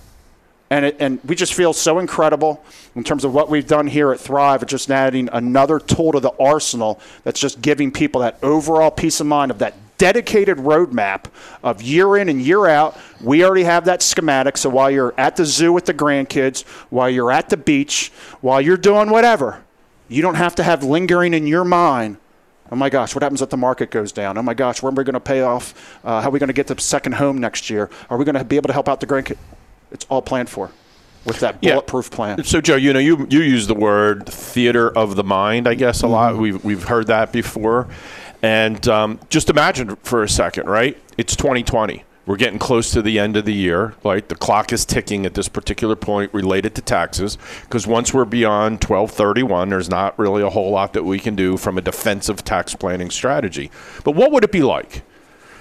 And, 0.70 0.86
it, 0.86 0.98
and 1.00 1.20
we 1.24 1.36
just 1.36 1.54
feel 1.54 1.72
so 1.72 2.00
incredible 2.00 2.66
in 2.96 3.04
terms 3.04 3.24
of 3.24 3.32
what 3.32 3.48
we've 3.48 3.68
done 3.68 3.86
here 3.86 4.12
at 4.12 4.20
Thrive, 4.20 4.66
just 4.66 4.90
adding 4.90 5.30
another 5.32 5.80
tool 5.80 6.14
to 6.14 6.20
the 6.20 6.32
arsenal 6.40 7.00
that's 7.24 7.40
just 7.40 7.62
giving 7.62 7.92
people 7.92 8.22
that 8.22 8.40
overall 8.42 8.90
peace 8.90 9.20
of 9.20 9.28
mind 9.28 9.52
of 9.52 9.60
that 9.60 9.76
dedicated 9.98 10.58
roadmap 10.58 11.26
of 11.64 11.82
year 11.82 12.18
in 12.18 12.30
and 12.30 12.42
year 12.42 12.68
out. 12.68 12.98
We 13.22 13.44
already 13.44 13.64
have 13.64 13.86
that 13.86 14.02
schematic. 14.02 14.58
So 14.58 14.70
while 14.70 14.92
you're 14.92 15.14
at 15.18 15.36
the 15.36 15.46
zoo 15.46 15.72
with 15.72 15.86
the 15.86 15.94
grandkids, 15.94 16.64
while 16.90 17.10
you're 17.10 17.32
at 17.32 17.50
the 17.50 17.58
beach, 17.58 18.12
while 18.42 18.62
you're 18.62 18.78
doing 18.78 19.10
whatever, 19.10 19.64
you 20.10 20.22
don't 20.22 20.36
have 20.36 20.56
to 20.56 20.64
have 20.64 20.84
lingering 20.84 21.34
in 21.34 21.48
your 21.48 21.64
mind. 21.64 22.18
Oh 22.72 22.76
my 22.76 22.90
gosh, 22.90 23.14
what 23.14 23.22
happens 23.22 23.42
if 23.42 23.50
the 23.50 23.58
market 23.58 23.92
goes 23.92 24.12
down? 24.12 24.38
Oh 24.38 24.42
my 24.42 24.54
gosh, 24.54 24.82
where 24.82 24.90
are 24.90 24.96
we 24.96 25.04
going 25.04 25.14
to 25.14 25.20
pay 25.20 25.42
off? 25.42 26.00
Uh, 26.04 26.22
how 26.22 26.30
are 26.30 26.32
we 26.32 26.40
going 26.40 26.48
to 26.48 26.54
get 26.54 26.68
the 26.68 26.80
second 26.82 27.14
home 27.14 27.38
next 27.38 27.70
year? 27.70 27.90
Are 28.10 28.18
we 28.18 28.26
going 28.26 28.36
to 28.36 28.44
be 28.44 28.56
able 28.56 28.68
to 28.68 28.74
help 28.74 28.90
out 28.90 29.00
the 29.00 29.08
grandkids? 29.08 29.38
It's 29.92 30.06
all 30.10 30.22
planned 30.22 30.50
for 30.50 30.72
with 31.26 31.40
that 31.40 31.62
bulletproof 31.62 32.10
yeah. 32.12 32.16
plan. 32.16 32.44
So, 32.44 32.62
Joe, 32.62 32.76
you 32.76 32.94
know, 32.94 33.00
you 33.00 33.28
you 33.30 33.42
use 33.42 33.68
the 33.68 33.76
word 33.76 34.26
theater 34.28 34.90
of 34.90 35.16
the 35.16 35.24
mind, 35.24 35.68
I 35.68 35.76
guess, 35.76 36.02
a 36.02 36.04
mm-hmm. 36.04 36.14
lot. 36.14 36.38
We've 36.38 36.64
we've 36.64 36.84
heard 36.84 37.08
that 37.08 37.32
before, 37.32 37.88
and 38.44 38.86
um, 38.90 39.20
just 39.30 39.50
imagine 39.50 39.96
for 40.04 40.22
a 40.22 40.30
second, 40.30 40.68
right? 40.68 40.98
It's 41.18 41.36
2020. 41.36 42.04
We're 42.26 42.38
getting 42.38 42.60
close 42.60 42.92
to 42.92 43.02
the 43.02 43.20
end 43.20 43.36
of 43.36 43.46
the 43.46 43.54
year. 43.54 43.96
Right, 44.04 44.28
the 44.28 44.36
clock 44.36 44.72
is 44.72 44.86
ticking 44.86 45.26
at 45.26 45.34
this 45.34 45.50
particular 45.50 45.96
point 45.96 46.34
related 46.34 46.76
to 46.76 46.82
taxes. 46.82 47.38
Because 47.64 47.88
once 47.88 48.14
we're 48.14 48.26
beyond 48.26 48.84
1231, 48.84 49.70
there's 49.70 49.90
not 49.90 50.18
really 50.20 50.44
a 50.44 50.50
whole 50.50 50.72
lot 50.72 50.94
that 50.94 51.04
we 51.04 51.20
can 51.20 51.36
do 51.36 51.58
from 51.58 51.78
a 51.78 51.82
defensive 51.82 52.44
tax 52.44 52.76
planning 52.76 53.10
strategy. 53.10 53.72
But 54.04 54.12
what 54.16 54.32
would 54.32 54.44
it 54.44 54.52
be 54.52 54.64
like? 54.64 55.04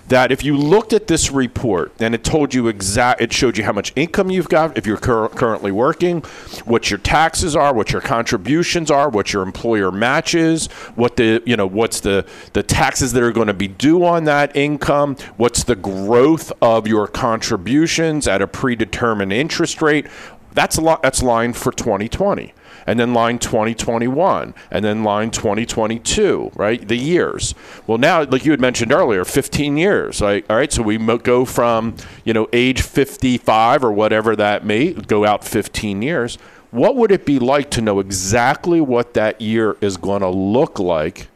That 0.08 0.30
if 0.32 0.44
you 0.44 0.56
looked 0.56 0.92
at 0.92 1.06
this 1.06 1.30
report 1.30 1.92
and 2.00 2.14
it 2.14 2.24
told 2.24 2.52
you 2.54 2.68
exact, 2.68 3.20
it 3.20 3.32
showed 3.32 3.56
you 3.56 3.64
how 3.64 3.72
much 3.72 3.92
income 3.96 4.30
you've 4.30 4.48
got 4.48 4.76
if 4.76 4.86
you're 4.86 4.96
cur- 4.96 5.28
currently 5.28 5.72
working, 5.72 6.20
what 6.64 6.90
your 6.90 6.98
taxes 6.98 7.56
are, 7.56 7.72
what 7.72 7.92
your 7.92 8.00
contributions 8.00 8.90
are, 8.90 9.08
what 9.08 9.32
your 9.32 9.42
employer 9.42 9.90
matches, 9.90 10.66
what 10.96 11.16
the 11.16 11.42
you 11.46 11.56
know 11.56 11.66
what's 11.66 12.00
the 12.00 12.26
the 12.52 12.62
taxes 12.62 13.12
that 13.12 13.22
are 13.22 13.32
going 13.32 13.46
to 13.46 13.54
be 13.54 13.68
due 13.68 14.04
on 14.04 14.24
that 14.24 14.54
income, 14.56 15.16
what's 15.36 15.64
the 15.64 15.76
growth 15.76 16.52
of 16.60 16.86
your 16.86 17.06
contributions 17.06 18.26
at 18.28 18.42
a 18.42 18.46
predetermined 18.46 19.32
interest 19.32 19.80
rate. 19.82 20.06
That's 20.54 20.78
lot. 20.78 21.02
That's 21.02 21.22
line 21.22 21.52
for 21.52 21.72
2020 21.72 22.54
and 22.86 22.98
then 22.98 23.14
line 23.14 23.38
2021, 23.38 24.54
and 24.70 24.84
then 24.84 25.04
line 25.04 25.30
2022, 25.30 26.52
right? 26.54 26.86
The 26.86 26.96
years. 26.96 27.54
Well, 27.86 27.98
now, 27.98 28.24
like 28.24 28.44
you 28.44 28.50
had 28.50 28.60
mentioned 28.60 28.92
earlier, 28.92 29.24
15 29.24 29.76
years. 29.76 30.20
Like, 30.20 30.46
all 30.50 30.56
right, 30.56 30.72
so 30.72 30.82
we 30.82 30.98
go 31.18 31.44
from, 31.44 31.96
you 32.24 32.32
know, 32.32 32.48
age 32.52 32.82
55 32.82 33.84
or 33.84 33.92
whatever 33.92 34.34
that 34.36 34.64
may 34.64 34.92
go 34.92 35.24
out 35.24 35.44
15 35.44 36.02
years. 36.02 36.36
What 36.70 36.96
would 36.96 37.12
it 37.12 37.26
be 37.26 37.38
like 37.38 37.70
to 37.72 37.80
know 37.80 38.00
exactly 38.00 38.80
what 38.80 39.14
that 39.14 39.40
year 39.40 39.76
is 39.80 39.96
going 39.96 40.22
to 40.22 40.28
look 40.28 40.78
like 40.78 41.28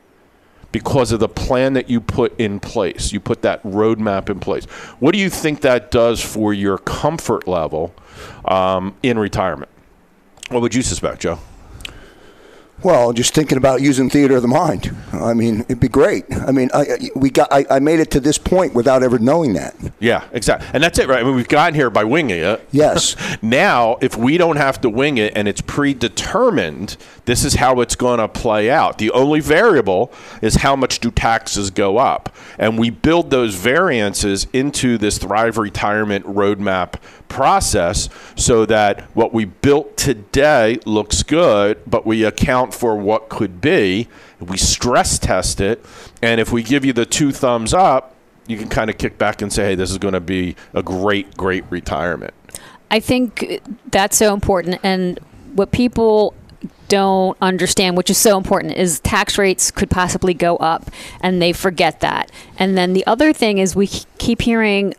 because 0.73 1.13
of 1.13 1.21
the 1.21 1.29
plan 1.29 1.73
that 1.75 1.89
you 1.89 2.01
put 2.03 2.39
in 2.39 2.61
place. 2.61 3.11
You 3.11 3.19
put 3.19 3.41
that 3.43 3.63
roadmap 3.63 4.29
in 4.29 4.41
place. 4.41 4.67
What 4.99 5.13
do 5.13 5.19
you 5.19 5.31
think 5.31 5.63
that 5.63 5.91
does 5.91 6.21
for 6.21 6.53
your 6.53 6.77
comfort 6.77 7.49
level 7.49 7.95
um, 8.45 8.95
in 9.03 9.19
retirement? 9.19 9.71
What 10.51 10.63
would 10.63 10.75
you 10.75 10.83
suspect, 10.83 11.23
Joe? 11.23 11.39
Well, 12.83 13.15
just 13.15 13.35
thinking 13.35 13.57
about 13.57 13.81
using 13.81 14.11
theater 14.11 14.37
of 14.37 14.43
the 14.43 14.49
mind. 14.49 14.95
I 15.13 15.33
mean, 15.33 15.61
it'd 15.61 15.81
be 15.81 15.89
great. 15.89 16.27
I 16.31 16.53
mean, 16.53 16.69
I, 16.75 17.11
we 17.15 17.31
got. 17.31 17.51
I, 17.51 17.65
I, 17.71 17.79
made 17.79 18.01
it 18.01 18.11
to 18.11 18.21
this 18.21 18.37
point 18.37 18.75
without 18.75 19.03
ever 19.03 19.19
knowing 19.19 19.55
that. 19.55 19.75
Yeah, 19.99 20.25
exactly, 20.33 20.69
and 20.75 20.83
that's 20.83 20.99
it, 20.99 21.09
right? 21.09 21.21
I 21.21 21.25
mean, 21.25 21.35
we've 21.35 21.49
gotten 21.49 21.75
here 21.75 21.89
by 21.89 22.05
winging 22.05 22.37
it. 22.37 22.69
Yes. 22.73 23.17
now, 23.43 23.97
if 24.03 24.17
we 24.17 24.37
don't 24.37 24.57
have 24.57 24.81
to 24.83 24.91
wing 24.91 25.17
it 25.17 25.33
and 25.35 25.49
it's 25.49 25.63
predetermined, 25.63 26.99
this 27.25 27.45
is 27.45 27.55
how 27.55 27.81
it's 27.81 27.97
going 27.97 28.19
to 28.19 28.29
play 28.29 28.71
out. 28.71 28.99
The 28.99 29.11
only 29.13 29.41
variable 29.41 30.13
is 30.43 30.57
how 30.57 30.77
much 30.77 31.01
do 31.01 31.11
taxes 31.11 31.71
go 31.71 31.97
up, 31.97 32.35
and 32.59 32.79
we 32.79 32.91
build 32.91 33.31
those 33.31 33.55
variances 33.55 34.47
into 34.53 34.99
this 34.99 35.17
Thrive 35.17 35.57
Retirement 35.57 36.27
Roadmap 36.27 37.01
process 37.29 38.09
so 38.35 38.67
that 38.67 39.03
what 39.15 39.33
we 39.33 39.45
built 39.45 39.97
today 39.97 40.79
looks 40.85 41.23
good, 41.23 41.81
but 41.87 42.07
we 42.07 42.25
account 42.25 42.75
for 42.75 42.97
what 42.97 43.29
could 43.29 43.61
be. 43.61 44.09
We 44.41 44.57
stress 44.57 45.19
test 45.19 45.61
it, 45.61 45.85
and 46.23 46.41
if 46.41 46.53
we 46.53 46.63
give 46.63 46.85
you 46.85 46.93
the 46.93 47.07
two 47.07 47.33
thumbs 47.33 47.73
up, 47.73 48.15
you 48.47 48.57
can 48.57 48.69
kind 48.69 48.91
of 48.91 48.99
kick 48.99 49.19
back 49.19 49.43
and 49.43 49.53
say, 49.53 49.65
hey, 49.65 49.75
this 49.75 49.91
is 49.91 49.99
going 49.99 50.15
to 50.15 50.21
be 50.21 50.57
a 50.75 50.83
great, 50.83 51.37
great 51.37 51.65
retirement. 51.71 52.35
I 52.91 53.01
think 53.01 53.61
that's 53.91 54.17
so 54.17 54.33
important. 54.33 54.79
And 54.83 55.19
what 55.55 55.73
people 55.73 56.35
don't 56.89 57.37
understand, 57.43 57.97
which 57.97 58.11
is 58.11 58.19
so 58.19 58.37
important, 58.37 58.75
is 58.75 59.01
tax 59.01 59.39
rates 59.39 59.71
could 59.71 59.91
possibly 59.91 60.35
go 60.35 60.57
up, 60.59 60.91
and 61.21 61.43
they 61.43 61.53
forget 61.53 62.01
that. 62.01 62.31
And 62.59 62.79
then 62.79 62.93
the 62.93 63.07
other 63.07 63.33
thing 63.33 63.59
is 63.59 63.75
we 63.75 63.89
keep 64.19 64.43
hearing 64.43 64.95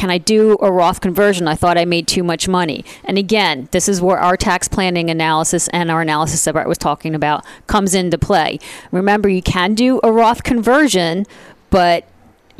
can 0.00 0.08
I 0.08 0.16
do 0.16 0.56
a 0.62 0.72
Roth 0.72 1.02
conversion? 1.02 1.46
I 1.46 1.54
thought 1.54 1.76
I 1.76 1.84
made 1.84 2.08
too 2.08 2.24
much 2.24 2.48
money. 2.48 2.86
And 3.04 3.18
again, 3.18 3.68
this 3.70 3.86
is 3.86 4.00
where 4.00 4.18
our 4.18 4.34
tax 4.34 4.66
planning 4.66 5.10
analysis 5.10 5.68
and 5.74 5.90
our 5.90 6.00
analysis 6.00 6.42
that 6.44 6.54
Brett 6.54 6.66
was 6.66 6.78
talking 6.78 7.14
about 7.14 7.44
comes 7.66 7.94
into 7.94 8.16
play. 8.16 8.58
Remember, 8.92 9.28
you 9.28 9.42
can 9.42 9.74
do 9.74 10.00
a 10.02 10.10
Roth 10.10 10.42
conversion, 10.42 11.26
but 11.68 12.08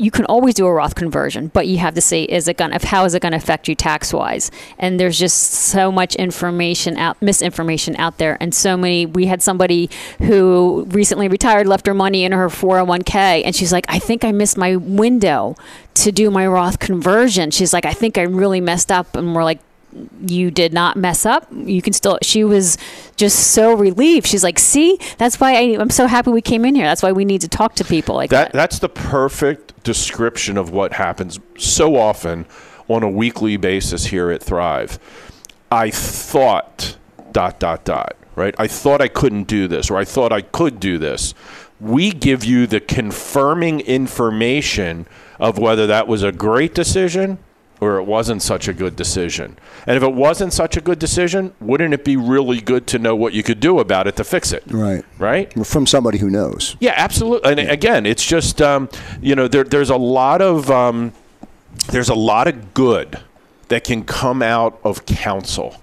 you 0.01 0.09
can 0.09 0.25
always 0.25 0.55
do 0.55 0.65
a 0.65 0.73
Roth 0.73 0.95
conversion, 0.95 1.49
but 1.49 1.67
you 1.67 1.77
have 1.77 1.93
to 1.93 2.01
say, 2.01 2.23
is 2.23 2.47
it 2.47 2.57
going 2.57 2.71
how 2.71 3.05
is 3.05 3.13
it 3.13 3.21
going 3.21 3.33
to 3.33 3.37
affect 3.37 3.67
you 3.67 3.75
tax 3.75 4.11
wise? 4.11 4.49
And 4.79 4.99
there's 4.99 5.19
just 5.19 5.37
so 5.37 5.91
much 5.91 6.15
information 6.15 6.97
out, 6.97 7.21
misinformation 7.21 7.95
out 7.97 8.17
there. 8.17 8.35
And 8.41 8.53
so 8.53 8.75
many, 8.75 9.05
we 9.05 9.27
had 9.27 9.43
somebody 9.43 9.91
who 10.17 10.87
recently 10.89 11.27
retired, 11.27 11.67
left 11.67 11.85
her 11.85 11.93
money 11.93 12.23
in 12.23 12.31
her 12.31 12.47
401k, 12.47 13.43
and 13.45 13.55
she's 13.55 13.71
like, 13.71 13.85
I 13.87 13.99
think 13.99 14.23
I 14.23 14.31
missed 14.31 14.57
my 14.57 14.75
window 14.75 15.55
to 15.93 16.11
do 16.11 16.31
my 16.31 16.47
Roth 16.47 16.79
conversion. 16.79 17.51
She's 17.51 17.71
like, 17.71 17.85
I 17.85 17.93
think 17.93 18.17
I 18.17 18.23
really 18.23 18.59
messed 18.59 18.91
up. 18.91 19.15
And 19.15 19.35
we're 19.35 19.43
like, 19.43 19.59
you 20.25 20.49
did 20.51 20.73
not 20.73 20.97
mess 20.97 21.25
up. 21.25 21.47
You 21.51 21.81
can 21.81 21.93
still. 21.93 22.17
She 22.21 22.43
was 22.43 22.77
just 23.17 23.51
so 23.51 23.73
relieved. 23.73 24.25
She's 24.25 24.43
like, 24.43 24.57
"See, 24.57 24.97
that's 25.17 25.39
why 25.39 25.51
I, 25.51 25.61
am 25.81 25.89
so 25.89 26.07
happy 26.07 26.31
we 26.31 26.41
came 26.41 26.63
in 26.63 26.75
here. 26.75 26.85
That's 26.85 27.03
why 27.03 27.11
we 27.11 27.25
need 27.25 27.41
to 27.41 27.49
talk 27.49 27.75
to 27.75 27.83
people 27.83 28.15
like 28.15 28.29
that." 28.29 28.53
that 28.53 28.57
that's 28.57 28.79
the 28.79 28.87
perfect 28.87 29.70
description 29.83 30.57
of 30.57 30.69
what 30.69 30.93
happens 30.93 31.39
so 31.57 31.95
often 31.95 32.45
on 32.87 33.03
a 33.03 33.09
weekly 33.09 33.57
basis 33.57 34.05
here 34.05 34.31
at 34.31 34.43
Thrive. 34.43 34.99
I 35.71 35.89
thought 35.89 36.97
dot 37.31 37.59
dot 37.59 37.85
dot, 37.85 38.15
right? 38.35 38.53
I 38.57 38.67
thought 38.67 39.01
I 39.01 39.07
couldn't 39.07 39.45
do 39.45 39.67
this 39.67 39.89
or 39.89 39.97
I 39.97 40.05
thought 40.05 40.31
I 40.31 40.41
could 40.41 40.79
do 40.79 40.97
this. 40.97 41.33
We 41.79 42.11
give 42.11 42.43
you 42.43 42.67
the 42.67 42.79
confirming 42.79 43.79
information 43.81 45.07
of 45.39 45.57
whether 45.57 45.87
that 45.87 46.07
was 46.07 46.21
a 46.21 46.31
great 46.31 46.75
decision 46.75 47.39
or 47.81 47.97
it 47.97 48.03
wasn't 48.03 48.43
such 48.43 48.67
a 48.67 48.73
good 48.73 48.95
decision. 48.95 49.57
And 49.87 49.97
if 49.97 50.03
it 50.03 50.13
wasn't 50.13 50.53
such 50.53 50.77
a 50.77 50.81
good 50.81 50.99
decision, 50.99 51.53
wouldn't 51.59 51.95
it 51.95 52.05
be 52.05 52.15
really 52.15 52.61
good 52.61 52.85
to 52.87 52.99
know 52.99 53.15
what 53.15 53.33
you 53.33 53.41
could 53.41 53.59
do 53.59 53.79
about 53.79 54.05
it 54.05 54.15
to 54.17 54.23
fix 54.23 54.53
it? 54.53 54.63
Right. 54.67 55.03
Right? 55.17 55.51
From 55.65 55.87
somebody 55.87 56.19
who 56.19 56.29
knows. 56.29 56.77
Yeah, 56.79 56.93
absolutely. 56.95 57.51
And 57.51 57.59
again, 57.59 58.05
it's 58.05 58.25
just 58.25 58.61
um, 58.61 58.87
you 59.19 59.35
know 59.35 59.47
there, 59.47 59.63
there's 59.63 59.89
a 59.89 59.97
lot 59.97 60.41
of 60.41 60.69
um, 60.69 61.11
there's 61.87 62.09
a 62.09 62.15
lot 62.15 62.47
of 62.47 62.75
good 62.75 63.19
that 63.69 63.83
can 63.83 64.03
come 64.03 64.43
out 64.43 64.79
of 64.83 65.05
counsel, 65.07 65.81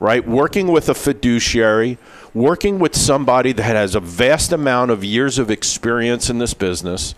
right? 0.00 0.26
Working 0.26 0.68
with 0.68 0.88
a 0.88 0.94
fiduciary, 0.94 1.98
working 2.32 2.78
with 2.78 2.96
somebody 2.96 3.52
that 3.52 3.62
has 3.64 3.94
a 3.94 4.00
vast 4.00 4.50
amount 4.52 4.92
of 4.92 5.04
years 5.04 5.38
of 5.38 5.50
experience 5.50 6.30
in 6.30 6.38
this 6.38 6.54
business, 6.54 7.14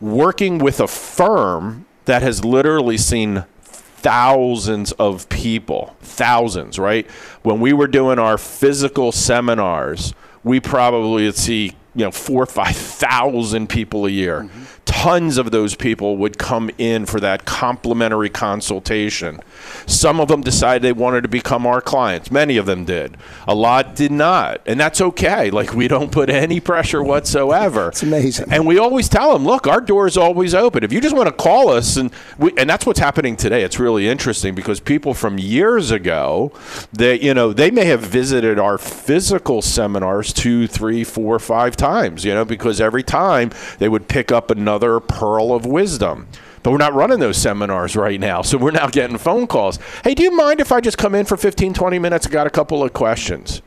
working 0.00 0.58
with 0.58 0.80
a 0.80 0.88
firm 0.88 1.84
that 2.08 2.22
has 2.22 2.44
literally 2.44 2.96
seen 2.96 3.44
thousands 3.62 4.92
of 4.92 5.28
people, 5.28 5.94
thousands, 6.00 6.78
right? 6.78 7.08
When 7.42 7.60
we 7.60 7.72
were 7.72 7.86
doing 7.86 8.18
our 8.18 8.38
physical 8.38 9.12
seminars, 9.12 10.14
we 10.42 10.58
probably 10.58 11.26
would 11.26 11.36
see 11.36 11.74
you 11.94 12.04
know 12.04 12.10
four 12.10 12.42
or 12.42 12.46
five 12.46 12.76
thousand 12.76 13.68
people 13.68 14.06
a 14.06 14.10
year. 14.10 14.42
Mm-hmm. 14.42 14.62
Tons 14.86 15.36
of 15.36 15.50
those 15.50 15.74
people 15.74 16.16
would 16.16 16.38
come 16.38 16.70
in 16.78 17.04
for 17.04 17.20
that 17.20 17.44
complimentary 17.44 18.30
consultation. 18.30 19.40
Some 19.86 20.20
of 20.20 20.28
them 20.28 20.40
decided 20.40 20.82
they 20.82 20.92
wanted 20.92 21.22
to 21.22 21.28
become 21.28 21.66
our 21.66 21.80
clients. 21.80 22.30
Many 22.30 22.56
of 22.56 22.66
them 22.66 22.84
did. 22.84 23.16
A 23.46 23.54
lot 23.54 23.94
did 23.94 24.12
not, 24.12 24.60
and 24.66 24.78
that's 24.78 25.00
okay. 25.00 25.50
Like 25.50 25.74
we 25.74 25.88
don't 25.88 26.12
put 26.12 26.30
any 26.30 26.60
pressure 26.60 27.02
whatsoever. 27.02 27.88
it's 27.88 28.02
amazing. 28.02 28.52
And 28.52 28.66
we 28.66 28.78
always 28.78 29.08
tell 29.08 29.32
them, 29.32 29.44
look, 29.44 29.66
our 29.66 29.80
door 29.80 30.06
is 30.06 30.16
always 30.16 30.54
open. 30.54 30.84
If 30.84 30.92
you 30.92 31.00
just 31.00 31.16
want 31.16 31.28
to 31.28 31.34
call 31.34 31.68
us, 31.70 31.96
and 31.96 32.10
we, 32.38 32.52
and 32.56 32.68
that's 32.68 32.86
what's 32.86 33.00
happening 33.00 33.36
today. 33.36 33.62
It's 33.62 33.78
really 33.78 34.08
interesting 34.08 34.54
because 34.54 34.80
people 34.80 35.14
from 35.14 35.38
years 35.38 35.90
ago, 35.90 36.52
they 36.92 37.18
you 37.20 37.34
know 37.34 37.52
they 37.52 37.70
may 37.70 37.84
have 37.86 38.00
visited 38.00 38.58
our 38.58 38.78
physical 38.78 39.62
seminars 39.62 40.32
two, 40.32 40.66
three, 40.66 41.04
four, 41.04 41.38
five 41.38 41.76
times 41.76 41.88
times, 41.88 42.24
you 42.24 42.34
know, 42.34 42.44
because 42.44 42.80
every 42.80 43.02
time 43.02 43.50
they 43.78 43.88
would 43.88 44.08
pick 44.08 44.30
up 44.32 44.50
another 44.50 45.00
pearl 45.00 45.52
of 45.52 45.64
wisdom. 45.66 46.28
But 46.62 46.70
we're 46.70 46.78
not 46.78 46.94
running 46.94 47.18
those 47.18 47.36
seminars 47.36 47.96
right 47.96 48.18
now. 48.18 48.42
So 48.42 48.58
we're 48.58 48.70
now 48.70 48.88
getting 48.88 49.18
phone 49.18 49.46
calls. 49.46 49.78
Hey, 50.04 50.14
do 50.14 50.22
you 50.22 50.30
mind 50.30 50.60
if 50.60 50.72
I 50.72 50.80
just 50.80 50.98
come 50.98 51.14
in 51.14 51.24
for 51.24 51.36
15, 51.36 51.74
20 51.74 51.98
minutes? 51.98 52.26
I 52.26 52.30
got 52.30 52.46
a 52.46 52.50
couple 52.50 52.82
of 52.82 52.92
questions. 52.92 53.62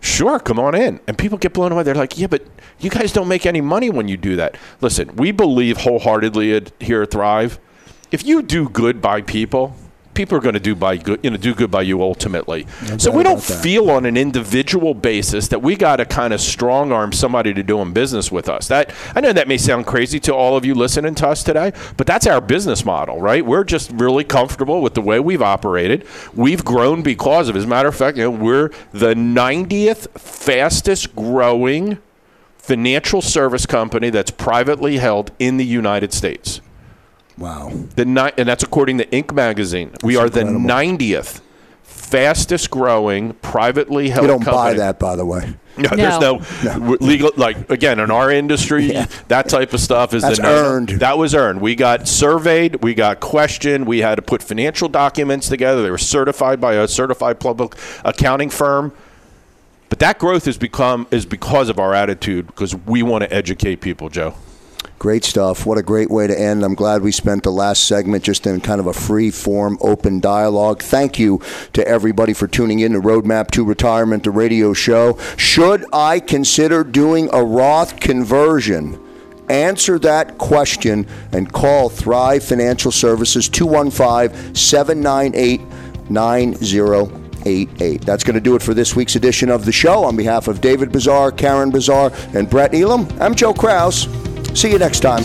Sure, 0.00 0.38
come 0.38 0.58
on 0.58 0.74
in. 0.74 1.00
And 1.06 1.18
people 1.18 1.38
get 1.38 1.52
blown 1.52 1.72
away. 1.72 1.82
They're 1.82 1.94
like, 1.94 2.18
yeah, 2.18 2.28
but 2.28 2.46
you 2.78 2.90
guys 2.90 3.12
don't 3.12 3.28
make 3.28 3.46
any 3.46 3.60
money 3.60 3.90
when 3.90 4.08
you 4.08 4.16
do 4.16 4.36
that. 4.36 4.56
Listen, 4.80 5.14
we 5.16 5.32
believe 5.32 5.78
wholeheartedly 5.78 6.66
here 6.80 7.02
at 7.02 7.10
Thrive. 7.10 7.58
If 8.10 8.24
you 8.24 8.42
do 8.42 8.68
good 8.68 9.02
by 9.02 9.22
people, 9.22 9.74
people 10.18 10.36
are 10.36 10.40
going 10.40 10.54
to 10.54 10.60
do 10.60 10.74
by 10.74 10.96
good, 10.96 11.20
you 11.22 11.30
know, 11.30 11.36
do 11.36 11.54
good 11.54 11.70
by 11.70 11.80
you 11.80 12.02
ultimately. 12.02 12.66
No 12.88 12.98
so 12.98 13.12
we 13.12 13.22
don't 13.22 13.40
feel 13.40 13.88
on 13.88 14.04
an 14.04 14.16
individual 14.16 14.92
basis 14.92 15.46
that 15.46 15.62
we 15.62 15.76
got 15.76 15.96
to 15.96 16.04
kind 16.04 16.34
of 16.34 16.40
strong 16.40 16.90
arm 16.90 17.12
somebody 17.12 17.54
to 17.54 17.62
doing 17.62 17.92
business 17.92 18.32
with 18.32 18.48
us. 18.48 18.66
That 18.66 18.92
I 19.14 19.20
know 19.20 19.32
that 19.32 19.46
may 19.46 19.56
sound 19.56 19.86
crazy 19.86 20.18
to 20.20 20.34
all 20.34 20.56
of 20.56 20.64
you 20.64 20.74
listening 20.74 21.14
to 21.14 21.28
us 21.28 21.44
today, 21.44 21.72
but 21.96 22.08
that's 22.08 22.26
our 22.26 22.40
business 22.40 22.84
model, 22.84 23.20
right? 23.20 23.46
We're 23.46 23.62
just 23.62 23.92
really 23.92 24.24
comfortable 24.24 24.82
with 24.82 24.94
the 24.94 25.00
way 25.00 25.20
we've 25.20 25.40
operated. 25.40 26.04
We've 26.34 26.64
grown 26.64 27.02
because 27.02 27.48
of. 27.48 27.54
As 27.54 27.62
a 27.62 27.68
matter 27.68 27.88
of 27.88 27.94
fact, 27.94 28.16
you 28.16 28.24
know, 28.24 28.30
we're 28.32 28.70
the 28.90 29.14
90th 29.14 30.10
fastest 30.18 31.14
growing 31.14 31.98
financial 32.56 33.22
service 33.22 33.66
company 33.66 34.10
that's 34.10 34.32
privately 34.32 34.96
held 34.96 35.30
in 35.38 35.58
the 35.58 35.64
United 35.64 36.12
States. 36.12 36.60
Wow. 37.38 37.70
The 37.94 38.04
ni- 38.04 38.32
and 38.36 38.48
that's 38.48 38.62
according 38.62 38.98
to 38.98 39.06
Inc. 39.06 39.32
magazine. 39.32 39.90
That's 39.90 40.04
we 40.04 40.16
are 40.16 40.26
incredible. 40.26 40.60
the 40.60 40.66
90th 40.66 41.40
fastest 41.82 42.70
growing 42.70 43.34
privately 43.34 44.08
held. 44.08 44.26
Company. 44.26 44.38
We 44.38 44.44
don't 44.44 44.54
company. 44.54 44.72
buy 44.72 44.84
that, 44.84 44.98
by 44.98 45.16
the 45.16 45.26
way. 45.26 45.54
No, 45.76 45.88
no. 45.90 45.96
there's 45.96 46.20
no, 46.20 46.78
no, 46.78 46.96
legal. 47.00 47.30
Like 47.36 47.70
again, 47.70 48.00
in 48.00 48.10
our 48.10 48.30
industry, 48.30 48.86
yeah. 48.86 49.06
that 49.28 49.48
type 49.48 49.72
of 49.72 49.80
stuff 49.80 50.14
is 50.14 50.22
That's 50.22 50.38
the, 50.38 50.46
earned. 50.46 50.88
That 50.88 51.18
was 51.18 51.34
earned. 51.34 51.60
We 51.60 51.74
got 51.74 52.08
surveyed. 52.08 52.82
We 52.82 52.94
got 52.94 53.20
questioned. 53.20 53.86
We 53.86 53.98
had 53.98 54.16
to 54.16 54.22
put 54.22 54.42
financial 54.42 54.88
documents 54.88 55.48
together. 55.48 55.82
They 55.82 55.90
were 55.90 55.98
certified 55.98 56.60
by 56.60 56.74
a 56.74 56.88
certified 56.88 57.40
public 57.40 57.74
accounting 58.04 58.50
firm. 58.50 58.92
But 59.88 60.00
that 60.00 60.18
growth 60.18 60.44
has 60.46 60.58
become 60.58 61.06
is 61.10 61.24
because 61.24 61.68
of 61.68 61.78
our 61.78 61.94
attitude 61.94 62.46
because 62.46 62.74
we 62.74 63.02
want 63.02 63.24
to 63.24 63.32
educate 63.32 63.76
people, 63.76 64.08
Joe. 64.08 64.34
Great 64.98 65.22
stuff. 65.22 65.64
What 65.64 65.78
a 65.78 65.82
great 65.82 66.10
way 66.10 66.26
to 66.26 66.36
end. 66.36 66.64
I'm 66.64 66.74
glad 66.74 67.02
we 67.02 67.12
spent 67.12 67.44
the 67.44 67.52
last 67.52 67.84
segment 67.84 68.24
just 68.24 68.48
in 68.48 68.60
kind 68.60 68.80
of 68.80 68.88
a 68.88 68.92
free 68.92 69.30
form, 69.30 69.78
open 69.80 70.18
dialogue. 70.18 70.82
Thank 70.82 71.20
you 71.20 71.40
to 71.74 71.86
everybody 71.86 72.32
for 72.32 72.48
tuning 72.48 72.80
in 72.80 72.94
to 72.94 73.00
Roadmap 73.00 73.52
to 73.52 73.64
Retirement, 73.64 74.24
the 74.24 74.32
radio 74.32 74.72
show. 74.72 75.16
Should 75.36 75.84
I 75.92 76.18
consider 76.18 76.82
doing 76.82 77.28
a 77.32 77.44
Roth 77.44 78.00
conversion? 78.00 78.98
Answer 79.48 80.00
that 80.00 80.36
question 80.36 81.06
and 81.30 81.52
call 81.52 81.88
Thrive 81.88 82.42
Financial 82.42 82.90
Services 82.90 83.48
215 83.48 84.56
798 84.56 85.60
9088. 87.48 88.00
That's 88.02 88.24
going 88.24 88.34
to 88.34 88.40
do 88.40 88.54
it 88.54 88.62
for 88.62 88.74
this 88.74 88.94
week's 88.94 89.16
edition 89.16 89.50
of 89.50 89.64
the 89.64 89.72
show. 89.72 90.04
On 90.04 90.16
behalf 90.16 90.48
of 90.48 90.60
David 90.60 90.92
Bazaar, 90.92 91.32
Karen 91.32 91.70
Bazaar, 91.70 92.12
and 92.34 92.48
Brett 92.48 92.74
Elam, 92.74 93.08
I'm 93.20 93.34
Joe 93.34 93.54
Kraus. 93.54 94.08
See 94.54 94.70
you 94.70 94.78
next 94.78 95.00
time. 95.00 95.24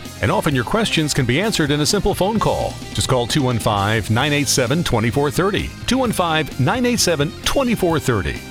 and 0.21 0.31
often 0.31 0.55
your 0.55 0.63
questions 0.63 1.13
can 1.13 1.25
be 1.25 1.41
answered 1.41 1.71
in 1.71 1.81
a 1.81 1.85
simple 1.85 2.13
phone 2.13 2.39
call. 2.39 2.73
Just 2.93 3.09
call 3.09 3.27
215 3.27 4.13
987 4.13 4.83
2430. 4.83 5.67
215 5.87 6.65
987 6.65 7.31
2430. 7.43 8.50